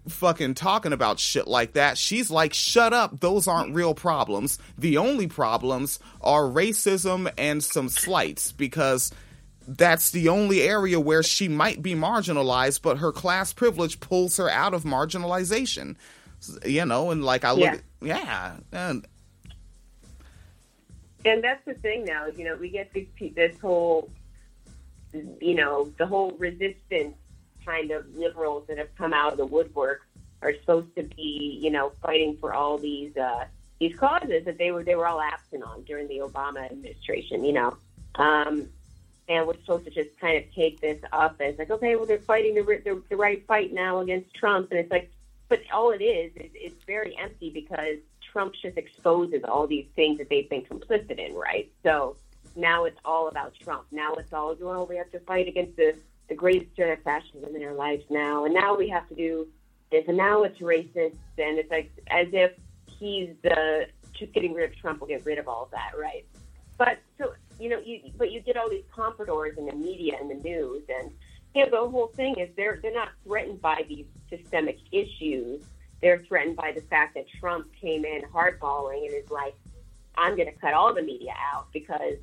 fucking 0.08 0.56
talking 0.56 0.94
about 0.94 1.20
shit 1.20 1.48
like 1.48 1.74
that, 1.74 1.98
she's 1.98 2.32
like, 2.32 2.54
shut 2.54 2.94
up, 2.94 3.20
those 3.20 3.48
aren't 3.48 3.76
real 3.76 3.94
problems. 3.94 4.58
The 4.78 4.98
only 4.98 5.28
problems 5.28 6.00
are 6.22 6.44
racism 6.44 7.32
and 7.38 7.64
some 7.64 7.90
slights 7.90 8.52
because 8.52 9.12
that's 9.68 10.12
the 10.12 10.30
only 10.30 10.62
area 10.62 11.00
where 11.00 11.24
she 11.24 11.48
might 11.48 11.82
be 11.82 11.94
marginalized, 11.94 12.82
but 12.82 12.98
her 12.98 13.12
class 13.12 13.54
privilege 13.54 14.00
pulls 14.00 14.38
her 14.38 14.50
out 14.50 14.74
of 14.74 14.84
marginalization. 14.84 15.96
You 16.66 16.86
know, 16.86 17.12
and 17.12 17.24
like 17.24 17.44
I 17.44 17.52
look, 17.52 17.82
yeah, 18.02 18.18
yeah 18.18 18.56
and 18.72 19.08
and 21.26 21.44
that's 21.44 21.64
the 21.66 21.74
thing 21.76 22.06
now. 22.06 22.28
You 22.28 22.46
know, 22.46 22.56
we 22.56 22.70
get 22.70 22.94
this 22.94 23.06
this 23.36 23.60
whole, 23.60 24.10
you 25.14 25.56
know, 25.56 25.92
the 25.98 26.06
whole 26.06 26.32
resistance 26.32 27.16
kind 27.66 27.92
of 27.92 28.16
liberals 28.16 28.66
that 28.68 28.78
have 28.78 28.94
come 28.96 29.14
out 29.14 29.34
of 29.34 29.38
the 29.38 29.46
woodwork 29.46 30.02
are 30.42 30.54
supposed 30.56 30.96
to 30.96 31.04
be, 31.04 31.60
you 31.62 31.70
know, 31.70 31.92
fighting 32.02 32.38
for 32.38 32.54
all 32.54 32.78
these 32.78 33.16
uh, 33.18 33.46
these 33.80 33.96
causes 33.96 34.46
that 34.46 34.58
they 34.58 34.72
were 34.72 34.84
they 34.84 34.96
were 34.96 35.08
all 35.08 35.22
absent 35.22 35.64
on 35.64 35.84
during 35.84 36.08
the 36.08 36.18
Obama 36.18 36.66
administration. 36.66 37.44
You 37.44 37.54
know, 37.54 37.78
um, 38.16 38.68
and 39.28 39.48
we're 39.48 39.56
supposed 39.58 39.86
to 39.86 39.92
just 39.92 40.20
kind 40.20 40.44
of 40.44 40.54
take 40.54 40.82
this 40.82 41.00
up 41.12 41.40
as 41.40 41.58
like, 41.58 41.70
okay, 41.72 41.96
well, 41.96 42.06
they're 42.06 42.18
fighting 42.18 42.56
the, 42.56 42.64
the, 42.64 43.02
the 43.10 43.16
right 43.16 43.46
fight 43.46 43.74
now 43.74 44.00
against 44.00 44.34
Trump, 44.34 44.72
and 44.72 44.80
it's 44.80 44.92
like, 44.92 45.12
but 45.52 45.60
all 45.74 45.92
it 45.92 46.02
is 46.02 46.32
is 46.38 46.50
it's 46.56 46.82
very 46.86 47.14
empty 47.18 47.50
because 47.50 47.98
Trump 48.32 48.54
just 48.54 48.78
exposes 48.78 49.44
all 49.44 49.68
these 49.68 49.86
things 49.98 50.18
that 50.18 50.30
they've 50.30 50.50
been 50.50 50.62
complicit 50.62 51.20
in, 51.20 51.36
right? 51.36 51.70
So 51.84 52.16
now 52.56 52.86
it's 52.86 52.98
all 53.04 53.28
about 53.28 53.54
Trump. 53.62 53.84
Now 53.92 54.14
it's 54.14 54.32
all, 54.32 54.56
well, 54.62 54.88
we 54.88 54.96
have 54.96 55.12
to 55.12 55.20
fight 55.20 55.50
against 55.50 55.76
the, 55.76 55.94
the 56.30 56.36
greatest 56.36 56.74
threat 56.74 56.98
of 56.98 57.04
fascism 57.04 57.54
in 57.54 57.64
our 57.66 57.74
lives 57.74 58.06
now, 58.10 58.46
and 58.46 58.54
now 58.54 58.78
we 58.78 58.88
have 58.88 59.10
to 59.10 59.16
do 59.16 59.46
this, 59.92 60.06
and 60.08 60.16
now 60.16 60.44
it's 60.44 60.58
racist, 60.60 61.18
and 61.38 61.60
it's 61.60 61.70
like 61.70 61.92
as 62.10 62.28
if 62.32 62.54
he's 62.88 63.32
the 63.44 63.88
just 64.14 64.32
getting 64.32 64.54
rid 64.54 64.70
of 64.70 64.78
Trump 64.78 65.02
will 65.02 65.08
get 65.08 65.26
rid 65.26 65.38
of 65.38 65.50
all 65.50 65.64
of 65.64 65.72
that, 65.72 65.92
right? 66.00 66.26
But 66.78 67.00
so 67.18 67.34
you 67.60 67.68
know, 67.68 67.82
you 67.86 68.00
but 68.18 68.32
you 68.32 68.40
get 68.40 68.56
all 68.56 68.70
these 68.70 68.86
compradors 68.96 69.58
in 69.58 69.66
the 69.66 69.76
media 69.76 70.14
and 70.18 70.32
the 70.32 70.36
news, 70.36 70.84
and 70.88 71.12
know, 71.56 71.70
the 71.70 71.90
whole 71.90 72.08
thing 72.08 72.36
is 72.38 72.50
they're 72.56 72.80
they're 72.82 72.94
not 72.94 73.10
threatened 73.24 73.62
by 73.62 73.84
these 73.88 74.06
systemic 74.30 74.80
issues. 74.92 75.64
They're 76.02 76.20
threatened 76.20 76.56
by 76.56 76.72
the 76.72 76.82
fact 76.82 77.14
that 77.16 77.26
Trump 77.40 77.68
came 77.80 78.06
in 78.06 78.22
hardballing 78.24 79.06
and 79.06 79.14
is 79.14 79.30
like, 79.30 79.54
I'm 80.16 80.36
going 80.36 80.52
to 80.52 80.60
cut 80.60 80.74
all 80.74 80.94
the 80.94 81.04
media 81.04 81.34
out 81.54 81.68
because 81.72 82.16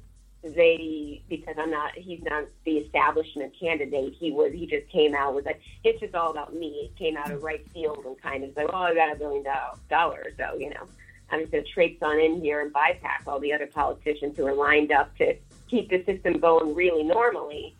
they 0.43 1.23
because 1.29 1.57
I'm 1.59 1.71
not 1.71 1.95
he's 1.95 2.23
not 2.23 2.45
the 2.65 2.79
establishment 2.79 3.53
candidate. 3.59 4.15
He 4.19 4.31
was 4.31 4.53
he 4.53 4.67
just 4.67 4.89
came 4.89 5.15
out 5.15 5.35
with 5.35 5.47
like 5.47 5.61
it's 5.85 6.01
just 6.01 6.15
all 6.15 6.31
about 6.31 6.55
me. 6.55 6.91
It 6.91 6.97
came 6.97 7.17
out 7.17 7.31
of 7.31 7.43
right 7.43 7.67
field 7.71 8.05
and 8.05 8.21
kind 8.21 8.45
of 8.45 8.57
like, 8.57 8.69
oh, 8.73 8.77
I 8.77 8.95
got 8.95 9.13
a 9.13 9.17
billion 9.17 9.45
dollars, 9.91 10.35
so 10.39 10.57
you 10.57 10.71
know. 10.71 10.89
I'm 11.31 11.41
just 11.41 11.53
going 11.53 11.65
to 11.65 11.71
traipse 11.71 12.03
on 12.03 12.19
in 12.19 12.41
here 12.41 12.63
and 12.63 12.73
bypass 12.73 13.27
all 13.27 13.39
the 13.39 13.53
other 13.53 13.67
politicians 13.67 14.37
who 14.37 14.47
are 14.47 14.55
lined 14.55 14.93
up 14.93 15.15
to 15.19 15.37
keep 15.69 15.91
the 15.91 16.03
system 16.05 16.39
going 16.39 16.75
really 16.75 17.05
normally. 17.05 17.77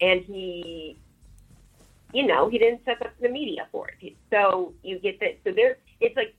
And 0.00 0.22
he 0.22 0.98
you 2.14 2.24
know, 2.24 2.48
he 2.48 2.58
didn't 2.58 2.82
set 2.84 3.02
up 3.02 3.12
the 3.20 3.28
media 3.28 3.66
for 3.72 3.88
it. 4.00 4.16
So 4.30 4.72
you 4.84 5.00
get 5.00 5.18
that. 5.18 5.40
So 5.44 5.52
there, 5.52 5.78
it's 6.00 6.16
like 6.16 6.34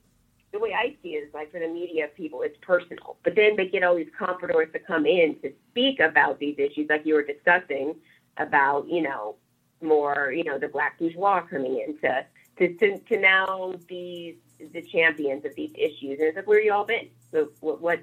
the 0.53 0.59
way 0.59 0.73
I 0.73 0.95
see 1.03 1.09
it 1.09 1.27
is 1.27 1.33
like 1.33 1.51
for 1.51 1.59
the 1.59 1.67
media 1.67 2.07
people, 2.15 2.41
it's 2.43 2.57
personal. 2.61 3.17
But 3.23 3.35
then 3.35 3.57
they 3.57 3.67
get 3.67 3.83
all 3.83 3.95
these 3.95 4.09
compradors 4.17 4.71
to 4.71 4.79
come 4.79 5.05
in 5.05 5.35
to 5.41 5.51
speak 5.71 5.99
about 5.99 6.39
these 6.39 6.55
issues, 6.57 6.87
like 6.89 7.05
you 7.05 7.13
were 7.13 7.23
discussing 7.23 7.95
about, 8.37 8.87
you 8.87 9.01
know, 9.01 9.35
more, 9.81 10.31
you 10.33 10.45
know, 10.45 10.57
the 10.57 10.69
black 10.69 10.97
bourgeois 10.97 11.41
coming 11.41 11.83
in 11.85 11.97
to 11.99 12.25
to 12.57 12.73
to, 12.77 12.97
to 12.97 13.19
now 13.19 13.73
be 13.85 14.37
the 14.73 14.81
champions 14.81 15.43
of 15.43 15.53
these 15.55 15.71
issues. 15.75 16.19
And 16.19 16.29
it's 16.29 16.37
like, 16.37 16.47
where 16.47 16.61
you 16.61 16.71
all 16.71 16.85
been? 16.85 17.09
So 17.33 17.49
what, 17.59 17.81
what 17.81 17.99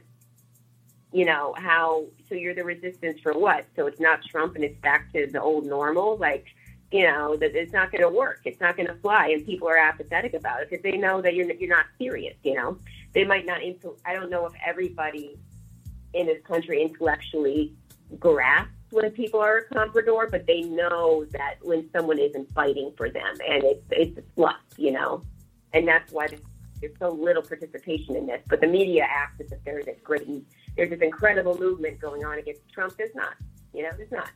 you 1.13 1.25
know, 1.25 1.55
how, 1.57 2.07
so 2.29 2.35
you're 2.35 2.55
the 2.55 2.65
resistance 2.65 3.21
for 3.21 3.33
what? 3.33 3.67
So 3.77 3.87
it's 3.87 4.01
not 4.01 4.25
Trump 4.25 4.55
and 4.57 4.65
it's 4.65 4.79
back 4.81 5.13
to 5.13 5.27
the 5.27 5.41
old 5.41 5.67
normal. 5.67 6.17
Like, 6.17 6.47
you 6.91 7.05
know, 7.05 7.37
that 7.37 7.55
it's 7.55 7.73
not 7.73 7.91
going 7.91 8.03
to 8.03 8.09
work. 8.09 8.41
It's 8.45 8.61
not 8.61 8.77
going 8.77 8.89
to 8.89 8.95
fly. 8.97 9.29
And 9.29 9.45
people 9.45 9.69
are 9.69 9.79
apathetic 9.79 10.35
about 10.35 10.63
it 10.63 10.71
because 10.71 10.83
they 10.83 10.97
know 10.97 11.21
that 11.23 11.35
you're, 11.35 11.51
you're 11.53 11.69
not 11.69 11.87
serious, 11.99 12.37
you 12.43 12.55
know. 12.55 12.79
They 13.13 13.25
might 13.25 13.47
not, 13.47 13.63
into 13.63 13.97
I 14.05 14.15
don't 14.15 14.31
know 14.31 14.47
if 14.47 14.53
everybody 14.65 15.39
in 16.15 16.27
this 16.27 16.43
country 16.45 16.83
intellectually 16.83 17.75
grasps 18.19 18.73
when 18.91 19.11
people 19.11 19.41
are 19.41 19.59
a 19.59 19.75
comprador, 19.75 20.31
but 20.31 20.47
they 20.47 20.63
know 20.63 21.25
that 21.33 21.55
when 21.63 21.89
someone 21.93 22.19
isn't 22.19 22.53
fighting 22.53 22.93
for 22.97 23.09
them 23.09 23.35
and 23.49 23.65
it's, 23.65 23.85
it's 23.91 24.19
a 24.19 24.23
fluff, 24.35 24.57
you 24.77 24.93
know. 24.93 25.23
And 25.73 25.89
that's 25.89 26.13
why 26.13 26.27
there's 26.81 26.93
so 26.99 27.09
little 27.09 27.43
participation 27.43 28.17
in 28.17 28.27
this. 28.27 28.43
But 28.49 28.61
the 28.61 28.67
media 28.67 29.07
acts 29.09 29.41
as 29.41 29.53
if 29.53 29.65
there's 29.65 29.87
this 29.87 29.99
great 30.05 30.29
there's 30.77 30.91
this 30.91 31.01
incredible 31.01 31.59
movement 31.59 32.01
going 32.01 32.25
on 32.25 32.39
against 32.39 32.63
Trump. 32.73 32.97
There's 32.97 33.15
not. 33.15 33.35
You 33.75 33.85
know, 33.85 33.91
there's 33.97 34.11
not. 34.11 34.31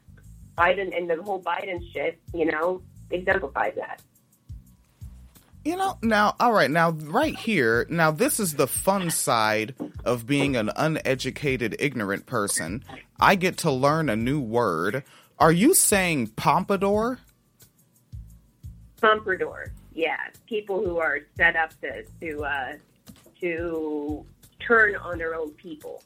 Biden 0.56 0.96
and 0.96 1.08
the 1.08 1.22
whole 1.22 1.42
Biden 1.42 1.80
shit, 1.92 2.18
you 2.34 2.46
know, 2.46 2.82
exemplifies 3.10 3.74
that. 3.76 4.02
You 5.64 5.76
know, 5.76 5.98
now, 6.00 6.36
all 6.38 6.52
right, 6.52 6.70
now, 6.70 6.90
right 6.90 7.34
here, 7.34 7.86
now, 7.90 8.12
this 8.12 8.38
is 8.38 8.54
the 8.54 8.68
fun 8.68 9.10
side 9.10 9.74
of 10.04 10.24
being 10.24 10.54
an 10.54 10.70
uneducated, 10.76 11.74
ignorant 11.80 12.26
person. 12.26 12.84
I 13.18 13.34
get 13.34 13.58
to 13.58 13.72
learn 13.72 14.08
a 14.08 14.14
new 14.14 14.40
word. 14.40 15.02
Are 15.38 15.50
you 15.50 15.74
saying 15.74 16.28
pompadour? 16.28 17.18
Pompadour, 19.00 19.72
yeah. 19.92 20.16
People 20.46 20.84
who 20.84 20.98
are 20.98 21.20
set 21.36 21.56
up 21.56 21.78
to 21.80 22.04
to 22.20 22.44
uh, 22.44 22.72
to 23.40 24.24
turn 24.60 24.94
on 24.94 25.18
their 25.18 25.34
own 25.34 25.50
people 25.50 26.02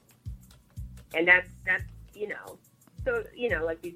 and 1.14 1.26
that's 1.26 1.50
that's 1.64 1.84
you 2.14 2.28
know, 2.28 2.58
so 3.04 3.24
you 3.34 3.48
know, 3.48 3.64
like 3.64 3.80
these 3.82 3.94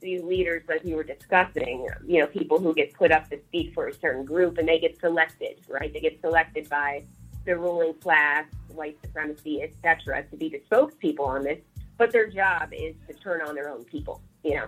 these 0.00 0.22
leaders, 0.22 0.62
like 0.68 0.84
we 0.84 0.94
were 0.94 1.02
discussing, 1.02 1.88
you 2.06 2.20
know, 2.20 2.26
people 2.26 2.60
who 2.60 2.74
get 2.74 2.92
put 2.92 3.10
up 3.10 3.28
to 3.30 3.40
speak 3.48 3.72
for 3.72 3.88
a 3.88 3.94
certain 3.94 4.24
group 4.24 4.58
and 4.58 4.68
they 4.68 4.78
get 4.78 5.00
selected, 5.00 5.58
right? 5.68 5.92
They 5.92 6.00
get 6.00 6.20
selected 6.20 6.68
by 6.68 7.04
the 7.46 7.56
ruling 7.56 7.94
class, 7.94 8.44
white 8.68 8.98
supremacy, 9.02 9.62
etc., 9.62 10.24
to 10.24 10.36
be 10.36 10.50
the 10.50 10.62
spokespeople 10.70 11.26
on 11.26 11.44
this. 11.44 11.58
But 11.96 12.12
their 12.12 12.28
job 12.28 12.72
is 12.72 12.94
to 13.08 13.14
turn 13.14 13.40
on 13.42 13.54
their 13.54 13.70
own 13.70 13.84
people, 13.84 14.20
you 14.42 14.56
know. 14.56 14.66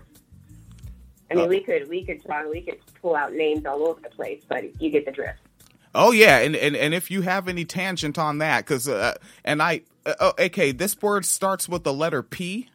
I 1.30 1.34
mean, 1.34 1.46
uh, 1.46 1.48
we 1.48 1.60
could 1.60 1.88
we 1.88 2.04
could 2.04 2.24
talk, 2.24 2.46
we 2.50 2.62
could 2.62 2.78
pull 3.02 3.16
out 3.16 3.32
names 3.32 3.66
all 3.66 3.86
over 3.86 4.00
the 4.00 4.10
place, 4.10 4.42
but 4.48 4.80
you 4.80 4.90
get 4.90 5.04
the 5.04 5.12
drift. 5.12 5.40
Oh 5.98 6.10
yeah, 6.10 6.40
and 6.40 6.54
and, 6.54 6.76
and 6.76 6.92
if 6.92 7.10
you 7.10 7.22
have 7.22 7.48
any 7.48 7.64
tangent 7.64 8.18
on 8.18 8.38
that, 8.38 8.64
because 8.64 8.86
uh, 8.86 9.14
and 9.44 9.62
I 9.62 9.80
uh, 10.04 10.14
oh, 10.20 10.32
okay, 10.38 10.70
this 10.70 11.00
word 11.00 11.24
starts 11.24 11.70
with 11.70 11.84
the 11.84 11.92
letter 11.92 12.22
P. 12.22 12.68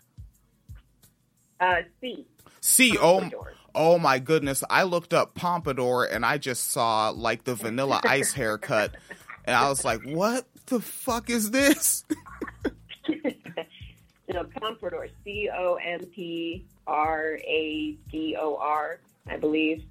Uh, 1.59 1.83
C. 2.01 2.25
C. 2.61 2.97
Oh, 2.99 3.29
oh 3.75 3.99
my 3.99 4.17
goodness! 4.17 4.63
I 4.71 4.83
looked 4.83 5.13
up 5.13 5.35
pompadour 5.35 6.05
and 6.05 6.25
I 6.25 6.39
just 6.39 6.71
saw 6.71 7.09
like 7.09 7.43
the 7.43 7.53
Vanilla 7.53 8.01
Ice 8.05 8.33
haircut, 8.33 8.95
and 9.45 9.55
I 9.55 9.69
was 9.69 9.85
like, 9.85 10.01
"What 10.03 10.47
the 10.65 10.79
fuck 10.79 11.29
is 11.29 11.51
this?" 11.51 12.03
no, 14.33 14.45
pompadour. 14.59 15.09
C 15.23 15.47
O 15.55 15.75
M 15.75 15.99
P 16.07 16.65
R 16.87 17.37
A 17.37 17.97
D 18.11 18.35
O 18.39 18.57
R. 18.57 18.99
I 19.27 19.37
believe. 19.37 19.83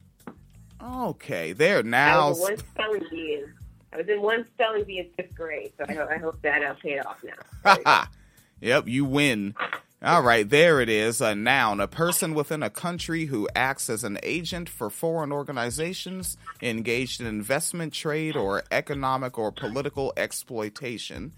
Okay, 0.82 1.52
there 1.52 1.82
now. 1.82 2.26
I 2.26 2.28
was 2.30 2.40
one 2.40 2.56
spelling 2.56 3.04
bee 3.10 3.44
I 3.92 3.96
was 3.96 4.08
in 4.08 4.22
one 4.22 4.46
spelling 4.46 4.84
bee 4.84 4.98
in 4.98 5.10
fifth 5.16 5.34
grade, 5.34 5.72
so 5.76 5.84
I, 5.88 6.14
I 6.14 6.18
hope 6.18 6.40
that 6.42 6.62
uh, 6.62 6.74
paid 6.74 7.00
off 7.00 7.22
now. 7.64 8.06
yep, 8.60 8.86
you 8.86 9.04
win. 9.04 9.54
All 10.02 10.22
right, 10.22 10.48
there 10.48 10.80
it 10.80 10.88
is. 10.88 11.20
A 11.20 11.34
noun, 11.34 11.80
a 11.80 11.88
person 11.88 12.32
within 12.34 12.62
a 12.62 12.70
country 12.70 13.26
who 13.26 13.48
acts 13.54 13.90
as 13.90 14.04
an 14.04 14.18
agent 14.22 14.68
for 14.68 14.88
foreign 14.88 15.32
organizations 15.32 16.38
engaged 16.62 17.20
in 17.20 17.26
investment, 17.26 17.92
trade, 17.92 18.36
or 18.36 18.62
economic 18.70 19.38
or 19.38 19.52
political 19.52 20.12
exploitation. 20.16 21.34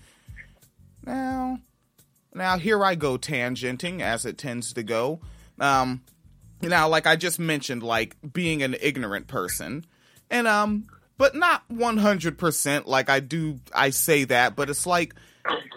Now, 1.04 1.58
now 2.34 2.58
here 2.58 2.84
I 2.84 2.94
go 2.94 3.18
tangenting 3.18 4.00
as 4.00 4.24
it 4.24 4.38
tends 4.38 4.72
to 4.74 4.82
go. 4.84 5.20
Um, 5.58 6.02
now, 6.62 6.88
like 6.88 7.06
I 7.06 7.16
just 7.16 7.38
mentioned, 7.38 7.82
like 7.82 8.16
being 8.32 8.62
an 8.62 8.76
ignorant 8.80 9.26
person, 9.26 9.84
and 10.30 10.46
um, 10.46 10.86
but 11.18 11.34
not 11.34 11.68
100% 11.68 12.86
like 12.86 13.10
I 13.10 13.20
do 13.20 13.60
I 13.74 13.90
say 13.90 14.24
that, 14.24 14.56
but 14.56 14.70
it's 14.70 14.86
like 14.86 15.14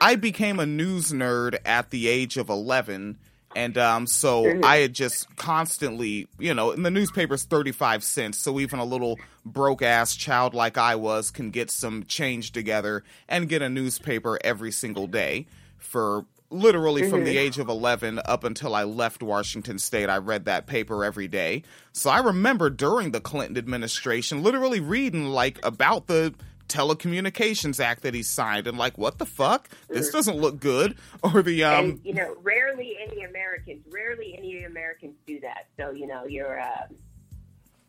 I 0.02 0.16
became 0.16 0.60
a 0.60 0.66
news 0.66 1.12
nerd 1.12 1.58
at 1.66 1.90
the 1.90 2.08
age 2.08 2.38
of 2.38 2.50
11 2.50 3.18
and 3.56 3.78
um, 3.78 4.06
so 4.06 4.44
mm-hmm. 4.44 4.66
I 4.66 4.78
had 4.78 4.94
just 4.94 5.34
constantly, 5.38 6.28
you 6.38 6.54
know, 6.54 6.72
in 6.72 6.84
the 6.84 6.92
newspaper's 6.92 7.46
35 7.46 8.04
cents, 8.04 8.38
so 8.38 8.60
even 8.60 8.80
a 8.80 8.86
little 8.86 9.18
broke 9.46 9.82
ass 9.82 10.16
child 10.16 10.54
like 10.54 10.78
I 10.78 10.96
was 10.96 11.32
can 11.32 11.52
get 11.52 11.72
some 11.72 12.04
change 12.04 12.52
together 12.52 13.04
and 13.30 13.48
get 13.48 13.62
a 13.62 13.70
newspaper 13.70 14.38
every 14.44 14.72
single 14.72 15.08
day 15.08 15.48
for 15.78 16.26
literally 16.50 17.02
mm-hmm. 17.02 17.12
from 17.12 17.24
the 17.24 17.32
mm-hmm. 17.32 17.40
age 17.40 17.58
of 17.58 17.70
11 17.70 18.20
up 18.26 18.44
until 18.44 18.76
I 18.76 18.84
left 18.84 19.24
Washington 19.24 19.80
State, 19.80 20.10
I 20.10 20.18
read 20.18 20.46
that 20.46 20.68
paper 20.68 21.04
every 21.04 21.28
day. 21.28 21.64
So 21.92 22.10
I 22.10 22.20
remember 22.20 22.70
during 22.70 23.12
the 23.12 23.22
Clinton 23.22 23.58
administration 23.58 24.44
literally 24.44 24.80
reading 24.80 25.28
like 25.30 25.60
about 25.64 26.08
the 26.08 26.34
telecommunications 26.68 27.80
act 27.80 28.02
that 28.02 28.14
he 28.14 28.24
signed 28.24 28.66
and 28.66 28.78
like 28.78 28.98
what 28.98 29.20
the 29.20 29.26
fuck 29.26 29.70
this 29.88 30.08
mm-hmm. 30.08 30.18
doesn't 30.18 30.38
look 30.38 30.60
good 30.60 30.98
or 31.24 31.44
the 31.44 31.64
um 31.64 31.86
and, 31.86 32.02
you 32.04 32.12
know 32.12 32.36
rarely 32.42 32.98
any 33.00 33.24
americans 33.24 33.84
rarely 33.92 34.36
any 34.36 34.64
americans 34.64 35.14
do 35.28 35.40
that 35.40 35.68
so 35.78 35.92
you 35.92 36.08
know 36.08 36.26
your 36.26 36.60
uh, 36.60 36.88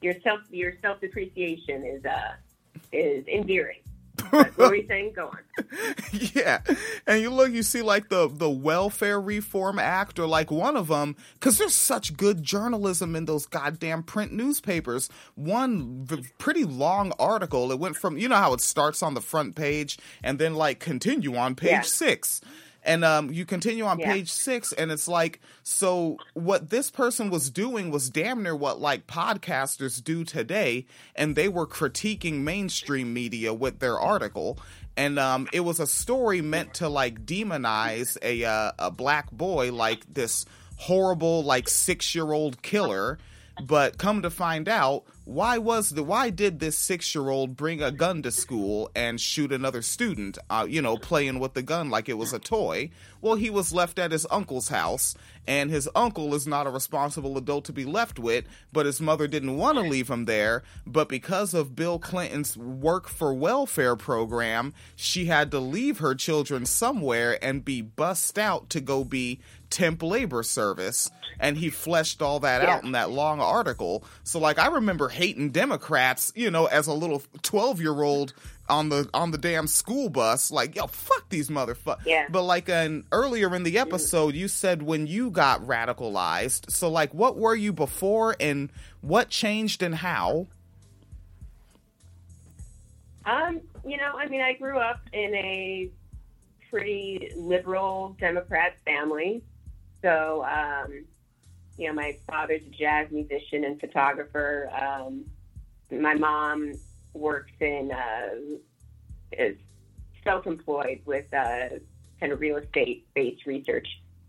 your 0.02 0.12
self 0.20 0.40
your 0.50 0.74
self 0.82 1.00
depreciation 1.00 1.86
is 1.86 2.04
uh 2.04 2.34
is 2.92 3.26
endearing 3.28 3.80
what 4.30 4.56
were 4.56 4.74
you 4.74 4.86
saying? 4.86 5.12
Go 5.14 5.28
on. 5.28 5.38
yeah, 6.34 6.60
and 7.06 7.20
you 7.20 7.30
look, 7.30 7.52
you 7.52 7.62
see 7.62 7.82
like 7.82 8.08
the 8.08 8.28
the 8.28 8.50
Welfare 8.50 9.20
Reform 9.20 9.78
Act, 9.78 10.18
or 10.18 10.26
like 10.26 10.50
one 10.50 10.76
of 10.76 10.88
them, 10.88 11.16
because 11.34 11.58
there's 11.58 11.74
such 11.74 12.16
good 12.16 12.42
journalism 12.42 13.16
in 13.16 13.24
those 13.24 13.46
goddamn 13.46 14.02
print 14.02 14.32
newspapers. 14.32 15.08
One 15.34 16.06
pretty 16.38 16.64
long 16.64 17.12
article. 17.18 17.70
It 17.72 17.78
went 17.78 17.96
from 17.96 18.18
you 18.18 18.28
know 18.28 18.36
how 18.36 18.52
it 18.52 18.60
starts 18.60 19.02
on 19.02 19.14
the 19.14 19.20
front 19.20 19.56
page 19.56 19.98
and 20.22 20.38
then 20.38 20.54
like 20.54 20.78
continue 20.78 21.36
on 21.36 21.54
page 21.54 21.70
yeah. 21.70 21.80
six 21.82 22.40
and 22.86 23.04
um, 23.04 23.30
you 23.32 23.44
continue 23.44 23.84
on 23.84 23.98
yeah. 23.98 24.12
page 24.12 24.30
six, 24.32 24.72
and 24.72 24.90
it's 24.90 25.08
like, 25.08 25.40
so 25.62 26.16
what 26.34 26.70
this 26.70 26.90
person 26.90 27.28
was 27.28 27.50
doing 27.50 27.90
was 27.90 28.08
damn 28.08 28.42
near 28.42 28.56
what 28.56 28.80
like 28.80 29.06
podcasters 29.06 30.02
do 30.02 30.24
today, 30.24 30.86
and 31.14 31.36
they 31.36 31.48
were 31.48 31.66
critiquing 31.66 32.40
mainstream 32.40 33.12
media 33.12 33.52
with 33.52 33.80
their 33.80 33.98
article. 33.98 34.58
And 34.96 35.18
um, 35.18 35.46
it 35.52 35.60
was 35.60 35.78
a 35.80 35.86
story 35.86 36.40
meant 36.40 36.74
to 36.74 36.88
like 36.88 37.26
demonize 37.26 38.16
a 38.22 38.44
uh, 38.44 38.72
a 38.78 38.90
black 38.90 39.30
boy 39.30 39.72
like 39.72 40.02
this 40.14 40.46
horrible 40.76 41.42
like 41.42 41.68
six 41.68 42.14
year 42.14 42.32
old 42.32 42.62
killer 42.62 43.18
but 43.62 43.98
come 43.98 44.22
to 44.22 44.30
find 44.30 44.68
out, 44.68 45.04
why 45.26 45.58
was 45.58 45.90
the 45.90 46.04
why 46.04 46.30
did 46.30 46.60
this 46.60 46.78
six 46.78 47.12
year 47.12 47.30
old 47.30 47.56
bring 47.56 47.82
a 47.82 47.90
gun 47.90 48.22
to 48.22 48.30
school 48.30 48.88
and 48.94 49.20
shoot 49.20 49.50
another 49.50 49.82
student? 49.82 50.38
Uh, 50.48 50.64
you 50.68 50.80
know, 50.80 50.96
playing 50.96 51.40
with 51.40 51.54
the 51.54 51.64
gun 51.64 51.90
like 51.90 52.08
it 52.08 52.16
was 52.16 52.32
a 52.32 52.38
toy. 52.38 52.90
Well, 53.20 53.34
he 53.34 53.50
was 53.50 53.72
left 53.72 53.98
at 53.98 54.12
his 54.12 54.24
uncle's 54.30 54.68
house, 54.68 55.16
and 55.44 55.68
his 55.68 55.88
uncle 55.96 56.32
is 56.32 56.46
not 56.46 56.68
a 56.68 56.70
responsible 56.70 57.36
adult 57.36 57.64
to 57.64 57.72
be 57.72 57.84
left 57.84 58.20
with, 58.20 58.44
but 58.72 58.86
his 58.86 59.00
mother 59.00 59.26
didn't 59.26 59.56
want 59.56 59.78
to 59.78 59.82
leave 59.82 60.08
him 60.08 60.26
there. 60.26 60.62
But 60.86 61.08
because 61.08 61.54
of 61.54 61.74
Bill 61.74 61.98
Clinton's 61.98 62.56
work 62.56 63.08
for 63.08 63.34
welfare 63.34 63.96
program, 63.96 64.74
she 64.94 65.24
had 65.24 65.50
to 65.50 65.58
leave 65.58 65.98
her 65.98 66.14
children 66.14 66.66
somewhere 66.66 67.36
and 67.42 67.64
be 67.64 67.82
bussed 67.82 68.38
out 68.38 68.70
to 68.70 68.80
go 68.80 69.02
be 69.02 69.40
temp 69.70 70.02
labor 70.02 70.42
service 70.42 71.10
and 71.38 71.56
he 71.56 71.68
fleshed 71.68 72.22
all 72.22 72.40
that 72.40 72.62
yeah. 72.62 72.74
out 72.74 72.84
in 72.84 72.92
that 72.92 73.10
long 73.10 73.40
article 73.40 74.04
so 74.22 74.38
like 74.38 74.58
i 74.58 74.66
remember 74.68 75.08
hating 75.08 75.50
democrats 75.50 76.32
you 76.34 76.50
know 76.50 76.66
as 76.66 76.86
a 76.86 76.92
little 76.92 77.22
12 77.42 77.80
year 77.80 78.02
old 78.02 78.32
on 78.68 78.88
the 78.88 79.08
on 79.14 79.30
the 79.30 79.38
damn 79.38 79.66
school 79.66 80.08
bus, 80.08 80.50
like 80.50 80.74
yo, 80.74 80.86
fuck 80.86 81.28
these 81.28 81.48
motherfuckers. 81.48 82.04
Yeah. 82.04 82.26
But 82.30 82.42
like 82.42 82.68
an 82.68 83.04
earlier 83.12 83.54
in 83.54 83.62
the 83.62 83.78
episode, 83.78 84.34
you 84.34 84.48
said 84.48 84.82
when 84.82 85.06
you 85.06 85.30
got 85.30 85.60
radicalized. 85.62 86.70
So 86.70 86.88
like, 86.88 87.14
what 87.14 87.36
were 87.36 87.54
you 87.54 87.72
before, 87.72 88.36
and 88.40 88.70
what 89.00 89.28
changed, 89.28 89.82
and 89.82 89.94
how? 89.94 90.46
Um, 93.24 93.60
you 93.84 93.96
know, 93.96 94.16
I 94.16 94.26
mean, 94.28 94.40
I 94.40 94.52
grew 94.54 94.78
up 94.78 95.00
in 95.12 95.34
a 95.34 95.90
pretty 96.70 97.32
liberal 97.36 98.16
Democrat 98.20 98.74
family. 98.84 99.42
So, 100.06 100.44
um, 100.44 101.04
you 101.76 101.88
know, 101.88 101.92
my 101.92 102.16
father's 102.30 102.62
a 102.64 102.70
jazz 102.70 103.10
musician 103.10 103.64
and 103.64 103.80
photographer. 103.80 104.70
Um, 104.80 105.24
my 105.90 106.14
mom 106.14 106.74
works 107.12 107.50
in, 107.58 107.90
uh, 107.90 108.56
is 109.32 109.56
self-employed 110.22 111.00
with 111.06 111.26
uh, 111.34 111.70
kind 112.20 112.32
of 112.32 112.38
real 112.38 112.56
estate-based 112.56 113.46
research, 113.46 113.88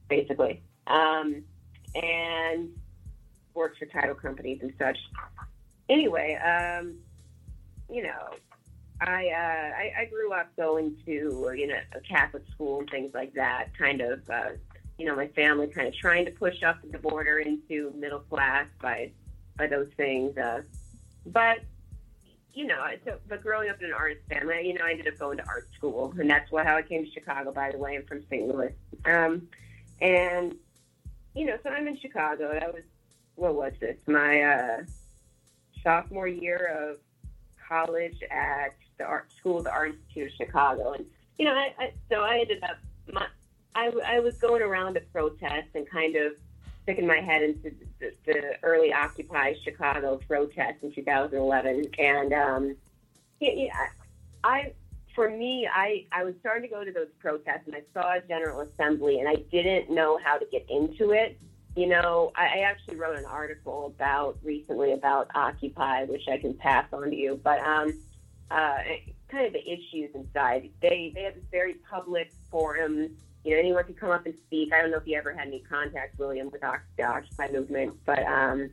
basically, 0.09 0.63
um, 0.88 1.43
and 1.93 2.69
works 3.53 3.78
for 3.78 3.86
title 3.86 4.15
companies 4.15 4.57
and 4.63 4.73
such. 4.80 4.97
Anyway, 5.89 6.34
um, 6.43 6.95
you 7.88 8.01
know, 8.01 8.30
I, 8.99 9.28
uh, 9.28 9.78
I 9.78 9.91
I 10.01 10.05
grew 10.05 10.34
up 10.34 10.55
going 10.57 10.97
to 11.05 11.53
you 11.55 11.67
know 11.67 11.78
a 11.93 11.99
Catholic 11.99 12.43
school 12.51 12.80
and 12.80 12.89
things 12.89 13.13
like 13.13 13.34
that. 13.36 13.67
Kind 13.78 14.01
of 14.01 14.28
uh, 14.28 14.49
you 14.98 15.06
know 15.06 15.16
my 15.16 15.28
family 15.28 15.68
kind 15.68 15.88
of 15.88 15.95
trying 15.95 16.26
to 16.26 16.32
push 16.32 16.64
up 16.64 16.78
the 16.91 16.98
border 16.98 17.39
into 17.39 17.93
middle 17.95 18.20
class 18.20 18.68
by 18.82 19.12
by 19.58 19.68
those 19.68 19.89
things. 19.98 20.38
Uh, 20.38 20.62
but 21.26 21.60
you 22.54 22.66
know, 22.66 22.84
so, 23.06 23.18
but 23.30 23.43
growing 23.43 23.70
up 23.70 23.80
in 23.80 23.86
an 23.86 23.93
artist 23.93 24.22
family, 24.28 24.68
you 24.68 24.74
know, 24.74 24.84
I 24.84 24.91
ended 24.91 25.08
up 25.08 25.20
going 25.20 25.38
to 25.38 25.45
art 25.48 25.70
school, 25.76 26.14
and 26.20 26.28
that's 26.28 26.52
what 26.52 26.66
how 26.66 26.76
I 26.76 26.82
came 26.82 27.06
to 27.06 27.12
Chicago. 27.12 27.52
By 27.52 27.72
the 27.72 27.78
way, 27.78 27.95
I'm 27.95 28.06
from 28.06 28.24
St. 28.30 28.48
Louis, 28.48 28.74
um, 29.06 29.48
and 30.02 30.56
you 31.36 31.45
know, 31.45 31.58
so 31.62 31.70
I'm 31.70 31.88
in 31.88 31.98
Chicago. 32.00 32.54
That 32.54 32.74
was 32.74 32.84
what 33.36 33.54
was 33.54 33.74
this? 33.80 33.98
My 34.08 34.41
uh, 34.41 34.78
sophomore 35.84 36.28
year 36.28 36.66
of 36.66 36.98
college 37.68 38.18
at 38.32 38.76
the 38.98 39.04
art 39.04 39.32
school, 39.38 39.62
the 39.62 39.72
Art 39.72 39.91
Institute 39.91 40.32
of 40.32 40.48
Chicago, 40.48 40.93
and 40.93 41.06
you 41.38 41.45
know, 41.45 41.54
I, 41.54 41.74
I 41.78 41.93
so 42.10 42.22
I 42.22 42.39
ended 42.39 42.64
up 42.64 42.78
my 43.12 43.28
I, 43.78 43.91
I 44.05 44.19
was 44.19 44.36
going 44.38 44.61
around 44.61 44.95
to 44.95 45.01
protest 45.01 45.67
and 45.75 45.88
kind 45.89 46.15
of 46.15 46.34
sticking 46.84 47.05
my 47.05 47.19
head 47.19 47.43
into 47.43 47.71
the, 47.99 48.11
the 48.25 48.55
early 48.63 48.91
Occupy 48.91 49.53
Chicago 49.63 50.19
protests 50.28 50.82
in 50.82 50.91
2011, 50.93 51.86
and 51.99 52.34
um, 52.34 52.75
yeah, 53.39 53.71
I 54.43 54.73
for 55.13 55.30
me, 55.30 55.67
I, 55.71 56.05
I 56.11 56.23
was 56.23 56.36
starting 56.41 56.69
to 56.69 56.75
go 56.75 56.84
to 56.84 56.91
those 56.91 57.07
protests 57.19 57.63
and 57.65 57.75
I 57.75 57.82
saw 57.91 58.13
a 58.13 58.21
General 58.21 58.61
Assembly 58.61 59.19
and 59.19 59.28
I 59.28 59.36
didn't 59.51 59.89
know 59.89 60.19
how 60.23 60.38
to 60.38 60.45
get 60.51 60.67
into 60.69 61.09
it. 61.11 61.39
You 61.75 61.88
know, 61.88 62.32
I, 62.36 62.45
I 62.45 62.57
actually 62.59 62.97
wrote 62.97 63.17
an 63.17 63.25
article 63.25 63.88
about 63.88 64.38
recently 64.43 64.93
about 64.93 65.32
Occupy, 65.34 66.03
which 66.03 66.28
I 66.28 66.38
can 66.38 66.53
pass 66.53 66.86
on 66.93 67.09
to 67.09 67.15
you. 67.15 67.39
But 67.43 67.59
um, 67.61 67.99
uh, 68.51 68.78
kind 69.30 69.47
of 69.47 69.53
the 69.53 69.67
issues 69.67 70.11
inside. 70.13 70.69
They 70.82 71.11
they 71.13 71.23
have 71.23 71.36
this 71.36 71.43
very 71.51 71.75
public 71.89 72.32
forum. 72.49 73.17
You 73.48 73.54
know, 73.54 73.60
anyone 73.60 73.86
could 73.86 73.98
come 73.98 74.10
up 74.10 74.26
and 74.26 74.36
speak. 74.45 74.74
I 74.74 74.82
don't 74.82 74.91
know 74.91 74.98
if 74.98 75.08
you 75.08 75.18
ever 75.18 75.32
had 75.32 75.48
any 75.48 75.62
contact, 75.62 76.20
William, 76.20 76.52
with 76.52 76.60
the 76.60 77.04
Occupy 77.04 77.48
movement, 77.50 77.93
but 78.06 78.22
um, 78.26 78.70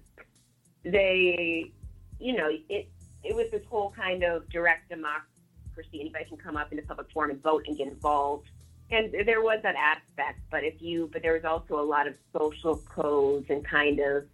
they, 0.82 1.70
you 2.18 2.36
know, 2.36 2.50
it 2.68 2.88
it 3.22 3.36
was 3.36 3.46
this 3.52 3.62
whole 3.70 3.92
kind 3.92 4.24
of 4.24 4.48
direct 4.48 4.88
democracy. 4.88 6.00
Anybody 6.00 6.24
can 6.24 6.38
come 6.38 6.56
up 6.56 6.72
in 6.72 6.76
the 6.78 6.82
public 6.82 7.06
forum 7.12 7.30
and 7.30 7.40
vote 7.40 7.66
and 7.68 7.78
get 7.78 7.86
involved. 7.86 8.48
And 8.90 9.14
there 9.24 9.42
was 9.42 9.60
that 9.62 9.76
aspect, 9.76 10.40
but 10.50 10.64
if 10.64 10.82
you, 10.82 11.08
but 11.12 11.22
there 11.22 11.34
was 11.34 11.44
also 11.44 11.80
a 11.80 11.86
lot 11.86 12.08
of 12.08 12.16
social 12.36 12.78
codes 12.78 13.46
and 13.50 13.64
kind 13.64 14.00
of 14.00 14.24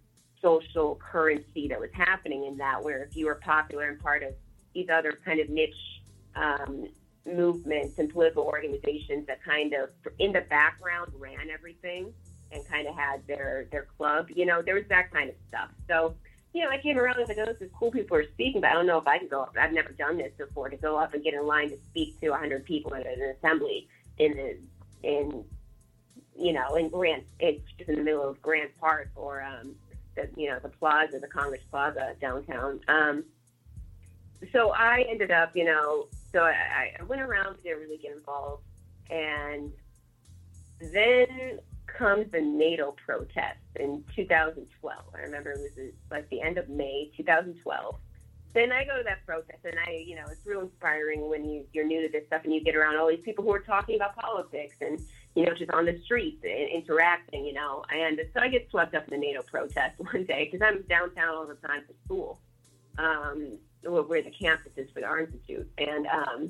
social 0.41 0.95
currency 0.95 1.67
that 1.67 1.79
was 1.79 1.91
happening 1.93 2.45
in 2.45 2.57
that, 2.57 2.83
where 2.83 3.03
if 3.03 3.15
you 3.15 3.27
were 3.27 3.35
popular 3.35 3.89
and 3.89 3.99
part 3.99 4.23
of 4.23 4.33
these 4.73 4.89
other 4.91 5.19
kind 5.23 5.39
of 5.39 5.49
niche 5.49 6.01
um, 6.35 6.87
movements 7.25 7.99
and 7.99 8.09
political 8.09 8.43
organizations 8.43 9.27
that 9.27 9.43
kind 9.43 9.73
of 9.73 9.89
in 10.19 10.31
the 10.31 10.41
background 10.41 11.11
ran 11.17 11.49
everything 11.49 12.13
and 12.51 12.67
kind 12.67 12.87
of 12.87 12.95
had 12.95 13.25
their 13.27 13.67
their 13.71 13.87
club. 13.97 14.27
You 14.33 14.45
know, 14.45 14.61
there 14.61 14.75
was 14.75 14.85
that 14.89 15.11
kind 15.11 15.29
of 15.29 15.35
stuff. 15.47 15.69
So, 15.87 16.15
you 16.53 16.63
know, 16.63 16.69
I 16.69 16.77
came 16.77 16.97
around 16.97 17.17
and 17.17 17.27
was 17.27 17.29
like, 17.29 17.47
oh, 17.47 17.51
this 17.51 17.61
is 17.61 17.71
cool. 17.77 17.91
People 17.91 18.17
are 18.17 18.27
speaking, 18.33 18.61
but 18.61 18.71
I 18.71 18.73
don't 18.73 18.87
know 18.87 18.97
if 18.97 19.07
I 19.07 19.17
can 19.17 19.27
go 19.27 19.41
up. 19.41 19.55
I've 19.59 19.71
never 19.71 19.91
done 19.91 20.17
this 20.17 20.31
before 20.37 20.69
to 20.69 20.77
go 20.77 20.97
up 20.97 21.13
and 21.13 21.23
get 21.23 21.33
in 21.33 21.45
line 21.45 21.69
to 21.69 21.77
speak 21.89 22.19
to 22.21 22.29
100 22.29 22.65
people 22.65 22.93
in 22.93 23.01
an 23.01 23.35
assembly 23.37 23.87
in 24.17 24.31
the 24.33 24.57
in 25.03 25.43
you 26.37 26.53
know 26.53 26.75
in 26.75 26.89
Grant. 26.89 27.23
It's 27.39 27.63
just 27.77 27.89
in 27.89 27.95
the 27.95 28.03
middle 28.03 28.27
of 28.27 28.41
Grant 28.41 28.71
Park 28.79 29.11
or 29.15 29.41
um, 29.41 29.75
the 30.15 30.27
you 30.35 30.49
know 30.49 30.59
the 30.59 30.69
Plaza, 30.69 31.19
the 31.19 31.27
Congress 31.27 31.61
Plaza 31.69 32.15
downtown. 32.19 32.81
Um, 32.87 33.23
so 34.51 34.71
I 34.71 35.05
ended 35.07 35.31
up, 35.31 35.55
you 35.55 35.65
know, 35.65 36.07
so 36.33 36.41
I, 36.41 36.93
I 36.99 37.03
went 37.03 37.21
around 37.21 37.57
to 37.63 37.73
really 37.73 37.97
get 37.97 38.15
involved, 38.15 38.63
and 39.09 39.71
then 40.93 41.59
comes 41.85 42.31
the 42.31 42.41
NATO 42.41 42.95
protest 43.05 43.59
in 43.75 44.03
2012. 44.15 45.03
I 45.13 45.19
remember 45.19 45.51
it 45.51 45.59
was 45.59 45.91
like 46.09 46.29
the 46.29 46.41
end 46.41 46.57
of 46.57 46.69
May 46.69 47.11
2012. 47.17 47.95
Then 48.53 48.71
I 48.71 48.83
go 48.83 48.97
to 48.97 49.03
that 49.03 49.25
protest, 49.25 49.59
and 49.63 49.75
I, 49.87 50.03
you 50.05 50.15
know, 50.15 50.25
it's 50.29 50.45
real 50.45 50.61
inspiring 50.61 51.29
when 51.29 51.49
you 51.49 51.65
you're 51.71 51.85
new 51.85 52.01
to 52.01 52.11
this 52.11 52.27
stuff 52.27 52.41
and 52.43 52.53
you 52.53 52.61
get 52.61 52.75
around 52.75 52.97
all 52.97 53.07
these 53.07 53.23
people 53.23 53.45
who 53.45 53.53
are 53.53 53.59
talking 53.59 53.95
about 53.95 54.15
politics 54.15 54.75
and 54.81 54.99
you 55.35 55.45
know 55.45 55.53
just 55.53 55.71
on 55.71 55.85
the 55.85 55.97
streets 56.03 56.43
and 56.43 56.69
interacting, 56.69 57.45
you 57.45 57.53
know. 57.53 57.83
And 57.89 58.19
so 58.33 58.41
I 58.41 58.49
get 58.49 58.69
swept 58.69 58.93
up 58.93 59.07
in 59.07 59.19
the 59.19 59.25
NATO 59.25 59.41
protest 59.43 59.97
one 60.11 60.25
day 60.25 60.49
because 60.51 60.65
I'm 60.65 60.81
downtown 60.83 61.29
all 61.29 61.47
the 61.47 61.55
time 61.55 61.83
for 61.87 61.93
school. 62.05 62.39
Um, 62.97 63.57
where 63.83 64.21
the 64.21 64.31
campus 64.31 64.71
is 64.75 64.89
for 64.91 65.01
the 65.01 65.05
Art 65.05 65.31
Institute. 65.31 65.69
And 65.77 66.07
um, 66.07 66.49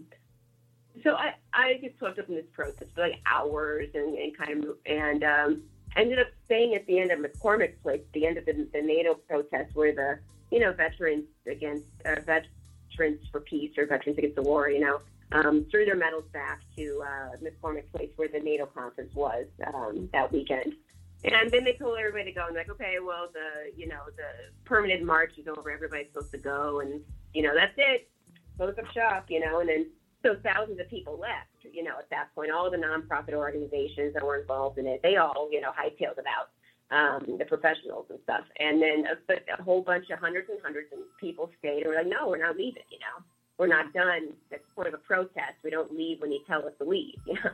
so 1.03 1.15
I, 1.15 1.35
I 1.53 1.73
get 1.75 1.95
swept 1.97 2.19
up 2.19 2.29
in 2.29 2.35
this 2.35 2.45
protest 2.51 2.91
for 2.93 3.01
like 3.01 3.19
hours 3.25 3.89
and, 3.93 4.17
and 4.17 4.37
kind 4.37 4.63
of, 4.63 4.77
and 4.85 5.23
um, 5.23 5.63
ended 5.95 6.19
up 6.19 6.27
staying 6.45 6.75
at 6.75 6.85
the 6.87 6.99
end 6.99 7.11
of 7.11 7.19
McCormick 7.19 7.81
Place, 7.81 8.01
the 8.13 8.25
end 8.25 8.37
of 8.37 8.45
the, 8.45 8.67
the 8.73 8.81
NATO 8.81 9.13
protest 9.13 9.75
where 9.75 9.93
the, 9.93 10.19
you 10.51 10.59
know, 10.59 10.73
veterans 10.73 11.25
against, 11.47 11.85
uh, 12.05 12.15
veterans 12.25 13.25
for 13.31 13.39
peace 13.41 13.71
or 13.77 13.85
veterans 13.85 14.17
against 14.17 14.35
the 14.35 14.41
war, 14.41 14.69
you 14.69 14.81
know, 14.81 14.99
um, 15.31 15.65
threw 15.71 15.85
their 15.85 15.95
medals 15.95 16.25
back 16.33 16.61
to 16.75 17.03
uh, 17.05 17.37
McCormick 17.37 17.89
Place 17.93 18.09
where 18.17 18.27
the 18.27 18.39
NATO 18.39 18.65
conference 18.65 19.15
was 19.15 19.45
um, 19.73 20.09
that 20.11 20.31
weekend. 20.31 20.75
And 21.23 21.51
then 21.51 21.63
they 21.63 21.73
told 21.73 21.99
everybody 21.99 22.25
to 22.25 22.31
go 22.31 22.47
and 22.47 22.55
like, 22.55 22.69
okay, 22.69 22.95
well, 23.03 23.29
the 23.31 23.71
you 23.79 23.87
know 23.87 24.01
the 24.17 24.51
permanent 24.65 25.03
march 25.03 25.33
is 25.37 25.47
over. 25.47 25.69
Everybody's 25.69 26.07
supposed 26.11 26.31
to 26.31 26.39
go, 26.39 26.79
and 26.79 27.01
you 27.33 27.43
know 27.43 27.53
that's 27.55 27.73
it. 27.77 28.09
Close 28.57 28.75
up 28.77 28.91
shop, 28.93 29.25
you 29.29 29.39
know. 29.39 29.59
And 29.59 29.69
then 29.69 29.87
so 30.23 30.35
thousands 30.43 30.79
of 30.79 30.89
people 30.89 31.19
left. 31.19 31.47
You 31.71 31.83
know, 31.83 31.97
at 31.99 32.09
that 32.09 32.33
point, 32.35 32.51
all 32.51 32.69
the 32.69 32.77
nonprofit 32.77 33.33
organizations 33.33 34.13
that 34.13 34.23
were 34.23 34.39
involved 34.39 34.77
in 34.77 34.87
it, 34.87 35.01
they 35.03 35.17
all 35.17 35.49
you 35.51 35.61
know 35.61 35.71
hightailed 35.71 36.19
about 36.19 36.49
um, 36.91 37.37
the 37.37 37.45
professionals 37.45 38.05
and 38.09 38.19
stuff. 38.23 38.43
And 38.59 38.81
then 38.81 39.05
a, 39.07 39.15
but 39.27 39.45
a 39.57 39.61
whole 39.63 39.81
bunch 39.81 40.09
of 40.09 40.19
hundreds 40.19 40.49
and 40.49 40.59
hundreds 40.63 40.91
of 40.93 40.99
people 41.19 41.49
stayed 41.59 41.83
and 41.83 41.87
were 41.87 41.95
like, 41.95 42.07
no, 42.07 42.27
we're 42.27 42.45
not 42.45 42.57
leaving. 42.57 42.83
You 42.91 42.99
know, 42.99 43.23
we're 43.57 43.67
not 43.67 43.93
done. 43.93 44.33
That's 44.49 44.63
part 44.75 44.87
of 44.87 44.93
a 44.93 44.97
protest. 44.97 45.55
We 45.63 45.71
don't 45.71 45.95
leave 45.95 46.21
when 46.21 46.31
you 46.31 46.41
tell 46.47 46.65
us 46.65 46.73
to 46.79 46.85
leave. 46.87 47.15
You 47.25 47.35
know. 47.35 47.51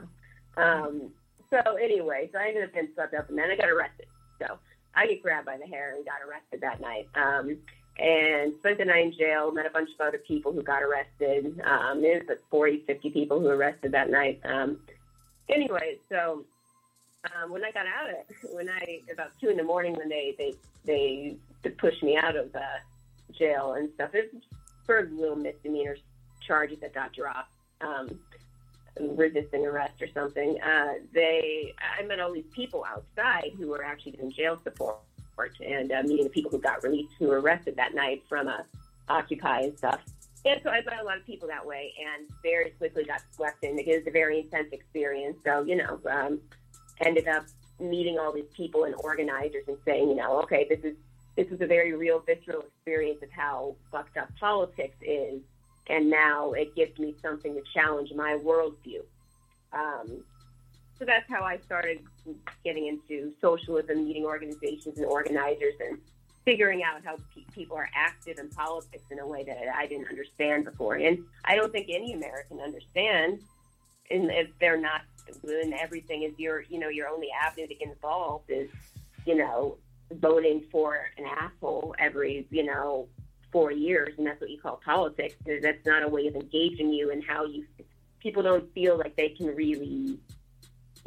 Um, 0.57 1.11
so 1.51 1.75
anyway, 1.75 2.29
so 2.33 2.39
I 2.39 2.47
ended 2.47 2.63
up 2.63 2.73
getting 2.73 2.89
swept 2.95 3.13
up, 3.13 3.29
and 3.29 3.37
then 3.37 3.51
I 3.51 3.55
got 3.55 3.69
arrested. 3.69 4.07
So 4.41 4.57
I 4.95 5.05
get 5.05 5.21
grabbed 5.21 5.45
by 5.45 5.57
the 5.57 5.67
hair 5.67 5.95
and 5.95 6.03
got 6.03 6.25
arrested 6.27 6.61
that 6.61 6.81
night. 6.81 7.07
Um, 7.13 7.57
and 7.99 8.53
spent 8.59 8.77
the 8.77 8.85
night 8.85 9.05
in 9.05 9.11
jail. 9.13 9.51
Met 9.51 9.65
a 9.65 9.69
bunch 9.69 9.89
of 9.99 10.07
other 10.07 10.19
people 10.19 10.51
who 10.51 10.61
got 10.61 10.83
arrested. 10.83 11.59
Um, 11.63 12.01
there 12.01 12.19
was 12.19 12.27
like 12.27 12.41
40, 12.49 12.83
50 12.85 13.09
people 13.09 13.39
who 13.39 13.47
arrested 13.47 13.91
that 13.93 14.09
night. 14.09 14.39
Um, 14.45 14.79
anyway, 15.49 15.97
so 16.09 16.45
um, 17.35 17.51
when 17.51 17.63
I 17.63 17.71
got 17.71 17.85
out 17.87 18.09
of 18.09 18.53
when 18.53 18.69
I 18.69 18.99
about 19.11 19.31
two 19.41 19.49
in 19.49 19.57
the 19.57 19.63
morning, 19.63 19.93
when 19.95 20.09
they 20.09 20.35
they 20.37 20.53
they 20.85 21.37
pushed 21.77 22.03
me 22.03 22.17
out 22.17 22.35
of 22.35 22.55
uh, 22.55 22.59
jail 23.37 23.73
and 23.73 23.89
stuff, 23.95 24.11
it 24.13 24.31
was 24.33 24.43
for 24.85 25.09
little 25.11 25.35
misdemeanor 25.35 25.97
charges 26.45 26.79
that 26.81 26.93
got 26.93 27.13
dropped. 27.13 27.53
Um, 27.81 28.19
resisting 28.99 29.63
arrest 29.63 30.01
or 30.01 30.07
something, 30.11 30.59
uh, 30.61 30.93
they 31.13 31.73
I 31.99 32.03
met 32.03 32.19
all 32.19 32.33
these 32.33 32.49
people 32.51 32.83
outside 32.83 33.51
who 33.55 33.67
were 33.67 33.83
actually 33.83 34.13
doing 34.13 34.31
jail 34.31 34.59
support 34.63 34.97
and 35.65 35.91
uh, 35.91 36.03
meeting 36.03 36.23
the 36.23 36.29
people 36.29 36.51
who 36.51 36.59
got 36.59 36.83
released 36.83 37.13
who 37.19 37.27
were 37.27 37.39
arrested 37.39 37.75
that 37.75 37.93
night 37.93 38.23
from 38.27 38.47
uh, 38.47 38.57
Occupy 39.09 39.61
and 39.61 39.77
stuff. 39.77 40.01
And 40.45 40.59
so 40.63 40.69
I 40.69 40.81
met 40.83 41.01
a 41.01 41.03
lot 41.03 41.17
of 41.17 41.25
people 41.25 41.47
that 41.47 41.65
way, 41.65 41.93
and 41.99 42.27
very 42.43 42.71
quickly 42.71 43.03
got 43.03 43.21
swept 43.35 43.63
in. 43.63 43.77
It 43.79 43.87
was 43.87 44.07
a 44.07 44.11
very 44.11 44.39
intense 44.39 44.69
experience. 44.71 45.37
So 45.45 45.63
you 45.63 45.75
know, 45.75 45.99
um, 46.09 46.39
ended 47.01 47.27
up 47.27 47.45
meeting 47.79 48.17
all 48.19 48.33
these 48.33 48.49
people 48.55 48.85
and 48.85 48.95
organizers 48.95 49.63
and 49.67 49.77
saying, 49.85 50.09
you 50.09 50.15
know, 50.15 50.41
okay, 50.41 50.65
this 50.69 50.79
is 50.83 50.95
this 51.35 51.47
is 51.47 51.61
a 51.61 51.67
very 51.67 51.93
real, 51.93 52.19
visceral 52.19 52.63
experience 52.63 53.21
of 53.21 53.29
how 53.29 53.75
fucked 53.91 54.17
up 54.17 54.29
politics 54.39 54.97
is 55.01 55.41
and 55.89 56.09
now 56.09 56.51
it 56.51 56.75
gives 56.75 56.97
me 56.99 57.15
something 57.21 57.53
to 57.53 57.61
challenge 57.73 58.11
my 58.15 58.37
worldview. 58.43 59.01
Um, 59.73 60.23
so 60.99 61.05
that's 61.05 61.29
how 61.29 61.43
I 61.43 61.57
started 61.65 61.99
getting 62.63 62.87
into 62.87 63.33
socialism, 63.39 64.05
meeting 64.05 64.25
organizations 64.25 64.97
and 64.97 65.05
organizers, 65.05 65.73
and 65.79 65.97
figuring 66.45 66.83
out 66.83 67.03
how 67.03 67.17
pe- 67.35 67.43
people 67.53 67.75
are 67.75 67.89
active 67.93 68.39
in 68.39 68.49
politics 68.49 69.03
in 69.11 69.19
a 69.19 69.27
way 69.27 69.43
that 69.43 69.57
I 69.75 69.85
didn't 69.85 70.07
understand 70.07 70.65
before. 70.65 70.95
And 70.95 71.19
I 71.45 71.55
don't 71.55 71.71
think 71.71 71.87
any 71.89 72.13
American 72.13 72.59
understands, 72.59 73.43
and 74.09 74.31
if 74.31 74.47
they're 74.59 74.79
not, 74.79 75.01
when 75.41 75.73
everything 75.73 76.23
is 76.23 76.33
your, 76.37 76.63
you 76.69 76.79
know, 76.79 76.89
your 76.89 77.09
only 77.09 77.27
avenue 77.31 77.67
to 77.67 77.75
get 77.75 77.89
involved 77.89 78.49
is, 78.49 78.69
you 79.25 79.35
know, 79.35 79.77
voting 80.13 80.63
for 80.71 81.09
an 81.17 81.25
asshole 81.25 81.93
every, 81.99 82.47
you 82.49 82.63
know, 82.63 83.07
four 83.51 83.71
years, 83.71 84.13
and 84.17 84.25
that's 84.25 84.39
what 84.39 84.49
you 84.49 84.59
call 84.59 84.79
politics. 84.83 85.35
That's 85.45 85.85
not 85.85 86.03
a 86.03 86.07
way 86.07 86.27
of 86.27 86.35
engaging 86.35 86.93
you 86.93 87.11
and 87.11 87.23
how 87.23 87.45
you. 87.45 87.65
People 88.19 88.41
don't 88.43 88.73
feel 88.73 88.97
like 88.97 89.15
they 89.15 89.29
can 89.29 89.47
really, 89.47 90.17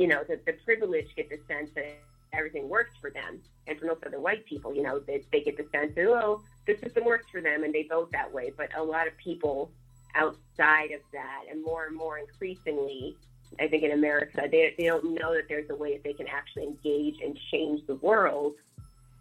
you 0.01 0.07
know, 0.07 0.25
the, 0.27 0.41
the 0.47 0.55
privileged 0.65 1.15
get 1.15 1.29
the 1.29 1.39
sense 1.47 1.69
that 1.75 1.85
everything 2.33 2.71
works 2.71 2.93
for 3.03 3.11
them, 3.11 3.39
and 3.67 3.79
for 3.79 3.85
most 3.85 4.03
other 4.03 4.19
white 4.19 4.47
people, 4.47 4.75
you 4.75 4.83
know, 4.83 4.99
they, 4.99 5.23
they 5.31 5.43
get 5.43 5.59
the 5.59 5.67
sense 5.71 5.95
that 5.95 6.07
oh, 6.07 6.41
the 6.67 6.75
system 6.79 7.05
works 7.05 7.27
for 7.31 7.43
them, 7.43 7.65
and 7.65 7.75
they 7.75 7.83
vote 7.83 8.11
that 8.13 8.33
way. 8.33 8.51
But 8.57 8.71
a 8.75 8.83
lot 8.83 9.07
of 9.07 9.17
people 9.19 9.71
outside 10.15 10.93
of 10.93 11.03
that, 11.13 11.43
and 11.51 11.63
more 11.63 11.85
and 11.85 11.95
more 11.95 12.17
increasingly, 12.17 13.15
I 13.61 13.69
think 13.69 13.83
in 13.83 13.91
America, 13.91 14.49
they, 14.51 14.75
they 14.79 14.85
don't 14.85 15.13
know 15.13 15.35
that 15.35 15.49
there's 15.51 15.69
a 15.69 15.75
way 15.75 15.93
that 15.99 16.03
they 16.03 16.15
can 16.15 16.29
actually 16.29 16.65
engage 16.65 17.21
and 17.23 17.39
change 17.51 17.87
the 17.87 17.97
world 17.97 18.55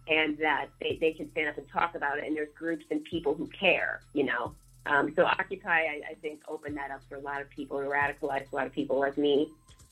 and 0.07 0.37
that 0.37 0.67
they, 0.79 0.97
they 1.01 1.11
can 1.11 1.29
stand 1.31 1.49
up 1.49 1.57
and 1.57 1.67
talk 1.69 1.95
about 1.95 2.19
it. 2.19 2.23
And 2.25 2.37
there's 2.37 2.53
groups 2.57 2.85
and 2.89 3.03
people 3.03 3.33
who 3.33 3.47
care, 3.47 3.99
you 4.13 4.23
know. 4.23 4.53
Um, 4.85 5.13
so 5.13 5.25
Occupy, 5.25 5.81
I, 5.81 6.01
I 6.11 6.13
think, 6.21 6.39
opened 6.47 6.77
that 6.77 6.89
up 6.89 7.01
for 7.09 7.15
a 7.15 7.19
lot 7.19 7.41
of 7.41 7.49
people 7.49 7.79
and 7.79 7.89
radicalized 7.89 8.51
a 8.53 8.55
lot 8.55 8.65
of 8.65 8.71
people 8.71 8.97
like 8.97 9.17
me 9.17 9.49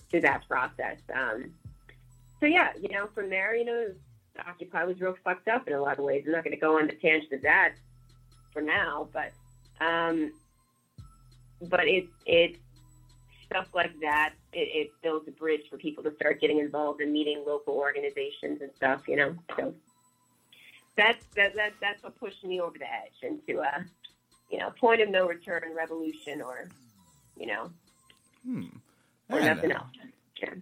through 0.10 0.22
that 0.22 0.48
process. 0.48 0.98
Um, 1.14 1.54
so 2.40 2.46
yeah, 2.46 2.72
you 2.80 2.90
know, 2.90 3.08
from 3.08 3.30
there, 3.30 3.56
you 3.56 3.66
know, 3.66 3.88
Occupy 4.48 4.84
was 4.84 5.00
real 5.02 5.16
fucked 5.24 5.48
up 5.48 5.68
in 5.68 5.74
a 5.74 5.82
lot 5.82 5.98
of 5.98 6.06
ways. 6.06 6.24
I'm 6.26 6.32
not 6.32 6.44
going 6.44 6.56
to 6.56 6.60
go 6.60 6.78
on 6.78 6.88
the 6.88 6.94
tangent 6.94 7.34
of 7.34 7.42
that 7.42 7.74
for 8.54 8.62
now, 8.62 9.10
but 9.12 9.32
um, 9.84 10.32
but 11.62 11.88
it 11.88 12.08
it 12.26 12.58
stuff 13.46 13.68
like 13.74 14.00
that. 14.02 14.34
It, 14.54 14.70
it 14.88 14.92
builds 15.02 15.28
a 15.28 15.32
bridge 15.32 15.62
for 15.70 15.78
people 15.78 16.04
to 16.04 16.14
start 16.16 16.40
getting 16.40 16.60
involved 16.60 17.02
in 17.02 17.12
meeting 17.12 17.44
local 17.46 17.74
organizations 17.74 18.62
and 18.62 18.70
stuff. 18.76 19.08
You 19.08 19.16
know, 19.16 19.36
so 19.58 19.74
that's 20.96 21.26
that, 21.36 21.56
that 21.56 21.74
that's 21.82 22.04
what 22.04 22.20
pushed 22.20 22.44
me 22.44 22.60
over 22.60 22.78
the 22.78 22.86
edge 22.86 23.24
into 23.24 23.62
a 23.62 23.86
you 24.52 24.58
know 24.58 24.72
point 24.72 25.02
of 25.02 25.10
no 25.10 25.28
return 25.28 25.64
revolution 25.76 26.42
or 26.42 26.68
you 27.38 27.48
know 27.48 27.72
hmm. 28.46 28.66
Or 29.30 29.42
nothing 29.42 29.72
else. 29.72 29.90
Yeah. 30.42 30.54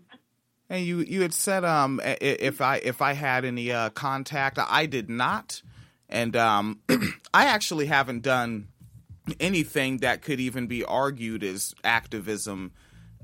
And 0.70 0.86
you 0.86 1.00
you 1.00 1.22
had 1.22 1.34
said 1.34 1.64
um 1.64 2.02
if 2.04 2.62
I 2.62 2.78
if 2.78 3.02
I 3.02 3.14
had 3.14 3.46
any 3.46 3.72
uh, 3.72 3.90
contact 3.92 4.58
I 4.60 4.86
did 4.86 5.10
not, 5.10 5.62
and 6.10 6.36
um 6.36 6.80
I 7.34 7.46
actually 7.46 7.86
haven't 7.86 8.22
done 8.24 8.68
anything 9.40 9.98
that 9.98 10.22
could 10.22 10.40
even 10.40 10.68
be 10.68 10.84
argued 10.84 11.44
as 11.44 11.74
activism 11.84 12.72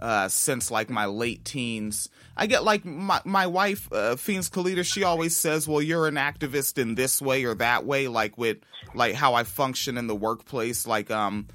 uh, 0.01 0.27
since 0.27 0.71
like 0.71 0.89
my 0.89 1.05
late 1.05 1.45
teens. 1.45 2.09
I 2.35 2.47
get 2.47 2.63
like 2.63 2.83
my 2.83 3.21
my 3.23 3.45
wife, 3.47 3.87
uh, 3.91 4.15
Fiends 4.15 4.49
Kalita, 4.49 4.83
she 4.83 5.03
always 5.03 5.37
says, 5.37 5.67
"Well, 5.67 5.81
you're 5.81 6.07
an 6.07 6.15
activist 6.15 6.79
in 6.79 6.95
this 6.95 7.21
way 7.21 7.43
or 7.43 7.53
that 7.55 7.85
way," 7.85 8.07
like 8.07 8.37
with 8.37 8.57
like 8.95 9.13
how 9.13 9.35
I 9.35 9.43
function 9.43 9.97
in 9.97 10.07
the 10.07 10.15
workplace, 10.15 10.87
like 10.87 11.11
um. 11.11 11.47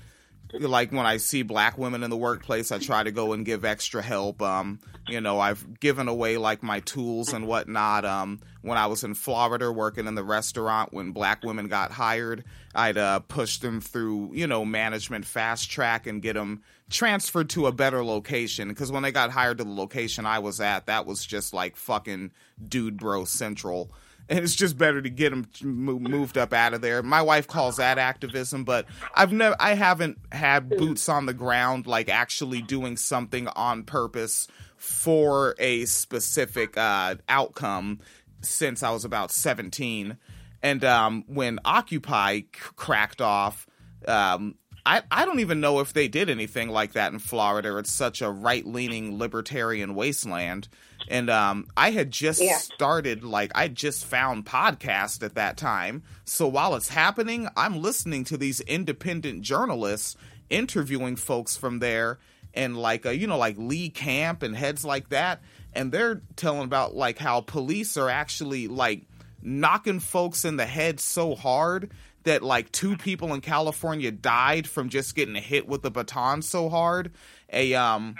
Like 0.52 0.92
when 0.92 1.06
I 1.06 1.16
see 1.16 1.42
black 1.42 1.76
women 1.76 2.02
in 2.02 2.10
the 2.10 2.16
workplace, 2.16 2.70
I 2.70 2.78
try 2.78 3.02
to 3.02 3.10
go 3.10 3.32
and 3.32 3.44
give 3.44 3.64
extra 3.64 4.02
help. 4.02 4.40
Um, 4.40 4.80
you 5.08 5.20
know, 5.20 5.38
I've 5.40 5.80
given 5.80 6.08
away 6.08 6.36
like 6.36 6.62
my 6.62 6.80
tools 6.80 7.32
and 7.32 7.46
whatnot. 7.46 8.04
Um, 8.04 8.40
when 8.62 8.78
I 8.78 8.86
was 8.86 9.04
in 9.04 9.14
Florida 9.14 9.70
working 9.70 10.06
in 10.06 10.14
the 10.14 10.24
restaurant, 10.24 10.92
when 10.92 11.12
black 11.12 11.42
women 11.44 11.68
got 11.68 11.92
hired, 11.92 12.44
I'd 12.74 12.98
uh, 12.98 13.20
push 13.20 13.58
them 13.58 13.80
through, 13.80 14.30
you 14.34 14.46
know, 14.46 14.64
management 14.64 15.24
fast 15.24 15.70
track 15.70 16.06
and 16.06 16.22
get 16.22 16.34
them 16.34 16.62
transferred 16.90 17.50
to 17.50 17.66
a 17.66 17.72
better 17.72 18.04
location. 18.04 18.68
Because 18.68 18.90
when 18.90 19.02
they 19.02 19.12
got 19.12 19.30
hired 19.30 19.58
to 19.58 19.64
the 19.64 19.70
location 19.70 20.26
I 20.26 20.38
was 20.40 20.60
at, 20.60 20.86
that 20.86 21.06
was 21.06 21.24
just 21.24 21.52
like 21.52 21.76
fucking 21.76 22.32
dude 22.68 22.96
bro 22.96 23.24
central. 23.24 23.90
And 24.28 24.40
it's 24.40 24.56
just 24.56 24.76
better 24.76 25.00
to 25.00 25.08
get 25.08 25.30
them 25.30 25.46
moved 25.62 26.36
up 26.36 26.52
out 26.52 26.74
of 26.74 26.80
there. 26.80 27.02
My 27.02 27.22
wife 27.22 27.46
calls 27.46 27.76
that 27.76 27.98
activism, 27.98 28.64
but 28.64 28.86
I've 29.14 29.32
never, 29.32 29.54
I 29.60 29.74
haven't 29.74 30.18
had 30.32 30.68
boots 30.68 31.08
on 31.08 31.26
the 31.26 31.34
ground, 31.34 31.86
like 31.86 32.08
actually 32.08 32.60
doing 32.60 32.96
something 32.96 33.46
on 33.48 33.84
purpose 33.84 34.48
for 34.76 35.54
a 35.58 35.84
specific 35.84 36.76
uh, 36.76 37.16
outcome 37.28 38.00
since 38.40 38.82
I 38.82 38.90
was 38.90 39.04
about 39.04 39.30
17. 39.30 40.16
And 40.62 40.84
um, 40.84 41.24
when 41.28 41.58
Occupy 41.64 42.38
c- 42.38 42.46
cracked 42.76 43.20
off, 43.20 43.66
um, 44.08 44.56
I, 44.84 45.02
I 45.10 45.24
don't 45.24 45.40
even 45.40 45.60
know 45.60 45.80
if 45.80 45.92
they 45.92 46.06
did 46.06 46.30
anything 46.30 46.68
like 46.68 46.92
that 46.92 47.12
in 47.12 47.18
Florida. 47.18 47.76
It's 47.76 47.90
such 47.90 48.22
a 48.22 48.30
right 48.30 48.64
leaning 48.64 49.18
libertarian 49.18 49.94
wasteland. 49.94 50.68
And 51.08 51.30
um, 51.30 51.66
I 51.76 51.90
had 51.90 52.10
just 52.10 52.42
Yeah. 52.42 52.58
started, 52.58 53.22
like, 53.24 53.52
I 53.54 53.68
just 53.68 54.04
found 54.04 54.44
podcast 54.46 55.22
at 55.22 55.34
that 55.36 55.56
time. 55.56 56.02
So 56.24 56.46
while 56.48 56.74
it's 56.74 56.88
happening, 56.88 57.48
I'm 57.56 57.80
listening 57.80 58.24
to 58.24 58.36
these 58.36 58.60
independent 58.62 59.42
journalists 59.42 60.16
interviewing 60.50 61.16
folks 61.16 61.56
from 61.56 61.78
there 61.78 62.18
and, 62.54 62.76
like, 62.76 63.06
uh, 63.06 63.10
you 63.10 63.26
know, 63.26 63.38
like 63.38 63.56
Lee 63.58 63.90
Camp 63.90 64.42
and 64.42 64.56
heads 64.56 64.84
like 64.84 65.08
that. 65.10 65.42
And 65.74 65.92
they're 65.92 66.22
telling 66.36 66.64
about, 66.64 66.94
like, 66.96 67.18
how 67.18 67.40
police 67.42 67.96
are 67.96 68.08
actually, 68.08 68.66
like, 68.68 69.02
knocking 69.42 70.00
folks 70.00 70.44
in 70.44 70.56
the 70.56 70.66
head 70.66 70.98
so 70.98 71.34
hard 71.36 71.92
that 72.24 72.42
like 72.42 72.72
two 72.72 72.96
people 72.96 73.32
in 73.32 73.40
California 73.40 74.10
died 74.10 74.66
from 74.66 74.88
just 74.88 75.14
getting 75.14 75.36
hit 75.36 75.68
with 75.68 75.84
a 75.84 75.90
baton 75.90 76.42
so 76.42 76.68
hard. 76.68 77.12
A 77.52 77.72
um 77.74 78.16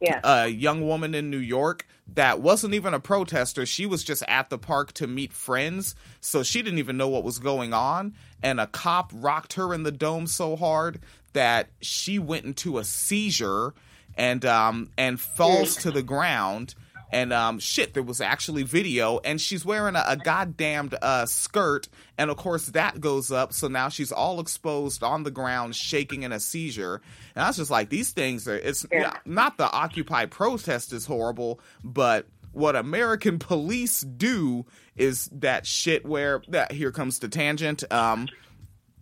Yeah. 0.00 0.20
a 0.22 0.48
young 0.48 0.86
woman 0.86 1.14
in 1.14 1.30
New 1.30 1.38
York 1.38 1.86
that 2.14 2.40
wasn't 2.40 2.74
even 2.74 2.94
a 2.94 3.00
protester. 3.00 3.66
She 3.66 3.86
was 3.86 4.04
just 4.04 4.22
at 4.28 4.48
the 4.50 4.58
park 4.58 4.92
to 4.94 5.06
meet 5.06 5.32
friends, 5.32 5.94
so 6.20 6.42
she 6.42 6.62
didn't 6.62 6.78
even 6.78 6.96
know 6.96 7.08
what 7.08 7.24
was 7.24 7.38
going 7.38 7.72
on. 7.72 8.14
And 8.42 8.60
a 8.60 8.66
cop 8.66 9.10
rocked 9.14 9.54
her 9.54 9.74
in 9.74 9.82
the 9.82 9.92
dome 9.92 10.26
so 10.26 10.56
hard 10.56 11.00
that 11.32 11.68
she 11.80 12.18
went 12.18 12.44
into 12.44 12.78
a 12.78 12.84
seizure 12.84 13.74
and 14.16 14.44
um 14.44 14.90
and 14.96 15.20
falls 15.20 15.76
to 15.76 15.90
the 15.90 16.02
ground. 16.02 16.74
And 17.16 17.32
um, 17.32 17.58
shit, 17.60 17.94
there 17.94 18.02
was 18.02 18.20
actually 18.20 18.62
video, 18.62 19.20
and 19.24 19.40
she's 19.40 19.64
wearing 19.64 19.96
a, 19.96 20.04
a 20.06 20.16
goddamned 20.18 20.94
uh, 21.00 21.24
skirt, 21.24 21.88
and 22.18 22.30
of 22.30 22.36
course 22.36 22.66
that 22.66 23.00
goes 23.00 23.32
up, 23.32 23.54
so 23.54 23.68
now 23.68 23.88
she's 23.88 24.12
all 24.12 24.38
exposed 24.38 25.02
on 25.02 25.22
the 25.22 25.30
ground, 25.30 25.74
shaking 25.74 26.24
in 26.24 26.32
a 26.32 26.38
seizure. 26.38 27.00
And 27.34 27.42
I 27.42 27.46
was 27.48 27.56
just 27.56 27.70
like, 27.70 27.88
these 27.88 28.10
things 28.12 28.46
are. 28.46 28.56
It's 28.56 28.84
Yeah. 28.92 29.14
not 29.24 29.56
the 29.56 29.70
Occupy 29.70 30.26
protest 30.26 30.92
is 30.92 31.06
horrible, 31.06 31.58
but 31.82 32.26
what 32.52 32.76
American 32.76 33.38
police 33.52 34.02
do 34.02 34.66
is 34.94 35.30
that 35.32 35.66
shit 35.66 36.04
where 36.04 36.42
that 36.48 36.70
here 36.72 36.92
comes 36.92 37.18
the 37.20 37.28
tangent. 37.28 37.90
Um, 37.90 38.28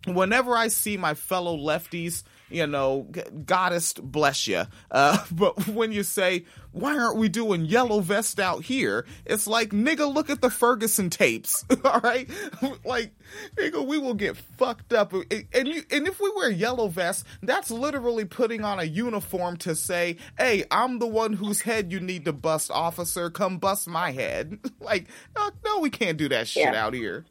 whenever 0.07 0.55
I 0.55 0.69
see 0.69 0.95
my 0.95 1.15
fellow 1.15 1.57
lefties, 1.57 2.23
you 2.49 2.67
know, 2.67 3.07
goddess 3.45 3.93
bless 3.93 4.47
you. 4.47 4.63
Uh, 4.91 5.17
but 5.31 5.67
when 5.67 5.91
you 5.91 6.03
say, 6.03 6.45
why 6.71 6.97
aren't 6.97 7.17
we 7.17 7.29
doing 7.29 7.65
yellow 7.65 8.01
vest 8.01 8.39
out 8.39 8.63
here? 8.63 9.05
It's 9.25 9.47
like, 9.47 9.69
nigga, 9.69 10.13
look 10.13 10.29
at 10.29 10.41
the 10.41 10.49
Ferguson 10.49 11.09
tapes. 11.09 11.63
All 11.85 11.99
right. 12.01 12.29
like, 12.85 13.13
nigga, 13.55 13.85
we 13.85 13.97
will 13.97 14.13
get 14.13 14.35
fucked 14.35 14.91
up. 14.93 15.13
And 15.13 15.67
you, 15.67 15.83
and 15.89 16.07
if 16.07 16.19
we 16.19 16.31
wear 16.35 16.49
yellow 16.51 16.87
vests, 16.89 17.23
that's 17.41 17.71
literally 17.71 18.25
putting 18.25 18.63
on 18.65 18.79
a 18.79 18.83
uniform 18.83 19.57
to 19.57 19.73
say, 19.75 20.17
hey, 20.37 20.65
I'm 20.69 20.99
the 20.99 21.07
one 21.07 21.33
whose 21.33 21.61
head 21.61 21.91
you 21.91 21.99
need 22.01 22.25
to 22.25 22.33
bust, 22.33 22.69
officer. 22.71 23.29
Come 23.29 23.57
bust 23.57 23.87
my 23.87 24.11
head. 24.11 24.59
like, 24.79 25.07
no, 25.35 25.49
no, 25.63 25.79
we 25.79 25.89
can't 25.89 26.17
do 26.17 26.27
that 26.29 26.47
shit 26.47 26.63
Yeah. 26.63 26.85
out 26.85 26.93
here. 26.93 27.25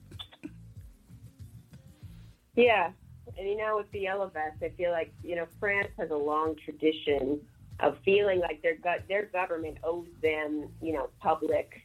Yeah, 2.56 2.92
and 3.38 3.48
you 3.48 3.56
know, 3.56 3.76
with 3.76 3.90
the 3.92 4.00
yellow 4.00 4.28
vest, 4.28 4.62
I 4.62 4.70
feel 4.70 4.90
like 4.90 5.12
you 5.22 5.36
know 5.36 5.46
France 5.60 5.90
has 5.98 6.10
a 6.10 6.16
long 6.16 6.56
tradition 6.64 7.40
of 7.80 7.96
feeling 8.04 8.40
like 8.40 8.62
their 8.62 8.76
go- 8.76 9.02
their 9.08 9.24
government 9.26 9.78
owes 9.82 10.08
them, 10.22 10.68
you 10.80 10.92
know, 10.92 11.10
public, 11.20 11.82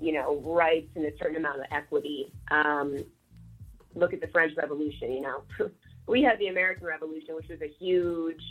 you 0.00 0.12
know, 0.12 0.36
rights 0.44 0.90
and 0.96 1.04
a 1.04 1.16
certain 1.18 1.36
amount 1.36 1.60
of 1.60 1.66
equity. 1.70 2.32
Um, 2.50 2.98
look 3.94 4.12
at 4.12 4.20
the 4.20 4.28
French 4.28 4.56
Revolution. 4.56 5.12
You 5.12 5.20
know, 5.22 5.42
we 6.06 6.22
had 6.22 6.38
the 6.38 6.48
American 6.48 6.86
Revolution, 6.86 7.34
which 7.34 7.48
was 7.48 7.60
a 7.62 7.68
huge, 7.68 8.42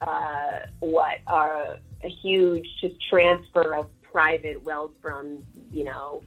uh, 0.00 0.60
what, 0.80 1.18
uh, 1.26 1.76
a 2.04 2.08
huge 2.08 2.66
just 2.80 2.96
transfer 3.08 3.74
of 3.74 3.86
private 4.02 4.62
wealth 4.62 4.92
from, 5.00 5.42
you 5.70 5.84
know, 5.84 6.22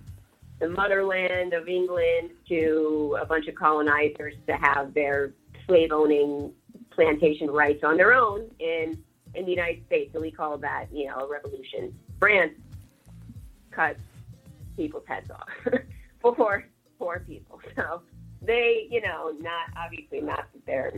the 0.65 0.71
motherland 0.71 1.53
of 1.53 1.67
England 1.67 2.31
to 2.49 3.15
a 3.21 3.25
bunch 3.25 3.47
of 3.47 3.53
colonizers 3.53 4.33
to 4.47 4.53
have 4.53 4.95
their 4.95 5.31
slave 5.67 5.91
owning 5.91 6.51
plantation 6.89 7.51
rights 7.51 7.83
on 7.83 7.97
their 7.97 8.13
own 8.13 8.49
in 8.59 8.97
in 9.35 9.45
the 9.45 9.51
United 9.51 9.85
States. 9.85 10.11
So 10.13 10.21
we 10.21 10.31
call 10.31 10.57
that, 10.57 10.87
you 10.91 11.07
know, 11.07 11.17
a 11.17 11.27
revolution. 11.27 11.93
France 12.19 12.53
cuts 13.69 13.99
people's 14.75 15.03
heads 15.07 15.29
off 15.29 15.47
for 16.21 16.65
poor 16.97 17.19
people. 17.27 17.59
So 17.75 18.01
they, 18.41 18.87
you 18.89 19.01
know, 19.01 19.33
not 19.39 19.69
obviously 19.75 20.21
not 20.21 20.45
that 20.53 20.65
they're 20.65 20.93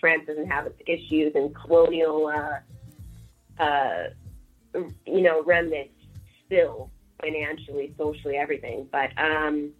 France 0.00 0.22
doesn't 0.26 0.46
have 0.46 0.66
its 0.66 0.80
issues 0.86 1.32
and 1.34 1.54
colonial, 1.54 2.26
uh, 2.26 3.62
uh, 3.62 4.04
you 5.04 5.20
know, 5.20 5.42
remnants 5.44 5.92
still 6.46 6.90
financially, 7.20 7.94
socially, 7.96 8.36
everything. 8.36 8.88
But 8.90 9.10
um, 9.18 9.70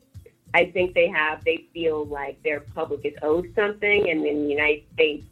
I 0.55 0.67
think 0.67 0.95
they 0.95 1.09
have, 1.09 1.45
they 1.45 1.67
feel 1.73 2.07
like 2.07 2.43
their 2.43 2.61
public 2.61 3.05
is 3.05 3.15
owed 3.23 3.53
something. 3.55 4.11
And 4.11 4.25
in 4.25 4.45
the 4.45 4.51
United 4.51 4.85
States, 4.95 5.27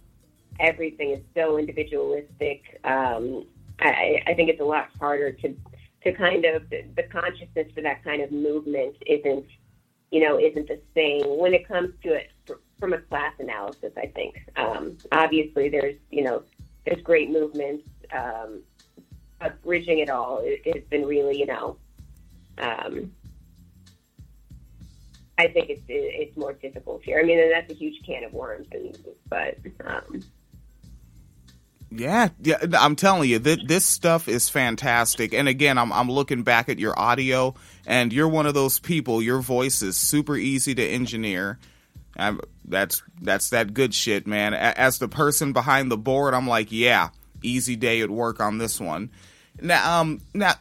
everything 0.60 1.10
is 1.10 1.20
so 1.34 1.58
individualistic. 1.58 2.80
Um, 2.84 3.46
I, 3.80 4.22
I 4.26 4.34
think 4.34 4.50
it's 4.50 4.60
a 4.60 4.64
lot 4.64 4.88
harder 4.98 5.32
to, 5.32 5.56
to 6.04 6.12
kind 6.12 6.44
of, 6.44 6.68
the, 6.70 6.84
the 6.96 7.04
consciousness 7.04 7.68
for 7.74 7.80
that 7.82 8.02
kind 8.02 8.22
of 8.22 8.32
movement 8.32 8.96
isn't, 9.06 9.46
you 10.10 10.20
know, 10.20 10.38
isn't 10.38 10.68
the 10.68 10.80
same 10.94 11.22
when 11.38 11.54
it 11.54 11.68
comes 11.68 11.92
to 12.02 12.14
it 12.14 12.30
from 12.78 12.92
a 12.92 12.98
class 12.98 13.34
analysis, 13.38 13.92
I 13.96 14.06
think. 14.06 14.40
Um, 14.56 14.96
obviously, 15.12 15.68
there's, 15.68 15.96
you 16.10 16.22
know, 16.22 16.42
there's 16.84 17.02
great 17.02 17.30
movements, 17.30 17.84
um, 18.12 18.62
but 19.40 19.60
bridging 19.62 19.98
it 19.98 20.08
all 20.08 20.42
has 20.64 20.82
been 20.88 21.04
really, 21.04 21.38
you 21.38 21.46
know, 21.46 21.76
um, 22.60 23.12
I 25.38 25.46
think 25.48 25.70
it's 25.70 25.82
it's 25.88 26.36
more 26.36 26.52
difficult 26.52 27.02
here. 27.02 27.20
I 27.20 27.22
mean, 27.22 27.50
that's 27.50 27.70
a 27.70 27.74
huge 27.74 28.04
can 28.04 28.24
of 28.24 28.32
worms, 28.32 28.66
and, 28.72 28.98
but 29.28 29.58
um, 29.84 30.22
yeah, 31.90 32.28
yeah, 32.42 32.58
I'm 32.78 32.96
telling 32.96 33.30
you, 33.30 33.38
th- 33.38 33.66
this 33.66 33.86
stuff 33.86 34.28
is 34.28 34.48
fantastic. 34.48 35.32
And 35.32 35.48
again, 35.48 35.78
I'm 35.78 35.92
I'm 35.92 36.10
looking 36.10 36.42
back 36.42 36.68
at 36.68 36.78
your 36.78 36.98
audio, 36.98 37.54
and 37.86 38.12
you're 38.12 38.28
one 38.28 38.46
of 38.46 38.54
those 38.54 38.78
people. 38.78 39.22
Your 39.22 39.40
voice 39.40 39.80
is 39.80 39.96
super 39.96 40.36
easy 40.36 40.74
to 40.74 40.82
engineer. 40.84 41.58
I'm, 42.16 42.40
that's 42.64 43.02
that's 43.22 43.50
that 43.50 43.72
good 43.72 43.94
shit, 43.94 44.26
man. 44.26 44.54
As 44.54 44.98
the 44.98 45.08
person 45.08 45.52
behind 45.52 45.90
the 45.90 45.96
board, 45.96 46.34
I'm 46.34 46.48
like, 46.48 46.72
yeah, 46.72 47.10
easy 47.42 47.76
day 47.76 48.02
at 48.02 48.10
work 48.10 48.40
on 48.40 48.58
this 48.58 48.80
one. 48.80 49.10
Now, 49.60 50.00
um, 50.00 50.20
now 50.34 50.54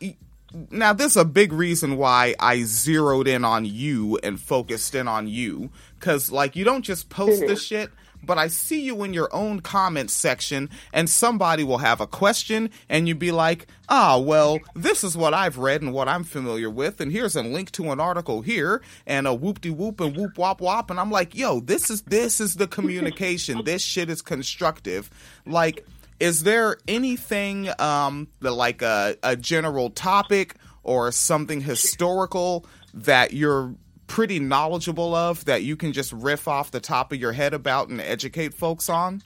now 0.72 0.94
this 0.94 1.12
is 1.12 1.18
a 1.18 1.26
big 1.26 1.52
reason 1.52 1.98
why 1.98 2.36
I 2.40 2.64
zeroed 2.64 3.28
in 3.28 3.44
on 3.44 3.66
you 3.66 4.18
and 4.24 4.40
focused 4.40 4.96
in 4.96 5.08
on 5.08 5.28
you 5.28 5.70
cuz 6.00 6.32
like 6.32 6.56
you 6.56 6.64
don't 6.64 6.84
just 6.84 7.10
post 7.10 7.42
this 7.42 7.64
shit 7.64 7.92
but 8.24 8.38
I 8.38 8.48
see 8.48 8.82
you 8.82 9.04
in 9.04 9.14
your 9.14 9.34
own 9.34 9.62
comments 9.62 10.14
section 10.14 10.70
and 10.94 11.10
somebody 11.10 11.64
will 11.64 11.78
have 11.80 12.02
a 12.02 12.08
question 12.08 12.70
and 12.90 13.08
you'd 13.08 13.20
be 13.20 13.32
like, 13.32 13.68
"Ah, 13.90 14.18
well, 14.18 14.60
this 14.76 15.04
is 15.04 15.16
what 15.16 15.34
I've 15.34 15.58
read 15.58 15.82
and 15.82 15.94
what 15.94 16.08
I'm 16.08 16.24
familiar 16.24 16.70
with 16.70 17.00
and 17.00 17.12
here's 17.12 17.36
a 17.36 17.44
link 17.44 17.72
to 17.74 17.92
an 17.92 18.00
article 18.00 18.42
here 18.42 18.82
and 19.06 19.28
a 19.28 19.34
whoop 19.34 19.62
de 19.62 19.70
whoop 19.72 20.00
and 20.02 20.16
whoop 20.16 20.38
wop 20.38 20.62
wop." 20.62 20.90
And 20.90 21.00
I'm 21.00 21.12
like, 21.12 21.36
"Yo, 21.36 21.60
this 21.60 21.90
is 21.90 22.02
this 22.04 22.40
is 22.40 22.56
the 22.56 22.68
communication. 22.68 23.64
this 23.64 23.82
shit 23.82 24.10
is 24.10 24.22
constructive." 24.22 25.10
Like 25.46 25.86
is 26.20 26.44
there 26.44 26.78
anything 26.88 27.70
um, 27.80 28.28
like 28.42 28.82
a, 28.82 29.16
a 29.24 29.36
general 29.36 29.90
topic 29.90 30.56
or 30.84 31.12
something 31.12 31.62
historical 31.62 32.66
that 32.94 33.34
you're 33.34 33.76
pretty 34.08 34.40
knowledgeable 34.40 35.14
of 35.14 35.46
that 35.46 35.64
you 35.64 35.76
can 35.76 35.94
just 35.94 36.12
riff 36.14 36.48
off 36.48 36.72
the 36.72 36.80
top 36.80 37.12
of 37.12 37.20
your 37.20 37.34
head 37.34 37.54
about 37.54 37.90
and 37.90 38.02
educate 38.02 38.54
folks 38.54 38.90
on? 38.90 39.22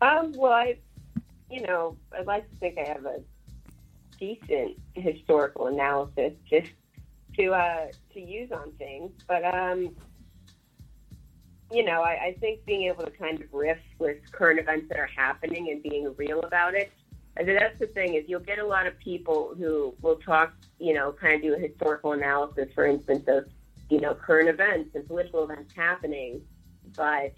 Um, 0.00 0.32
well, 0.36 0.52
I, 0.52 0.78
you 1.50 1.62
know, 1.62 1.96
I'd 2.16 2.26
like 2.26 2.48
to 2.50 2.56
think 2.56 2.78
I 2.78 2.84
have 2.84 3.04
a 3.04 3.20
decent 4.18 4.78
historical 4.94 5.68
analysis 5.68 6.32
just 6.48 6.70
to 7.36 7.52
uh, 7.52 7.86
to 8.12 8.20
use 8.20 8.50
on 8.52 8.72
things, 8.72 9.12
but 9.26 9.44
um, 9.44 9.94
you 11.70 11.84
know, 11.84 12.02
I, 12.02 12.28
I 12.28 12.36
think 12.40 12.64
being 12.64 12.84
able 12.84 13.04
to 13.04 13.10
kind 13.10 13.40
of 13.40 13.52
riff 13.52 13.78
with 13.98 14.16
current 14.32 14.58
events 14.58 14.88
that 14.88 14.98
are 14.98 15.10
happening 15.14 15.70
and 15.70 15.82
being 15.82 16.14
real 16.16 16.40
about 16.40 16.74
it. 16.74 16.90
And 17.36 17.48
that's 17.48 17.78
the 17.78 17.86
thing 17.86 18.14
is 18.14 18.24
you'll 18.26 18.40
get 18.40 18.58
a 18.58 18.66
lot 18.66 18.86
of 18.86 18.98
people 18.98 19.54
who 19.56 19.94
will 20.00 20.16
talk, 20.16 20.54
you 20.78 20.94
know, 20.94 21.12
kind 21.12 21.34
of 21.34 21.42
do 21.42 21.54
a 21.54 21.58
historical 21.58 22.12
analysis, 22.12 22.68
for 22.74 22.86
instance, 22.86 23.24
of, 23.28 23.46
you 23.90 24.00
know, 24.00 24.14
current 24.14 24.48
events 24.48 24.94
and 24.94 25.06
political 25.06 25.44
events 25.44 25.72
happening. 25.74 26.40
But 26.96 27.34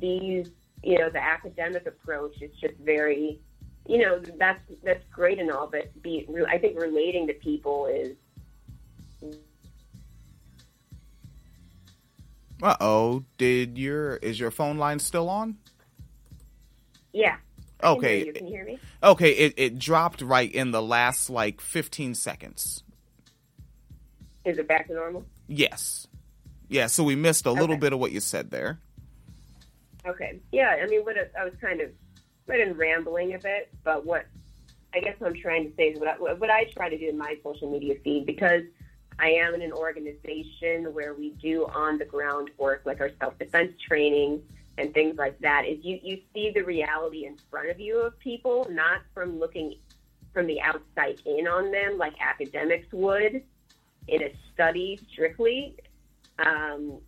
these, 0.00 0.50
you 0.82 0.98
know, 0.98 1.10
the 1.10 1.22
academic 1.22 1.86
approach 1.86 2.40
is 2.40 2.50
just 2.60 2.74
very, 2.78 3.40
you 3.86 3.98
know, 3.98 4.20
that's 4.38 4.62
that's 4.82 5.04
great 5.12 5.38
and 5.38 5.50
all, 5.50 5.68
but 5.68 6.02
be 6.02 6.26
I 6.48 6.58
think 6.58 6.80
relating 6.80 7.26
to 7.26 7.34
people 7.34 7.86
is 7.86 8.16
Uh 12.62 12.76
oh. 12.80 13.24
Did 13.38 13.78
your 13.78 14.16
is 14.16 14.38
your 14.38 14.50
phone 14.50 14.78
line 14.78 14.98
still 14.98 15.28
on? 15.28 15.56
Yeah. 17.12 17.36
Okay. 17.82 18.26
You. 18.26 18.32
Can 18.32 18.46
you 18.46 18.52
hear 18.52 18.64
me? 18.64 18.78
Okay, 19.02 19.30
it, 19.32 19.54
it 19.56 19.78
dropped 19.78 20.22
right 20.22 20.50
in 20.50 20.70
the 20.70 20.82
last 20.82 21.28
like 21.28 21.60
15 21.60 22.14
seconds. 22.14 22.82
Is 24.44 24.58
it 24.58 24.68
back 24.68 24.88
to 24.88 24.94
normal? 24.94 25.24
Yes. 25.46 26.06
Yeah, 26.68 26.86
so 26.86 27.04
we 27.04 27.14
missed 27.14 27.46
a 27.46 27.50
okay. 27.50 27.60
little 27.60 27.76
bit 27.76 27.92
of 27.92 27.98
what 27.98 28.12
you 28.12 28.20
said 28.20 28.50
there. 28.50 28.78
Okay. 30.06 30.40
Yeah, 30.52 30.76
I 30.82 30.86
mean, 30.86 31.02
what 31.02 31.16
I 31.38 31.44
was 31.44 31.54
kind 31.60 31.80
of, 31.80 31.90
I've 32.48 32.56
been 32.56 32.76
rambling 32.76 33.34
a 33.34 33.38
bit, 33.38 33.70
but 33.84 34.04
what 34.04 34.26
I 34.94 35.00
guess 35.00 35.14
what 35.18 35.30
I'm 35.30 35.40
trying 35.40 35.68
to 35.68 35.76
say 35.76 35.88
is 35.88 35.98
what 35.98 36.08
I, 36.08 36.14
what 36.14 36.50
I 36.50 36.64
try 36.74 36.88
to 36.88 36.98
do 36.98 37.08
in 37.08 37.18
my 37.18 37.36
social 37.42 37.70
media 37.70 37.96
feed 38.04 38.26
because 38.26 38.62
I 39.18 39.30
am 39.30 39.54
in 39.54 39.62
an 39.62 39.72
organization 39.72 40.92
where 40.92 41.14
we 41.14 41.30
do 41.40 41.66
on 41.66 41.98
the 41.98 42.04
ground 42.04 42.50
work, 42.58 42.82
like 42.84 43.00
our 43.00 43.10
self 43.20 43.38
defense 43.38 43.72
training 43.86 44.42
and 44.78 44.92
things 44.92 45.16
like 45.16 45.38
that. 45.40 45.64
Is 45.66 45.78
you 45.84 46.00
you 46.02 46.20
see 46.32 46.50
the 46.54 46.62
reality 46.62 47.26
in 47.26 47.36
front 47.50 47.70
of 47.70 47.78
you 47.78 48.00
of 48.00 48.18
people, 48.18 48.66
not 48.70 49.02
from 49.12 49.38
looking 49.38 49.76
from 50.32 50.46
the 50.46 50.60
outside 50.60 51.18
in 51.24 51.46
on 51.46 51.70
them, 51.70 51.96
like 51.96 52.14
academics 52.20 52.88
would 52.92 53.42
in 54.08 54.22
a 54.22 54.34
study 54.52 55.00
strictly. 55.12 55.76
Um, 56.44 56.98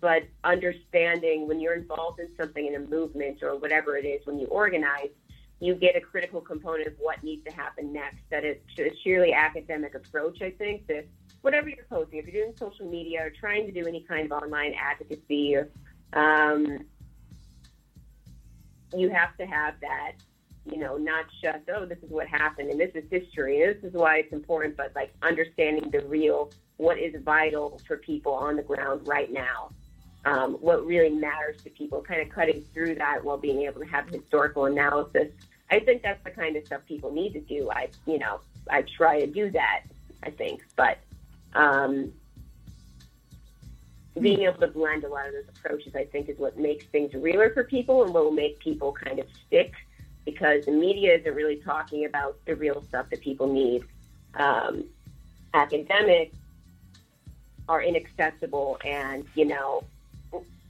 but 0.00 0.22
understanding 0.44 1.48
when 1.48 1.60
you're 1.60 1.74
involved 1.74 2.20
in 2.20 2.28
something 2.38 2.66
in 2.66 2.76
a 2.76 2.80
movement 2.80 3.42
or 3.42 3.56
whatever 3.56 3.96
it 3.96 4.06
is, 4.06 4.24
when 4.26 4.38
you 4.38 4.46
organize, 4.46 5.10
you 5.60 5.74
get 5.74 5.96
a 5.96 6.00
critical 6.00 6.40
component 6.40 6.86
of 6.86 6.94
what 6.98 7.22
needs 7.22 7.44
to 7.44 7.52
happen 7.52 7.92
next. 7.92 8.18
That 8.30 8.44
is 8.44 8.56
a 8.78 8.90
sheerly 9.02 9.32
academic 9.32 9.94
approach, 9.94 10.40
I 10.40 10.50
think, 10.50 10.86
to 10.88 11.02
whatever 11.42 11.68
you're 11.68 11.84
posting, 11.90 12.18
if 12.18 12.26
you're 12.26 12.44
doing 12.44 12.56
social 12.56 12.88
media 12.88 13.26
or 13.26 13.30
trying 13.30 13.66
to 13.66 13.72
do 13.72 13.86
any 13.86 14.00
kind 14.00 14.30
of 14.30 14.42
online 14.42 14.74
advocacy, 14.80 15.56
um, 16.14 16.78
you 18.96 19.10
have 19.10 19.36
to 19.36 19.46
have 19.46 19.74
that, 19.80 20.12
you 20.70 20.78
know, 20.78 20.96
not 20.96 21.26
just, 21.42 21.68
oh, 21.74 21.84
this 21.84 21.98
is 21.98 22.10
what 22.10 22.28
happened 22.28 22.70
and 22.70 22.80
this 22.80 22.92
is 22.94 23.04
history 23.10 23.62
and 23.62 23.74
this 23.74 23.84
is 23.84 23.92
why 23.92 24.18
it's 24.18 24.32
important, 24.32 24.76
but 24.76 24.92
like 24.94 25.12
understanding 25.22 25.90
the 25.90 26.00
real, 26.06 26.50
what 26.76 26.98
is 26.98 27.14
vital 27.24 27.80
for 27.86 27.96
people 27.96 28.32
on 28.32 28.56
the 28.56 28.62
ground 28.62 29.06
right 29.06 29.32
now. 29.32 29.70
Um, 30.24 30.52
what 30.60 30.86
really 30.86 31.10
matters 31.10 31.60
to 31.64 31.70
people, 31.70 32.00
kind 32.00 32.22
of 32.22 32.28
cutting 32.28 32.62
through 32.72 32.94
that 32.94 33.24
while 33.24 33.38
being 33.38 33.62
able 33.62 33.80
to 33.80 33.86
have 33.88 34.08
historical 34.08 34.66
analysis. 34.66 35.32
I 35.68 35.80
think 35.80 36.02
that's 36.02 36.22
the 36.22 36.30
kind 36.30 36.54
of 36.54 36.64
stuff 36.64 36.82
people 36.86 37.10
need 37.10 37.32
to 37.32 37.40
do. 37.40 37.68
I, 37.72 37.88
you 38.06 38.20
know, 38.20 38.38
I 38.70 38.82
try 38.82 39.18
to 39.18 39.26
do 39.26 39.50
that, 39.50 39.82
I 40.22 40.30
think, 40.30 40.64
but 40.76 40.98
um, 41.54 42.12
being 44.20 44.40
able 44.42 44.60
to 44.60 44.68
blend 44.68 45.04
a 45.04 45.08
lot 45.08 45.26
of 45.26 45.32
those 45.32 45.48
approaches, 45.56 45.94
I 45.94 46.04
think, 46.04 46.28
is 46.28 46.38
what 46.38 46.58
makes 46.58 46.84
things 46.86 47.14
realer 47.14 47.50
for 47.50 47.64
people 47.64 48.04
and 48.04 48.12
what 48.12 48.24
will 48.24 48.32
make 48.32 48.58
people 48.58 48.92
kind 48.92 49.18
of 49.18 49.26
stick 49.46 49.72
because 50.24 50.66
the 50.66 50.72
media 50.72 51.14
isn't 51.16 51.34
really 51.34 51.56
talking 51.56 52.04
about 52.04 52.36
the 52.46 52.54
real 52.54 52.82
stuff 52.82 53.06
that 53.10 53.20
people 53.20 53.52
need. 53.52 53.84
Um, 54.34 54.84
academics 55.54 56.36
are 57.68 57.82
inaccessible 57.82 58.78
and, 58.84 59.24
you 59.34 59.46
know, 59.46 59.84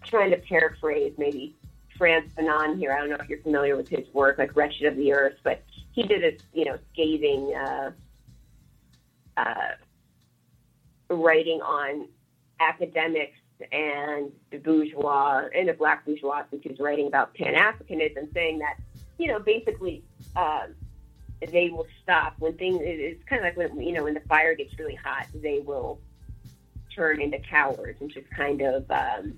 trying 0.05 0.31
to 0.31 0.37
paraphrase 0.37 1.13
maybe 1.19 1.55
Frantz 1.97 2.33
Fanon 2.35 2.79
here. 2.79 2.93
I 2.93 2.99
don't 2.99 3.11
know 3.11 3.17
if 3.21 3.29
you're 3.29 3.43
familiar 3.43 3.77
with 3.77 3.89
his 3.89 4.07
work, 4.13 4.39
like 4.39 4.57
Wretched 4.57 4.87
of 4.87 4.97
the 4.97 5.13
Earth, 5.13 5.37
but 5.43 5.63
he 5.93 6.03
did 6.03 6.25
a, 6.25 6.59
you 6.59 6.65
know, 6.65 6.79
scathing 6.93 7.55
uh, 7.55 7.91
uh, 9.37 9.71
writing 11.15 11.61
on 11.61 12.09
academics 12.61 13.39
and 13.71 14.33
the 14.51 14.59
bourgeois 14.59 15.45
and 15.55 15.69
the 15.69 15.73
black 15.73 16.05
bourgeois, 16.05 16.43
since 16.51 16.63
he's 16.65 16.79
writing 16.79 17.07
about 17.07 17.35
Pan 17.35 17.55
Africanism, 17.55 18.33
saying 18.35 18.59
that, 18.59 18.77
you 19.19 19.29
know, 19.29 19.39
basically 19.39 20.03
um, 20.37 20.75
they 21.51 21.71
will 21.71 21.87
stop 22.03 22.35
when 22.39 22.57
things, 22.57 22.81
it's 22.83 23.23
kind 23.25 23.45
of 23.45 23.57
like 23.57 23.57
when, 23.57 23.81
you 23.81 23.93
know, 23.93 24.05
when 24.05 24.15
the 24.15 24.21
fire 24.21 24.55
gets 24.55 24.79
really 24.79 24.95
hot, 24.95 25.27
they 25.35 25.61
will 25.61 26.01
turn 26.95 27.21
into 27.21 27.39
cowards 27.39 28.01
and 28.01 28.11
just 28.11 28.29
kind 28.31 28.61
of, 28.61 28.91
um, 28.91 29.35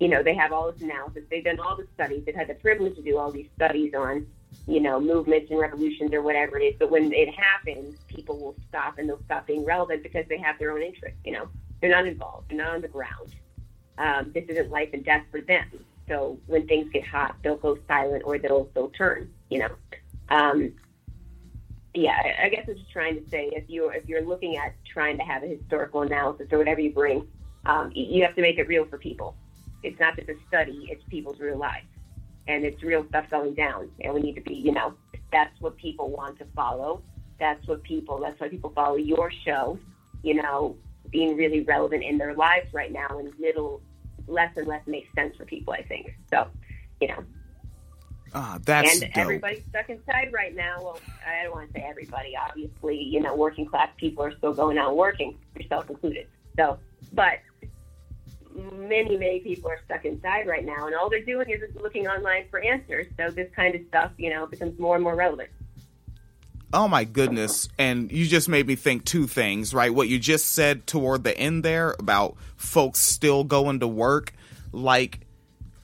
you 0.00 0.08
know, 0.08 0.22
they 0.22 0.34
have 0.34 0.52
all 0.52 0.70
this 0.70 0.82
analysis. 0.82 1.22
They've 1.30 1.44
done 1.44 1.60
all 1.60 1.76
the 1.76 1.86
studies. 1.94 2.24
They've 2.24 2.34
had 2.34 2.48
the 2.48 2.54
privilege 2.54 2.96
to 2.96 3.02
do 3.02 3.16
all 3.16 3.30
these 3.30 3.48
studies 3.54 3.94
on, 3.94 4.26
you 4.66 4.80
know, 4.80 5.00
movements 5.00 5.50
and 5.50 5.60
revolutions 5.60 6.12
or 6.12 6.22
whatever 6.22 6.58
it 6.58 6.62
is. 6.62 6.74
But 6.78 6.90
when 6.90 7.12
it 7.12 7.28
happens, 7.34 7.96
people 8.08 8.38
will 8.38 8.56
stop 8.68 8.98
and 8.98 9.08
they'll 9.08 9.22
stop 9.24 9.46
being 9.46 9.64
relevant 9.64 10.02
because 10.02 10.24
they 10.28 10.38
have 10.38 10.58
their 10.58 10.72
own 10.72 10.82
interests. 10.82 11.18
You 11.24 11.32
know, 11.32 11.48
they're 11.80 11.90
not 11.90 12.06
involved. 12.06 12.50
They're 12.50 12.58
not 12.58 12.74
on 12.74 12.80
the 12.80 12.88
ground. 12.88 13.34
Um, 13.98 14.32
this 14.34 14.44
isn't 14.48 14.70
life 14.70 14.90
and 14.92 15.04
death 15.04 15.24
for 15.30 15.40
them. 15.40 15.66
So 16.08 16.38
when 16.46 16.66
things 16.66 16.90
get 16.92 17.06
hot, 17.06 17.36
they'll 17.42 17.56
go 17.56 17.78
silent 17.86 18.22
or 18.24 18.38
they'll 18.38 18.68
they'll 18.74 18.90
turn. 18.90 19.30
You 19.50 19.60
know. 19.60 19.68
Um, 20.30 20.72
yeah, 21.94 22.20
I 22.42 22.48
guess 22.48 22.64
I'm 22.68 22.74
just 22.76 22.90
trying 22.90 23.22
to 23.22 23.30
say 23.30 23.50
if 23.52 23.64
you 23.68 23.88
if 23.90 24.08
you're 24.08 24.26
looking 24.26 24.56
at 24.56 24.74
trying 24.84 25.16
to 25.18 25.22
have 25.22 25.44
a 25.44 25.46
historical 25.46 26.02
analysis 26.02 26.48
or 26.50 26.58
whatever 26.58 26.80
you 26.80 26.92
bring, 26.92 27.26
um, 27.66 27.92
you 27.94 28.24
have 28.24 28.34
to 28.34 28.42
make 28.42 28.58
it 28.58 28.66
real 28.66 28.84
for 28.84 28.98
people. 28.98 29.36
It's 29.84 29.98
not 30.00 30.16
just 30.16 30.28
a 30.28 30.34
study; 30.48 30.88
it's 30.90 31.04
people's 31.08 31.38
real 31.38 31.58
lives, 31.58 31.86
and 32.48 32.64
it's 32.64 32.82
real 32.82 33.06
stuff 33.08 33.28
going 33.30 33.54
down. 33.54 33.90
And 34.00 34.14
we 34.14 34.20
need 34.20 34.34
to 34.34 34.40
be, 34.40 34.54
you 34.54 34.72
know, 34.72 34.94
that's 35.32 35.58
what 35.60 35.76
people 35.76 36.10
want 36.10 36.38
to 36.38 36.44
follow. 36.56 37.02
That's 37.38 37.66
what 37.66 37.82
people. 37.82 38.18
That's 38.20 38.38
why 38.40 38.48
people 38.48 38.70
follow 38.74 38.96
your 38.96 39.30
show. 39.44 39.78
You 40.22 40.34
know, 40.34 40.76
being 41.10 41.36
really 41.36 41.60
relevant 41.60 42.02
in 42.04 42.16
their 42.18 42.34
lives 42.34 42.72
right 42.72 42.92
now, 42.92 43.18
and 43.18 43.32
little 43.38 43.80
less 44.26 44.56
and 44.56 44.66
less 44.66 44.86
makes 44.86 45.12
sense 45.14 45.36
for 45.36 45.44
people. 45.44 45.72
I 45.74 45.82
think 45.82 46.14
so. 46.30 46.46
You 47.00 47.08
know, 47.08 47.24
Ah, 48.36 48.58
that's 48.64 48.92
and 48.92 49.00
dope. 49.02 49.16
everybody's 49.16 49.62
stuck 49.68 49.88
inside 49.90 50.32
right 50.32 50.54
now. 50.56 50.78
Well, 50.82 50.98
I 51.26 51.44
don't 51.44 51.52
want 51.54 51.68
to 51.72 51.78
say 51.78 51.86
everybody. 51.88 52.34
Obviously, 52.36 53.00
you 53.00 53.20
know, 53.20 53.34
working 53.36 53.64
class 53.64 53.90
people 53.96 54.24
are 54.24 54.36
still 54.36 54.52
going 54.52 54.76
out 54.76 54.96
working, 54.96 55.38
yourself 55.56 55.88
included. 55.88 56.26
So, 56.56 56.78
but 57.12 57.38
many, 58.54 59.16
many 59.16 59.40
people 59.40 59.70
are 59.70 59.80
stuck 59.84 60.04
inside 60.04 60.46
right 60.46 60.64
now, 60.64 60.86
and 60.86 60.94
all 60.94 61.10
they're 61.10 61.24
doing 61.24 61.48
is 61.50 61.60
looking 61.74 62.06
online 62.06 62.46
for 62.50 62.60
answers. 62.60 63.06
So 63.16 63.30
this 63.30 63.50
kind 63.54 63.74
of 63.74 63.82
stuff, 63.88 64.12
you 64.16 64.30
know, 64.30 64.46
becomes 64.46 64.78
more 64.78 64.94
and 64.94 65.02
more 65.02 65.14
relevant. 65.14 65.50
Oh 66.72 66.88
my 66.88 67.04
goodness. 67.04 67.68
And 67.78 68.10
you 68.10 68.26
just 68.26 68.48
made 68.48 68.66
me 68.66 68.74
think 68.74 69.04
two 69.04 69.28
things, 69.28 69.72
right? 69.72 69.94
What 69.94 70.08
you 70.08 70.18
just 70.18 70.46
said 70.46 70.86
toward 70.88 71.22
the 71.22 71.36
end 71.38 71.64
there 71.64 71.94
about 72.00 72.36
folks 72.56 72.98
still 73.00 73.44
going 73.44 73.80
to 73.80 73.86
work, 73.86 74.32
like 74.72 75.20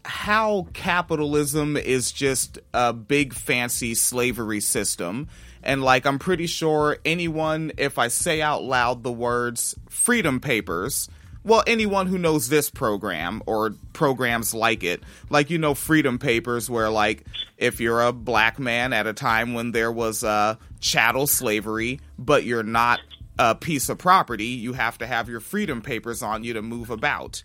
how 0.05 0.67
capitalism 0.73 1.77
is 1.77 2.11
just 2.11 2.59
a 2.75 2.93
big 2.93 3.35
fancy 3.35 3.95
slavery 3.95 4.61
system. 4.61 5.29
And 5.63 5.83
like, 5.83 6.07
I'm 6.07 6.19
pretty 6.19 6.47
sure 6.47 6.99
anyone, 7.05 7.71
if 7.77 7.99
I 7.99 8.09
say 8.09 8.43
out 8.43 8.65
loud 8.65 9.05
the 9.05 9.13
words 9.13 9.77
freedom 9.89 10.41
papers, 10.41 11.09
well, 11.45 11.63
anyone 11.67 12.07
who 12.07 12.19
knows 12.19 12.49
this 12.49 12.71
program 12.71 13.43
or 13.47 13.75
programs 13.93 14.53
like 14.55 14.83
it, 14.85 15.03
like 15.31 15.51
you 15.51 15.59
know, 15.59 15.75
Freedom 15.75 16.19
Papers, 16.19 16.69
where 16.69 16.91
like 16.91 17.25
if 17.57 17.81
you're 17.81 18.03
a 18.03 18.13
black 18.13 18.59
man 18.59 18.93
at 18.93 19.07
a 19.07 19.13
time 19.13 19.55
when 19.55 19.73
there 19.73 19.91
was 19.93 20.23
uh, 20.25 20.57
chattel 20.81 21.27
slavery, 21.27 22.01
but 22.19 22.45
you're 22.45 22.63
not 22.63 23.01
a 23.39 23.55
piece 23.55 23.89
of 23.89 23.99
property, 23.99 24.45
you 24.47 24.75
have 24.75 24.99
to 24.99 25.07
have 25.07 25.29
your 25.29 25.41
Freedom 25.41 25.81
Papers 25.83 26.23
on 26.23 26.45
you 26.45 26.53
to 26.55 26.63
move 26.63 26.91
about, 26.91 27.43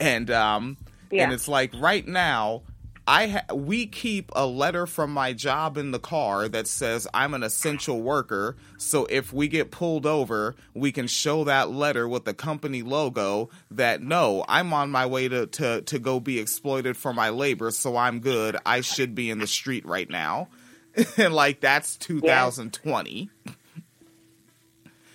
and 0.00 0.30
um, 0.30 0.76
Yeah. 1.10 1.24
and 1.24 1.32
it's 1.32 1.48
like 1.48 1.72
right 1.78 2.06
now. 2.06 2.62
I 3.08 3.26
ha- 3.28 3.54
we 3.54 3.86
keep 3.86 4.30
a 4.36 4.46
letter 4.46 4.86
from 4.86 5.14
my 5.14 5.32
job 5.32 5.78
in 5.78 5.92
the 5.92 5.98
car 5.98 6.46
that 6.46 6.66
says 6.66 7.08
I'm 7.14 7.32
an 7.32 7.42
essential 7.42 8.02
worker. 8.02 8.54
So 8.76 9.06
if 9.06 9.32
we 9.32 9.48
get 9.48 9.70
pulled 9.70 10.04
over, 10.04 10.54
we 10.74 10.92
can 10.92 11.06
show 11.06 11.44
that 11.44 11.70
letter 11.70 12.06
with 12.06 12.26
the 12.26 12.34
company 12.34 12.82
logo 12.82 13.48
that 13.70 14.02
no, 14.02 14.44
I'm 14.46 14.74
on 14.74 14.90
my 14.90 15.06
way 15.06 15.26
to 15.26 15.46
to 15.46 15.80
to 15.80 15.98
go 15.98 16.20
be 16.20 16.38
exploited 16.38 16.98
for 16.98 17.14
my 17.14 17.30
labor. 17.30 17.70
So 17.70 17.96
I'm 17.96 18.20
good. 18.20 18.58
I 18.66 18.82
should 18.82 19.14
be 19.14 19.30
in 19.30 19.38
the 19.38 19.46
street 19.46 19.86
right 19.86 20.10
now. 20.10 20.48
and 21.16 21.32
like 21.32 21.60
that's 21.60 21.96
2020. 21.96 23.30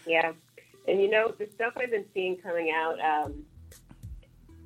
Yeah, 0.08 0.32
and 0.88 1.00
you 1.00 1.12
know 1.12 1.32
the 1.38 1.48
stuff 1.54 1.74
I've 1.78 1.92
been 1.92 2.06
seeing 2.12 2.38
coming 2.38 2.72
out. 2.76 3.00
Um, 3.00 3.46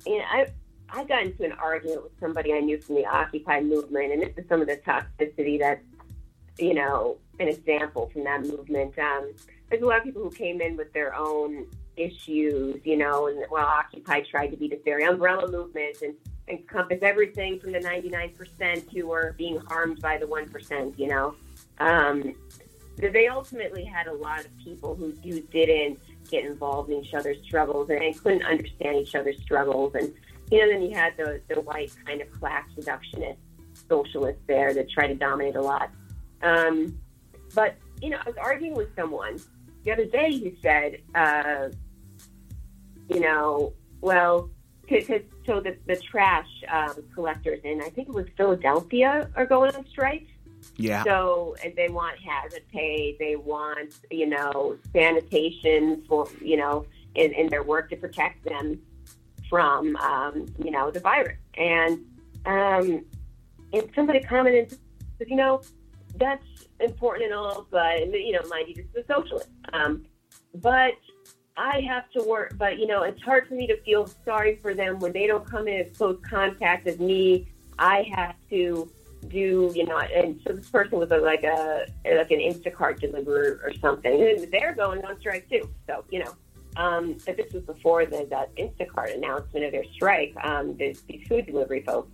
you 0.06 0.16
know, 0.16 0.24
I 0.24 0.46
I 0.90 1.04
got 1.04 1.22
into 1.22 1.44
an 1.44 1.52
argument 1.52 2.02
with 2.04 2.12
somebody 2.20 2.52
I 2.52 2.60
knew 2.60 2.80
from 2.80 2.96
the 2.96 3.06
Occupy 3.06 3.60
movement, 3.60 4.12
and 4.12 4.22
this 4.22 4.32
is 4.36 4.48
some 4.48 4.60
of 4.60 4.68
the 4.68 4.76
toxicity 4.76 5.58
that 5.58 5.80
you 6.58 6.74
know 6.74 7.18
an 7.38 7.48
example 7.48 8.10
from 8.12 8.24
that 8.24 8.42
movement. 8.42 8.98
Um, 8.98 9.32
there's 9.68 9.82
a 9.82 9.86
lot 9.86 9.98
of 9.98 10.04
people 10.04 10.22
who 10.22 10.30
came 10.30 10.60
in 10.60 10.76
with 10.76 10.92
their 10.92 11.14
own 11.14 11.66
issues, 11.96 12.80
you 12.84 12.96
know, 12.96 13.26
and 13.26 13.44
well, 13.50 13.66
Occupy 13.66 14.22
tried 14.22 14.48
to 14.48 14.56
be 14.56 14.68
this 14.68 14.80
very 14.84 15.04
umbrella 15.04 15.50
movement 15.50 15.98
and 16.02 16.14
encompass 16.48 16.98
everything 17.02 17.60
from 17.60 17.72
the 17.72 17.80
99% 17.80 18.92
who 18.92 19.06
were 19.06 19.34
being 19.36 19.58
harmed 19.58 20.00
by 20.00 20.16
the 20.16 20.26
1%, 20.26 20.98
you 20.98 21.08
know. 21.08 21.34
Um, 21.78 22.34
they 22.96 23.28
ultimately 23.28 23.84
had 23.84 24.06
a 24.06 24.12
lot 24.12 24.40
of 24.40 24.56
people 24.58 24.94
who, 24.94 25.12
who 25.22 25.40
didn't 25.40 26.00
get 26.30 26.44
involved 26.44 26.90
in 26.90 27.04
each 27.04 27.14
other's 27.14 27.38
struggles 27.44 27.90
and 27.90 28.22
couldn't 28.22 28.44
understand 28.44 28.96
each 28.96 29.14
other's 29.14 29.40
struggles. 29.42 29.94
And, 29.94 30.14
you 30.50 30.58
know, 30.58 30.72
then 30.72 30.82
you 30.82 30.94
had 30.94 31.16
the, 31.16 31.40
the 31.48 31.60
white 31.60 31.92
kind 32.06 32.20
of 32.20 32.30
class 32.32 32.64
reductionist 32.76 33.36
socialists 33.88 34.42
there 34.46 34.74
that 34.74 34.90
try 34.90 35.06
to 35.06 35.14
dominate 35.14 35.56
a 35.56 35.60
lot. 35.60 35.90
Um, 36.42 36.98
but, 37.54 37.76
you 38.00 38.10
know, 38.10 38.18
I 38.24 38.28
was 38.28 38.36
arguing 38.38 38.74
with 38.74 38.94
someone 38.96 39.38
the 39.84 39.92
other 39.92 40.04
day 40.04 40.38
who 40.38 40.52
said, 40.62 40.98
uh, 41.14 41.68
you 43.08 43.20
know, 43.20 43.72
well, 44.00 44.50
because 44.82 45.22
so 45.46 45.60
the, 45.60 45.76
the 45.86 45.96
trash 45.96 46.48
um, 46.70 47.02
collectors 47.14 47.60
in, 47.64 47.80
I 47.82 47.90
think 47.90 48.08
it 48.08 48.14
was 48.14 48.26
Philadelphia, 48.36 49.30
are 49.34 49.46
going 49.46 49.74
on 49.74 49.86
strike. 49.86 50.26
Yeah. 50.76 51.04
So 51.04 51.56
and 51.64 51.74
they 51.76 51.88
want 51.88 52.16
hazard 52.18 52.62
pay. 52.72 53.16
They 53.18 53.36
want 53.36 53.94
you 54.10 54.26
know 54.26 54.76
sanitation 54.92 56.02
for 56.08 56.28
you 56.40 56.56
know 56.56 56.86
in, 57.14 57.32
in 57.32 57.48
their 57.48 57.62
work 57.62 57.90
to 57.90 57.96
protect 57.96 58.44
them 58.44 58.80
from 59.48 59.96
um, 59.96 60.46
you 60.62 60.70
know 60.70 60.90
the 60.90 61.00
virus. 61.00 61.38
And 61.56 62.04
um, 62.46 63.04
and 63.72 63.90
somebody 63.94 64.20
commented, 64.20 64.78
you 65.26 65.36
know, 65.36 65.62
that's 66.16 66.44
important 66.80 67.26
and 67.26 67.34
all, 67.34 67.66
but 67.70 68.10
you 68.12 68.32
know, 68.32 68.40
mind 68.48 68.68
you, 68.68 68.74
this 68.74 68.86
is 68.94 69.04
a 69.04 69.14
socialist. 69.14 69.48
Um, 69.72 70.04
but 70.54 70.92
I 71.56 71.80
have 71.80 72.10
to 72.10 72.22
work. 72.22 72.54
But 72.56 72.78
you 72.78 72.86
know, 72.86 73.02
it's 73.02 73.22
hard 73.22 73.48
for 73.48 73.54
me 73.54 73.66
to 73.66 73.80
feel 73.82 74.06
sorry 74.24 74.56
for 74.56 74.74
them 74.74 74.98
when 74.98 75.12
they 75.12 75.26
don't 75.26 75.48
come 75.48 75.68
in 75.68 75.80
as 75.80 75.96
close 75.96 76.18
contact 76.28 76.86
as 76.86 76.98
me. 76.98 77.48
I 77.78 78.10
have 78.14 78.34
to 78.50 78.90
do 79.28 79.72
you 79.74 79.84
know 79.84 79.98
and 79.98 80.40
so 80.46 80.52
this 80.52 80.70
person 80.70 80.98
was 80.98 81.10
a, 81.10 81.16
like 81.16 81.42
a 81.42 81.86
like 82.04 82.30
an 82.30 82.38
instacart 82.38 83.00
deliverer 83.00 83.60
or 83.64 83.72
something 83.74 84.22
and 84.22 84.50
they're 84.52 84.74
going 84.74 85.04
on 85.04 85.18
strike 85.18 85.48
too 85.50 85.68
so 85.86 86.04
you 86.10 86.20
know 86.20 86.32
um 86.78 87.16
but 87.26 87.36
this 87.36 87.52
was 87.52 87.62
before 87.64 88.06
the 88.06 88.26
that 88.30 88.54
instacart 88.56 89.14
announcement 89.14 89.64
of 89.66 89.72
their 89.72 89.84
strike 89.92 90.34
um 90.42 90.76
the, 90.78 90.96
these 91.08 91.26
food 91.28 91.44
delivery 91.46 91.82
folks. 91.82 92.10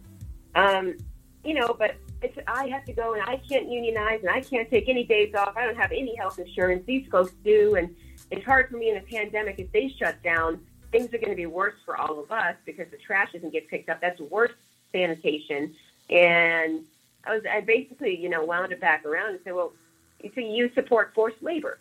Um 0.56 0.96
you 1.44 1.54
know 1.54 1.76
but 1.78 1.94
it's 2.22 2.36
i 2.48 2.66
have 2.68 2.84
to 2.86 2.92
go 2.92 3.12
and 3.12 3.22
i 3.22 3.36
can't 3.48 3.70
unionize 3.70 4.20
and 4.22 4.30
i 4.30 4.40
can't 4.40 4.68
take 4.70 4.88
any 4.88 5.04
days 5.04 5.34
off. 5.34 5.54
I 5.56 5.64
don't 5.64 5.76
have 5.76 5.92
any 5.92 6.16
health 6.16 6.38
insurance. 6.38 6.84
These 6.86 7.06
folks 7.08 7.32
do. 7.44 7.76
And 7.76 7.94
it's 8.30 8.44
hard 8.44 8.70
for 8.70 8.78
me 8.78 8.90
in 8.90 8.96
a 8.96 9.02
pandemic 9.02 9.58
if 9.58 9.70
they 9.72 9.94
shut 9.98 10.20
down 10.22 10.60
things 10.94 11.12
are 11.12 11.18
going 11.18 11.30
to 11.30 11.36
be 11.36 11.46
worse 11.46 11.74
for 11.84 11.96
all 11.96 12.20
of 12.20 12.30
us 12.30 12.54
because 12.64 12.88
the 12.92 12.96
trash 12.96 13.32
doesn't 13.32 13.52
get 13.52 13.68
picked 13.68 13.88
up. 13.88 14.00
That's 14.00 14.20
worse 14.20 14.52
sanitation. 14.92 15.74
And 16.08 16.84
I 17.24 17.34
was 17.34 17.42
I 17.50 17.60
basically, 17.62 18.16
you 18.16 18.28
know, 18.28 18.44
wound 18.44 18.72
it 18.72 18.80
back 18.80 19.04
around 19.04 19.30
and 19.30 19.40
said, 19.42 19.54
well, 19.54 19.72
so 20.22 20.40
you 20.40 20.70
support 20.74 21.12
forced 21.12 21.42
labor, 21.42 21.78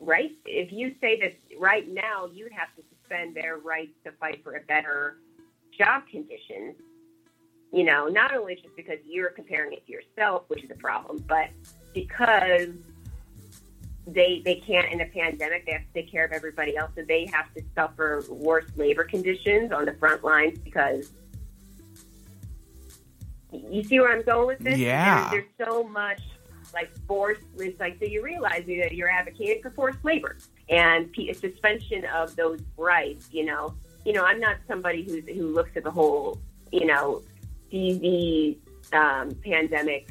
right? 0.00 0.32
If 0.44 0.72
you 0.72 0.94
say 1.00 1.18
that 1.20 1.36
right 1.58 1.88
now 1.88 2.26
you 2.26 2.48
have 2.52 2.68
to 2.76 2.82
suspend 2.90 3.34
their 3.34 3.58
rights 3.58 3.92
to 4.04 4.12
fight 4.12 4.42
for 4.42 4.56
a 4.56 4.60
better 4.60 5.16
job 5.76 6.02
conditions, 6.10 6.74
you 7.72 7.84
know, 7.84 8.06
not 8.06 8.34
only 8.34 8.54
just 8.54 8.74
because 8.76 8.98
you're 9.04 9.30
comparing 9.30 9.72
it 9.72 9.86
to 9.86 9.92
yourself, 9.92 10.44
which 10.48 10.64
is 10.64 10.70
a 10.70 10.76
problem, 10.76 11.24
but 11.28 11.48
because 11.92 12.68
they 14.06 14.40
they 14.44 14.56
can't 14.56 14.92
in 14.92 15.00
a 15.00 15.06
pandemic, 15.06 15.66
they 15.66 15.72
have 15.72 15.82
to 15.82 15.92
take 15.92 16.10
care 16.10 16.24
of 16.24 16.32
everybody 16.32 16.76
else, 16.76 16.92
so 16.94 17.02
they 17.06 17.26
have 17.26 17.52
to 17.54 17.62
suffer 17.74 18.22
worse 18.28 18.66
labor 18.76 19.04
conditions 19.04 19.72
on 19.72 19.84
the 19.84 19.94
front 19.94 20.22
lines 20.22 20.58
because 20.58 21.10
you 23.52 23.82
see 23.82 23.98
where 24.00 24.16
I'm 24.16 24.22
going 24.22 24.46
with 24.46 24.58
this? 24.60 24.78
Yeah. 24.78 25.30
There's 25.30 25.48
so 25.58 25.84
much 25.84 26.20
like 26.76 26.90
forced, 27.08 27.40
it's 27.56 27.80
like, 27.80 27.98
so 27.98 28.04
you 28.04 28.22
realize 28.22 28.64
that 28.66 28.94
you're 28.94 29.10
advocating 29.10 29.62
for 29.62 29.70
forced 29.70 30.04
labor 30.04 30.36
and 30.68 31.10
p- 31.12 31.32
suspension 31.32 32.04
of 32.14 32.36
those 32.36 32.60
rights, 32.76 33.28
you 33.32 33.44
know. 33.44 33.74
You 34.04 34.12
know, 34.12 34.22
I'm 34.22 34.38
not 34.38 34.58
somebody 34.68 35.02
who's, 35.02 35.24
who 35.26 35.52
looks 35.52 35.70
at 35.74 35.82
the 35.82 35.90
whole, 35.90 36.38
you 36.70 36.86
know, 36.86 37.22
TV 37.72 38.58
um, 38.92 39.34
pandemic 39.42 40.10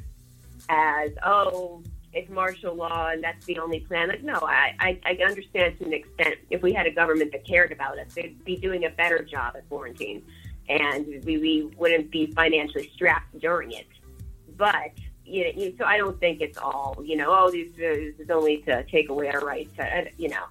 as, 0.68 1.12
oh, 1.24 1.82
it's 2.12 2.30
martial 2.30 2.74
law 2.74 3.10
and 3.10 3.24
that's 3.24 3.46
the 3.46 3.60
only 3.60 3.82
plan. 3.82 4.08
Like, 4.08 4.24
no, 4.24 4.40
I, 4.42 4.74
I, 4.80 5.00
I 5.06 5.24
understand 5.24 5.78
to 5.80 5.86
an 5.86 5.94
extent. 5.94 6.36
If 6.50 6.64
we 6.64 6.74
had 6.74 6.88
a 6.88 6.92
government 6.92 7.32
that 7.34 7.46
cared 7.46 7.72
about 7.72 8.00
us, 8.00 8.14
they'd 8.16 8.44
be 8.44 8.56
doing 8.56 8.86
a 8.86 8.90
better 8.90 9.24
job 9.24 9.56
at 9.56 9.68
quarantine, 9.70 10.24
and 10.68 11.06
we, 11.24 11.38
we 11.38 11.72
wouldn't 11.78 12.10
be 12.10 12.28
financially 12.28 12.90
strapped 12.96 13.38
during 13.40 13.72
it. 13.72 13.88
But 14.58 14.92
you 15.26 15.54
know, 15.54 15.74
so 15.78 15.86
I 15.86 15.98
don't 15.98 16.20
think 16.20 16.42
it's 16.42 16.58
all 16.58 16.98
you 17.04 17.16
know. 17.18 17.28
Oh, 17.30 17.52
this, 17.52 17.68
this 17.76 18.16
is 18.20 18.30
only 18.30 18.58
to 18.64 18.84
take 18.86 19.10
away 19.10 19.30
our 19.30 19.42
rights. 19.42 19.74
I, 19.80 19.84
uh, 19.84 20.06
you 20.18 20.30
know, 20.30 20.44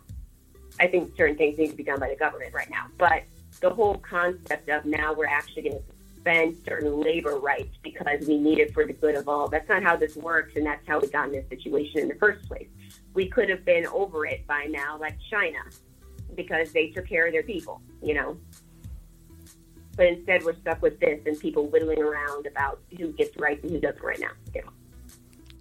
I 0.80 0.86
think 0.86 1.16
certain 1.16 1.36
things 1.36 1.58
need 1.58 1.70
to 1.70 1.76
be 1.76 1.84
done 1.84 2.00
by 2.00 2.08
the 2.08 2.16
government 2.16 2.52
right 2.54 2.70
now. 2.70 2.86
But 2.98 3.24
the 3.60 3.70
whole 3.70 3.98
concept 3.98 4.68
of 4.68 4.84
now 4.84 5.12
we're 5.12 5.26
actually 5.26 5.62
going 5.62 5.78
to 5.78 5.82
suspend 6.14 6.56
certain 6.66 7.00
labor 7.00 7.38
rights 7.38 7.76
because 7.82 8.26
we 8.26 8.38
need 8.38 8.58
it 8.58 8.72
for 8.72 8.84
the 8.84 8.92
good 8.92 9.14
of 9.14 9.28
all. 9.28 9.48
That's 9.48 9.68
not 9.68 9.82
how 9.82 9.96
this 9.96 10.16
works, 10.16 10.56
and 10.56 10.66
that's 10.66 10.86
how 10.86 10.98
we 10.98 11.08
got 11.08 11.26
in 11.26 11.32
this 11.32 11.48
situation 11.48 12.00
in 12.00 12.08
the 12.08 12.16
first 12.16 12.46
place. 12.48 12.68
We 13.14 13.28
could 13.28 13.48
have 13.48 13.64
been 13.64 13.86
over 13.86 14.26
it 14.26 14.46
by 14.46 14.64
now, 14.64 14.98
like 14.98 15.16
China, 15.30 15.60
because 16.34 16.72
they 16.72 16.88
took 16.88 17.06
care 17.08 17.26
of 17.26 17.32
their 17.32 17.42
people, 17.42 17.80
you 18.02 18.14
know. 18.14 18.36
But 19.96 20.06
instead, 20.06 20.44
we're 20.44 20.56
stuck 20.56 20.82
with 20.82 20.98
this 21.00 21.20
and 21.26 21.38
people 21.38 21.68
whittling 21.68 22.02
around 22.02 22.46
about 22.46 22.80
who 22.96 23.12
gets 23.12 23.36
rights 23.36 23.62
and 23.62 23.72
who 23.72 23.80
doesn't 23.80 24.02
right 24.02 24.18
now. 24.18 24.30
Know. 24.54 24.62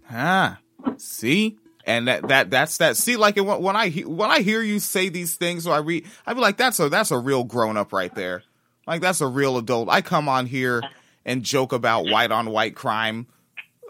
Ah, 0.09 0.59
see, 0.97 1.57
and 1.85 2.07
that 2.07 2.27
that 2.27 2.49
that's 2.49 2.77
that. 2.77 2.97
See, 2.97 3.15
like 3.15 3.35
when 3.37 3.75
I 3.75 3.89
when 3.91 4.31
I 4.31 4.41
hear 4.41 4.61
you 4.61 4.79
say 4.79 5.09
these 5.09 5.35
things, 5.35 5.67
or 5.67 5.73
I 5.73 5.79
read, 5.79 6.05
I 6.25 6.33
be 6.33 6.39
like, 6.39 6.57
that's 6.57 6.79
a 6.79 6.89
that's 6.89 7.11
a 7.11 7.17
real 7.17 7.43
grown 7.43 7.77
up 7.77 7.93
right 7.93 8.13
there. 8.13 8.43
Like 8.87 9.01
that's 9.01 9.21
a 9.21 9.27
real 9.27 9.57
adult. 9.57 9.89
I 9.89 10.01
come 10.01 10.27
on 10.27 10.45
here 10.45 10.81
and 11.25 11.43
joke 11.43 11.71
about 11.71 12.05
white 12.05 12.31
on 12.31 12.49
white 12.49 12.75
crime 12.75 13.27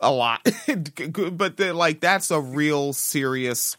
a 0.01 0.11
lot, 0.11 0.47
but 1.31 1.59
like 1.59 1.99
that's 1.99 2.31
a 2.31 2.39
real 2.39 2.93
serious 2.93 3.77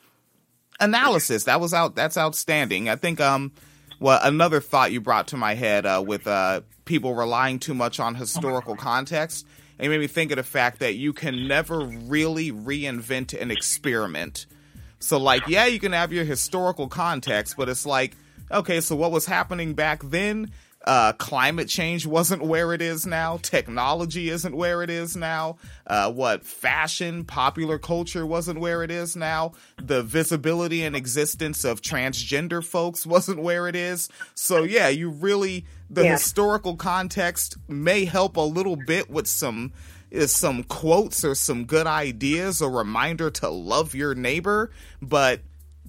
analysis. 0.81 1.45
That 1.45 1.61
was 1.61 1.75
out. 1.75 1.95
That's 1.95 2.17
outstanding. 2.17 2.89
I 2.89 2.97
think 2.97 3.21
um, 3.21 3.53
well, 4.01 4.21
another 4.23 4.61
thought 4.61 4.93
you 4.93 5.01
brought 5.01 5.29
to 5.29 5.37
my 5.37 5.55
head 5.55 5.87
uh, 5.87 6.03
with 6.07 6.27
uh 6.27 6.63
people 6.85 7.15
relying 7.15 7.59
too 7.59 7.75
much 7.75 8.01
on 8.01 8.15
historical 8.15 8.77
context. 8.77 9.47
It 9.79 9.89
made 9.89 10.01
me 10.01 10.07
think 10.07 10.31
of 10.31 10.37
the 10.37 10.43
fact 10.43 10.81
that 10.81 10.95
you 10.95 11.13
can 11.13 11.49
never 11.49 11.81
really 11.81 12.53
reinvent 12.53 13.41
an 13.41 13.51
experiment. 13.51 14.47
So, 15.01 15.19
like, 15.19 15.49
yeah, 15.49 15.67
you 15.67 15.81
can 15.81 15.93
have 15.93 16.13
your 16.13 16.25
historical 16.25 16.89
context, 16.89 17.57
but 17.57 17.69
it's 17.69 17.85
like, 17.85 18.17
okay, 18.51 18.81
so 18.81 18.97
what 18.97 19.11
was 19.11 19.27
happening 19.27 19.75
back 19.75 20.03
then? 20.03 20.51
Uh, 20.85 21.13
climate 21.15 21.69
change 21.69 22.07
wasn't 22.07 22.43
where 22.43 22.75
it 22.75 22.83
is 22.83 23.07
now. 23.07 23.39
Technology 23.39 24.29
isn't 24.29 24.55
where 24.55 24.83
it 24.83 24.91
is 24.91 25.17
now. 25.17 25.57
Uh, 25.87 26.13
what 26.13 26.45
fashion, 26.45 27.25
popular 27.25 27.79
culture 27.79 28.27
wasn't 28.27 28.61
where 28.61 28.83
it 28.83 28.91
is 28.91 29.17
now. 29.17 29.53
The 29.83 30.03
visibility 30.03 30.85
and 30.85 30.95
existence 30.95 31.65
of 31.65 31.81
transgender 31.81 32.63
folks 32.63 33.07
wasn't 33.07 33.41
where 33.41 33.67
it 33.67 33.77
is. 33.77 34.11
So 34.35 34.63
yeah, 34.63 34.89
you 34.89 35.09
really 35.09 35.65
the 35.89 36.05
yeah. 36.05 36.13
historical 36.13 36.77
context 36.77 37.57
may 37.69 38.05
help 38.05 38.37
a 38.37 38.41
little 38.41 38.77
bit 38.77 39.09
with 39.09 39.27
some 39.27 39.73
is 40.11 40.31
some 40.31 40.63
quotes 40.65 41.25
or 41.25 41.35
some 41.35 41.65
good 41.65 41.87
ideas, 41.87 42.61
a 42.61 42.69
reminder 42.69 43.31
to 43.31 43.49
love 43.49 43.95
your 43.95 44.15
neighbor, 44.15 44.71
but 45.03 45.41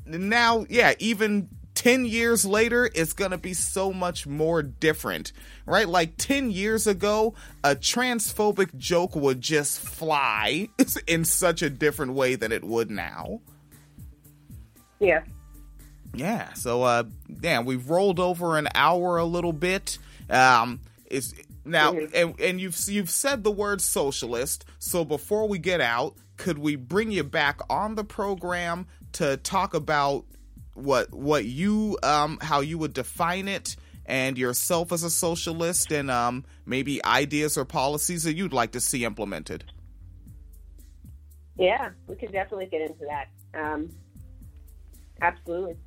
now, 0.05 0.65
yeah, 0.69 0.93
even 0.99 1.49
10 1.75 2.05
years 2.05 2.45
later, 2.45 2.89
it's 2.95 3.13
going 3.13 3.31
to 3.31 3.37
be 3.37 3.53
so 3.53 3.93
much 3.93 4.25
more 4.25 4.63
different, 4.63 5.33
right? 5.65 5.87
Like 5.87 6.13
10 6.17 6.49
years 6.49 6.87
ago, 6.87 7.35
a 7.63 7.75
transphobic 7.75 8.75
joke 8.77 9.15
would 9.15 9.41
just 9.41 9.79
fly 9.79 10.69
in 11.07 11.25
such 11.25 11.61
a 11.61 11.69
different 11.69 12.13
way 12.13 12.35
than 12.35 12.51
it 12.51 12.63
would 12.63 12.89
now. 12.89 13.41
Yeah. 14.99 15.23
Yeah. 16.13 16.53
So, 16.53 16.83
uh, 16.83 17.03
damn, 17.41 17.65
we've 17.65 17.89
rolled 17.89 18.19
over 18.19 18.57
an 18.57 18.69
hour 18.73 19.17
a 19.17 19.25
little 19.25 19.53
bit. 19.53 19.97
Um, 20.29 20.79
it's 21.05 21.33
now, 21.65 21.91
mm-hmm. 21.91 22.15
and, 22.15 22.39
and 22.39 22.61
you've 22.61 22.79
you've 22.87 23.09
said 23.09 23.43
the 23.43 23.51
word 23.51 23.81
socialist. 23.81 24.65
So 24.79 25.03
before 25.03 25.47
we 25.47 25.59
get 25.59 25.81
out, 25.81 26.15
could 26.37 26.57
we 26.57 26.75
bring 26.75 27.11
you 27.11 27.23
back 27.23 27.59
on 27.69 27.95
the 27.95 28.03
program 28.03 28.87
to 29.13 29.37
talk 29.37 29.73
about 29.73 30.25
what 30.75 31.11
what 31.13 31.45
you 31.45 31.97
um 32.03 32.37
how 32.41 32.59
you 32.59 32.77
would 32.77 32.93
define 32.93 33.47
it 33.47 33.75
and 34.05 34.37
yourself 34.37 34.91
as 34.91 35.03
a 35.03 35.09
socialist 35.09 35.91
and 35.91 36.11
um 36.11 36.45
maybe 36.65 37.03
ideas 37.03 37.57
or 37.57 37.65
policies 37.65 38.23
that 38.23 38.35
you'd 38.35 38.53
like 38.53 38.73
to 38.73 38.79
see 38.79 39.03
implemented? 39.05 39.63
Yeah 41.57 41.89
we 42.07 42.15
could 42.15 42.31
definitely 42.31 42.67
get 42.67 42.81
into 42.81 43.05
that. 43.05 43.27
Um 43.59 43.89
absolutely. 45.21 45.77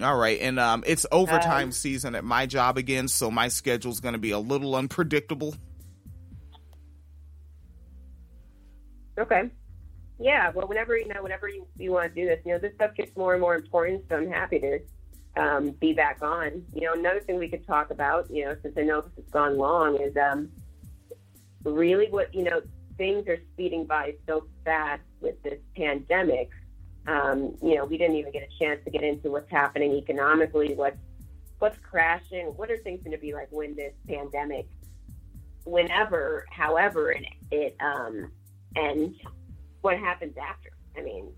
All 0.00 0.16
right 0.16 0.38
and 0.40 0.60
um 0.60 0.84
it's 0.86 1.06
overtime 1.10 1.68
um, 1.68 1.72
season 1.72 2.14
at 2.14 2.24
my 2.24 2.46
job 2.46 2.76
again 2.76 3.08
so 3.08 3.30
my 3.30 3.48
schedule's 3.48 4.00
going 4.00 4.14
to 4.14 4.18
be 4.18 4.30
a 4.30 4.38
little 4.38 4.76
unpredictable. 4.76 5.54
Okay 9.18 9.50
yeah, 10.18 10.50
well, 10.54 10.66
whenever 10.66 10.96
you 10.96 11.08
know, 11.08 11.22
whenever 11.22 11.48
you, 11.48 11.66
you 11.76 11.92
want 11.92 12.14
to 12.14 12.20
do 12.20 12.26
this, 12.26 12.40
you 12.44 12.52
know, 12.52 12.58
this 12.58 12.74
stuff 12.74 12.94
gets 12.94 13.14
more 13.16 13.32
and 13.32 13.40
more 13.40 13.54
important. 13.54 14.04
So 14.08 14.16
I'm 14.16 14.30
happy 14.30 14.58
to 14.60 14.78
um, 15.36 15.70
be 15.72 15.92
back 15.92 16.22
on. 16.22 16.64
You 16.74 16.82
know, 16.82 16.94
another 16.94 17.20
thing 17.20 17.38
we 17.38 17.48
could 17.48 17.66
talk 17.66 17.90
about, 17.90 18.30
you 18.30 18.44
know, 18.44 18.56
since 18.62 18.74
I 18.78 18.82
know 18.82 19.02
this 19.02 19.12
has 19.16 19.26
gone 19.26 19.58
long, 19.58 20.00
is 20.00 20.16
um, 20.16 20.50
really 21.64 22.08
what 22.08 22.34
you 22.34 22.44
know 22.44 22.62
things 22.96 23.28
are 23.28 23.38
speeding 23.52 23.84
by 23.84 24.14
so 24.26 24.46
fast 24.64 25.02
with 25.20 25.42
this 25.42 25.60
pandemic. 25.76 26.50
Um, 27.06 27.56
you 27.62 27.76
know, 27.76 27.84
we 27.84 27.98
didn't 27.98 28.16
even 28.16 28.32
get 28.32 28.42
a 28.42 28.64
chance 28.64 28.82
to 28.84 28.90
get 28.90 29.02
into 29.02 29.30
what's 29.30 29.50
happening 29.50 29.92
economically, 29.92 30.74
what's 30.74 30.98
what's 31.58 31.78
crashing, 31.78 32.46
what 32.56 32.70
are 32.70 32.78
things 32.78 33.02
going 33.02 33.12
to 33.12 33.20
be 33.20 33.32
like 33.32 33.48
when 33.50 33.74
this 33.76 33.94
pandemic, 34.08 34.66
whenever, 35.64 36.44
however 36.50 37.12
it, 37.12 37.24
it 37.50 37.76
um, 37.80 38.30
ends 38.76 39.16
what 39.86 39.98
happens 39.98 40.36
after. 40.36 40.70
I 40.98 41.02
mean, 41.02 41.28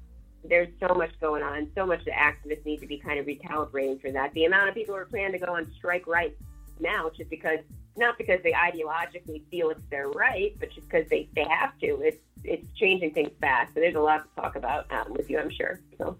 there's 0.43 0.69
so 0.81 0.95
much 0.95 1.11
going 1.21 1.43
on, 1.43 1.71
so 1.75 1.85
much 1.85 2.03
that 2.07 2.15
activists 2.15 2.65
need 2.65 2.81
to 2.81 2.87
be 2.87 2.97
kind 2.97 3.19
of 3.19 3.27
recalibrating 3.27 4.01
for 4.01 4.11
that. 4.11 4.33
The 4.33 4.47
amount 4.47 4.71
of 4.71 4.75
people 4.75 4.95
who 4.95 5.03
are 5.03 5.05
planning 5.05 5.39
to 5.39 5.47
go 5.47 5.55
on 5.55 5.71
strike 5.77 6.07
right 6.07 6.35
now, 6.81 7.11
just 7.15 7.29
because 7.29 7.59
not 7.99 8.17
because 8.17 8.41
they 8.43 8.53
ideologically 8.53 9.43
feel 9.51 9.69
it's 9.69 9.83
their 9.91 10.09
right, 10.09 10.57
but 10.59 10.71
just 10.71 10.89
because 10.89 11.07
they, 11.11 11.29
they 11.37 11.45
have 11.45 11.79
to. 11.81 12.01
It's 12.01 12.17
it's 12.43 12.73
changing 12.79 13.13
things 13.13 13.33
fast. 13.39 13.75
So 13.75 13.81
there's 13.81 13.97
a 13.97 14.01
lot 14.01 14.25
to 14.25 14.41
talk 14.41 14.57
about 14.57 14.91
um, 14.93 15.13
with 15.13 15.29
you, 15.29 15.39
I'm 15.39 15.51
sure. 15.51 15.81
So. 15.99 16.17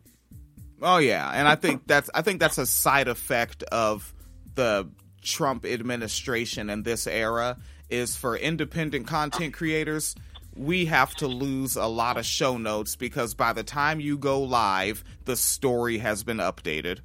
Oh 0.83 0.99
yeah, 0.99 1.31
and 1.31 1.49
I 1.49 1.55
think 1.55 1.87
that's 1.87 2.11
I 2.13 2.21
think 2.21 2.41
that's 2.41 2.59
a 2.59 2.67
side 2.67 3.09
effect 3.09 3.63
of 3.63 4.13
the 4.55 4.91
Trump 5.23 5.65
administration 5.65 6.69
and 6.69 6.85
this 6.85 7.07
era 7.07 7.57
is 7.89 8.17
for 8.17 8.37
independent 8.37 9.07
content 9.07 9.55
creators 9.55 10.15
we 10.59 10.87
have 10.87 11.15
to 11.17 11.29
lose 11.29 11.77
a 11.77 11.87
lot 11.87 12.17
of 12.17 12.27
show 12.27 12.59
notes 12.59 12.97
because 12.97 13.35
by 13.35 13.53
the 13.53 13.63
time 13.63 14.01
you 14.01 14.19
go 14.19 14.43
live, 14.43 15.05
the 15.25 15.37
story 15.37 15.99
has 15.99 16.25
been 16.25 16.39
updated. 16.39 17.01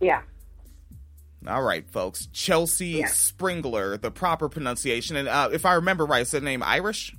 yeah. 0.00 0.22
All 1.46 1.62
right, 1.62 1.88
folks. 1.88 2.26
Chelsey 2.32 2.98
yeah. 2.98 3.06
Sprengeler, 3.06 4.00
the 4.00 4.10
proper 4.10 4.48
pronunciation, 4.48 5.16
and 5.16 5.28
uh, 5.28 5.48
if 5.52 5.64
I 5.64 5.74
remember 5.74 6.04
right, 6.04 6.22
is 6.22 6.32
the 6.32 6.40
name 6.40 6.62
Irish? 6.62 7.14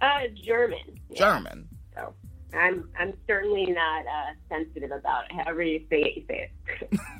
Uh, 0.00 0.20
German. 0.34 1.00
Yeah. 1.10 1.18
German. 1.18 1.68
So 1.94 2.14
I'm 2.54 2.88
I'm 2.98 3.12
certainly 3.26 3.66
not 3.66 4.06
uh, 4.06 4.32
sensitive 4.48 4.90
about 4.90 5.24
it. 5.24 5.32
However 5.36 5.62
you 5.62 5.80
say 5.90 6.02
it, 6.02 6.16
you 6.16 6.24
say 6.28 6.50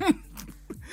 it. 0.01 0.15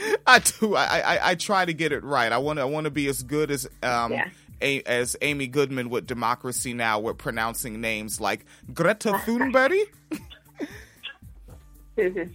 I 0.26 0.38
do. 0.38 0.74
I, 0.74 0.84
I, 0.84 1.30
I 1.30 1.34
try 1.34 1.64
to 1.64 1.72
get 1.72 1.92
it 1.92 2.04
right. 2.04 2.32
I 2.32 2.38
want 2.38 2.58
to 2.58 2.62
I 2.62 2.66
want 2.66 2.84
to 2.84 2.90
be 2.90 3.06
as 3.08 3.22
good 3.22 3.50
as 3.50 3.68
um 3.82 4.12
yeah. 4.12 4.28
a, 4.60 4.82
as 4.82 5.16
Amy 5.20 5.46
Goodman 5.46 5.90
with 5.90 6.06
Democracy 6.06 6.72
Now 6.72 7.00
with 7.00 7.18
pronouncing 7.18 7.80
names 7.80 8.20
like 8.20 8.44
Greta 8.72 9.12
Thunberg. 9.12 9.86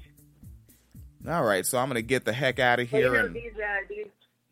All 1.28 1.44
right, 1.44 1.66
so 1.66 1.80
I'm 1.80 1.88
gonna 1.90 2.02
get 2.02 2.26
the 2.26 2.34
heck 2.34 2.60
out 2.60 2.80
of 2.80 2.90
here. 2.90 3.12
Well, 3.12 3.14
you 3.14 3.20
know, 3.20 3.26
and 3.26 3.36
these, 3.36 3.54
uh, 3.54 3.86
these, 3.90 4.06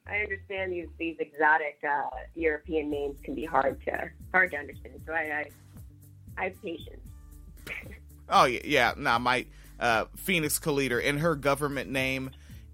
I 0.08 0.18
understand 0.18 0.72
these 0.72 0.88
these 0.98 1.18
exotic 1.20 1.78
uh, 1.88 2.10
European 2.36 2.90
names 2.90 3.18
can 3.24 3.36
be 3.36 3.46
hard 3.46 3.80
to 3.86 4.10
hard 4.32 4.52
to 4.52 4.58
understand. 4.58 5.02
So 5.06 5.14
I 5.14 5.18
I, 5.18 5.46
I 6.38 6.44
have 6.46 6.62
patience. 6.64 7.02
oh 8.30 8.46
yeah, 8.46 8.62
yeah. 8.64 8.94
Now 8.98 9.20
my 9.20 9.46
uh, 9.80 10.06
Phoenix 10.16 10.58
Calida 10.58 10.98
in 11.08 11.20
her 11.20 11.36
government 11.36 11.92
name 11.92 12.32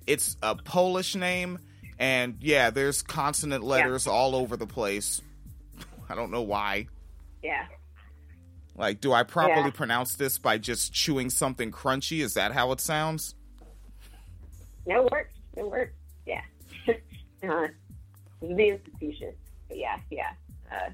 it's 0.10 0.38
a 0.42 0.56
Polish 0.56 1.16
name, 1.16 1.60
and 2.00 2.38
yeah, 2.42 2.72
there's 2.72 3.04
consonant 3.04 3.64
letters 3.64 4.08
yeah. 4.08 4.12
all 4.12 4.36
over 4.36 4.58
the 4.58 4.66
place. 4.66 5.22
I 6.10 6.16
don't 6.16 6.32
know 6.32 6.42
why. 6.42 6.88
Yeah. 7.44 7.66
Like, 8.76 9.02
do 9.02 9.14
I 9.14 9.24
properly 9.24 9.66
yeah. 9.66 9.72
pronounce 9.72 10.16
this 10.16 10.40
by 10.40 10.58
just 10.58 10.94
chewing 10.94 11.30
something 11.30 11.72
crunchy? 11.72 12.22
Is 12.22 12.34
that 12.34 12.54
how 12.54 12.72
it 12.72 12.82
sounds? 12.82 13.36
No 14.88 15.08
works. 15.12 15.36
No 15.56 15.68
works. 15.68 15.94
Yeah. 16.26 16.42
uh, 17.48 17.68
the 18.42 18.70
institution. 18.70 19.34
But 19.68 19.78
yeah, 19.78 19.98
yeah. 20.10 20.32
Uh, 20.72 20.90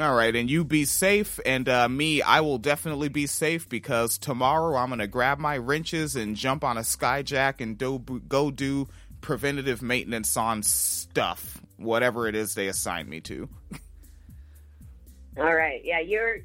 All 0.00 0.14
right, 0.14 0.34
and 0.34 0.50
you 0.50 0.64
be 0.64 0.86
safe, 0.86 1.38
and 1.44 1.68
uh, 1.68 1.86
me, 1.86 2.22
I 2.22 2.40
will 2.40 2.56
definitely 2.56 3.10
be 3.10 3.26
safe 3.26 3.68
because 3.68 4.16
tomorrow 4.16 4.76
I'm 4.76 4.88
gonna 4.88 5.06
grab 5.06 5.38
my 5.38 5.58
wrenches 5.58 6.16
and 6.16 6.34
jump 6.34 6.64
on 6.64 6.78
a 6.78 6.80
skyjack 6.80 7.60
and 7.60 7.76
do, 7.76 7.98
go 7.98 8.50
do 8.50 8.88
preventative 9.20 9.82
maintenance 9.82 10.36
on 10.36 10.62
stuff, 10.62 11.60
whatever 11.76 12.26
it 12.26 12.34
is 12.34 12.54
they 12.54 12.68
assign 12.68 13.08
me 13.08 13.20
to. 13.20 13.48
All 15.38 15.54
right. 15.54 15.80
Yeah, 15.84 16.00
you're 16.00 16.38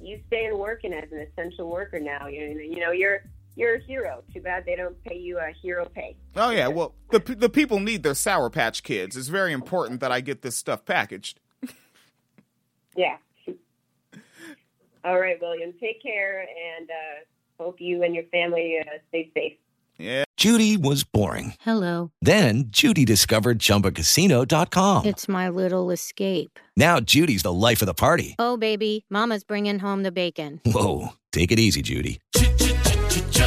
you 0.00 0.20
staying 0.26 0.56
working 0.56 0.92
as 0.92 1.10
an 1.10 1.20
essential 1.20 1.68
worker 1.68 1.98
now. 1.98 2.26
You 2.28 2.42
you 2.58 2.80
know 2.80 2.92
you're 2.92 3.22
you're 3.56 3.76
a 3.76 3.80
hero. 3.80 4.22
Too 4.32 4.40
bad 4.40 4.64
they 4.66 4.76
don't 4.76 5.02
pay 5.04 5.16
you 5.16 5.38
a 5.38 5.52
hero 5.62 5.86
pay. 5.86 6.16
Oh 6.36 6.50
yeah, 6.50 6.68
well 6.68 6.94
the 7.10 7.18
the 7.18 7.48
people 7.48 7.80
need 7.80 8.02
their 8.02 8.14
Sour 8.14 8.50
Patch 8.50 8.82
Kids. 8.82 9.16
It's 9.16 9.28
very 9.28 9.52
important 9.52 10.00
that 10.00 10.12
I 10.12 10.20
get 10.20 10.42
this 10.42 10.56
stuff 10.56 10.84
packaged. 10.84 11.40
Yeah. 12.96 13.16
All 15.04 15.20
right, 15.20 15.40
William. 15.40 15.72
Take 15.80 16.02
care, 16.02 16.40
and 16.40 16.90
uh, 16.90 17.62
hope 17.62 17.80
you 17.80 18.02
and 18.02 18.14
your 18.14 18.24
family 18.24 18.78
uh, 18.80 18.98
stay 19.08 19.30
safe. 19.34 19.52
Yeah. 19.98 20.24
Judy 20.36 20.76
was 20.76 21.04
boring. 21.04 21.54
Hello. 21.60 22.10
Then 22.20 22.64
Judy 22.68 23.04
discovered 23.04 23.58
ChumbaCasino.com. 23.58 25.06
It's 25.06 25.28
my 25.28 25.48
little 25.48 25.90
escape. 25.90 26.58
Now 26.76 27.00
Judy's 27.00 27.42
the 27.42 27.52
life 27.52 27.80
of 27.80 27.86
the 27.86 27.94
party. 27.94 28.34
Oh 28.38 28.56
baby, 28.58 29.06
Mama's 29.08 29.44
bringing 29.44 29.78
home 29.78 30.02
the 30.02 30.12
bacon. 30.12 30.60
Whoa, 30.66 31.14
take 31.32 31.50
it 31.52 31.58
easy, 31.58 31.80
Judy. 31.82 32.20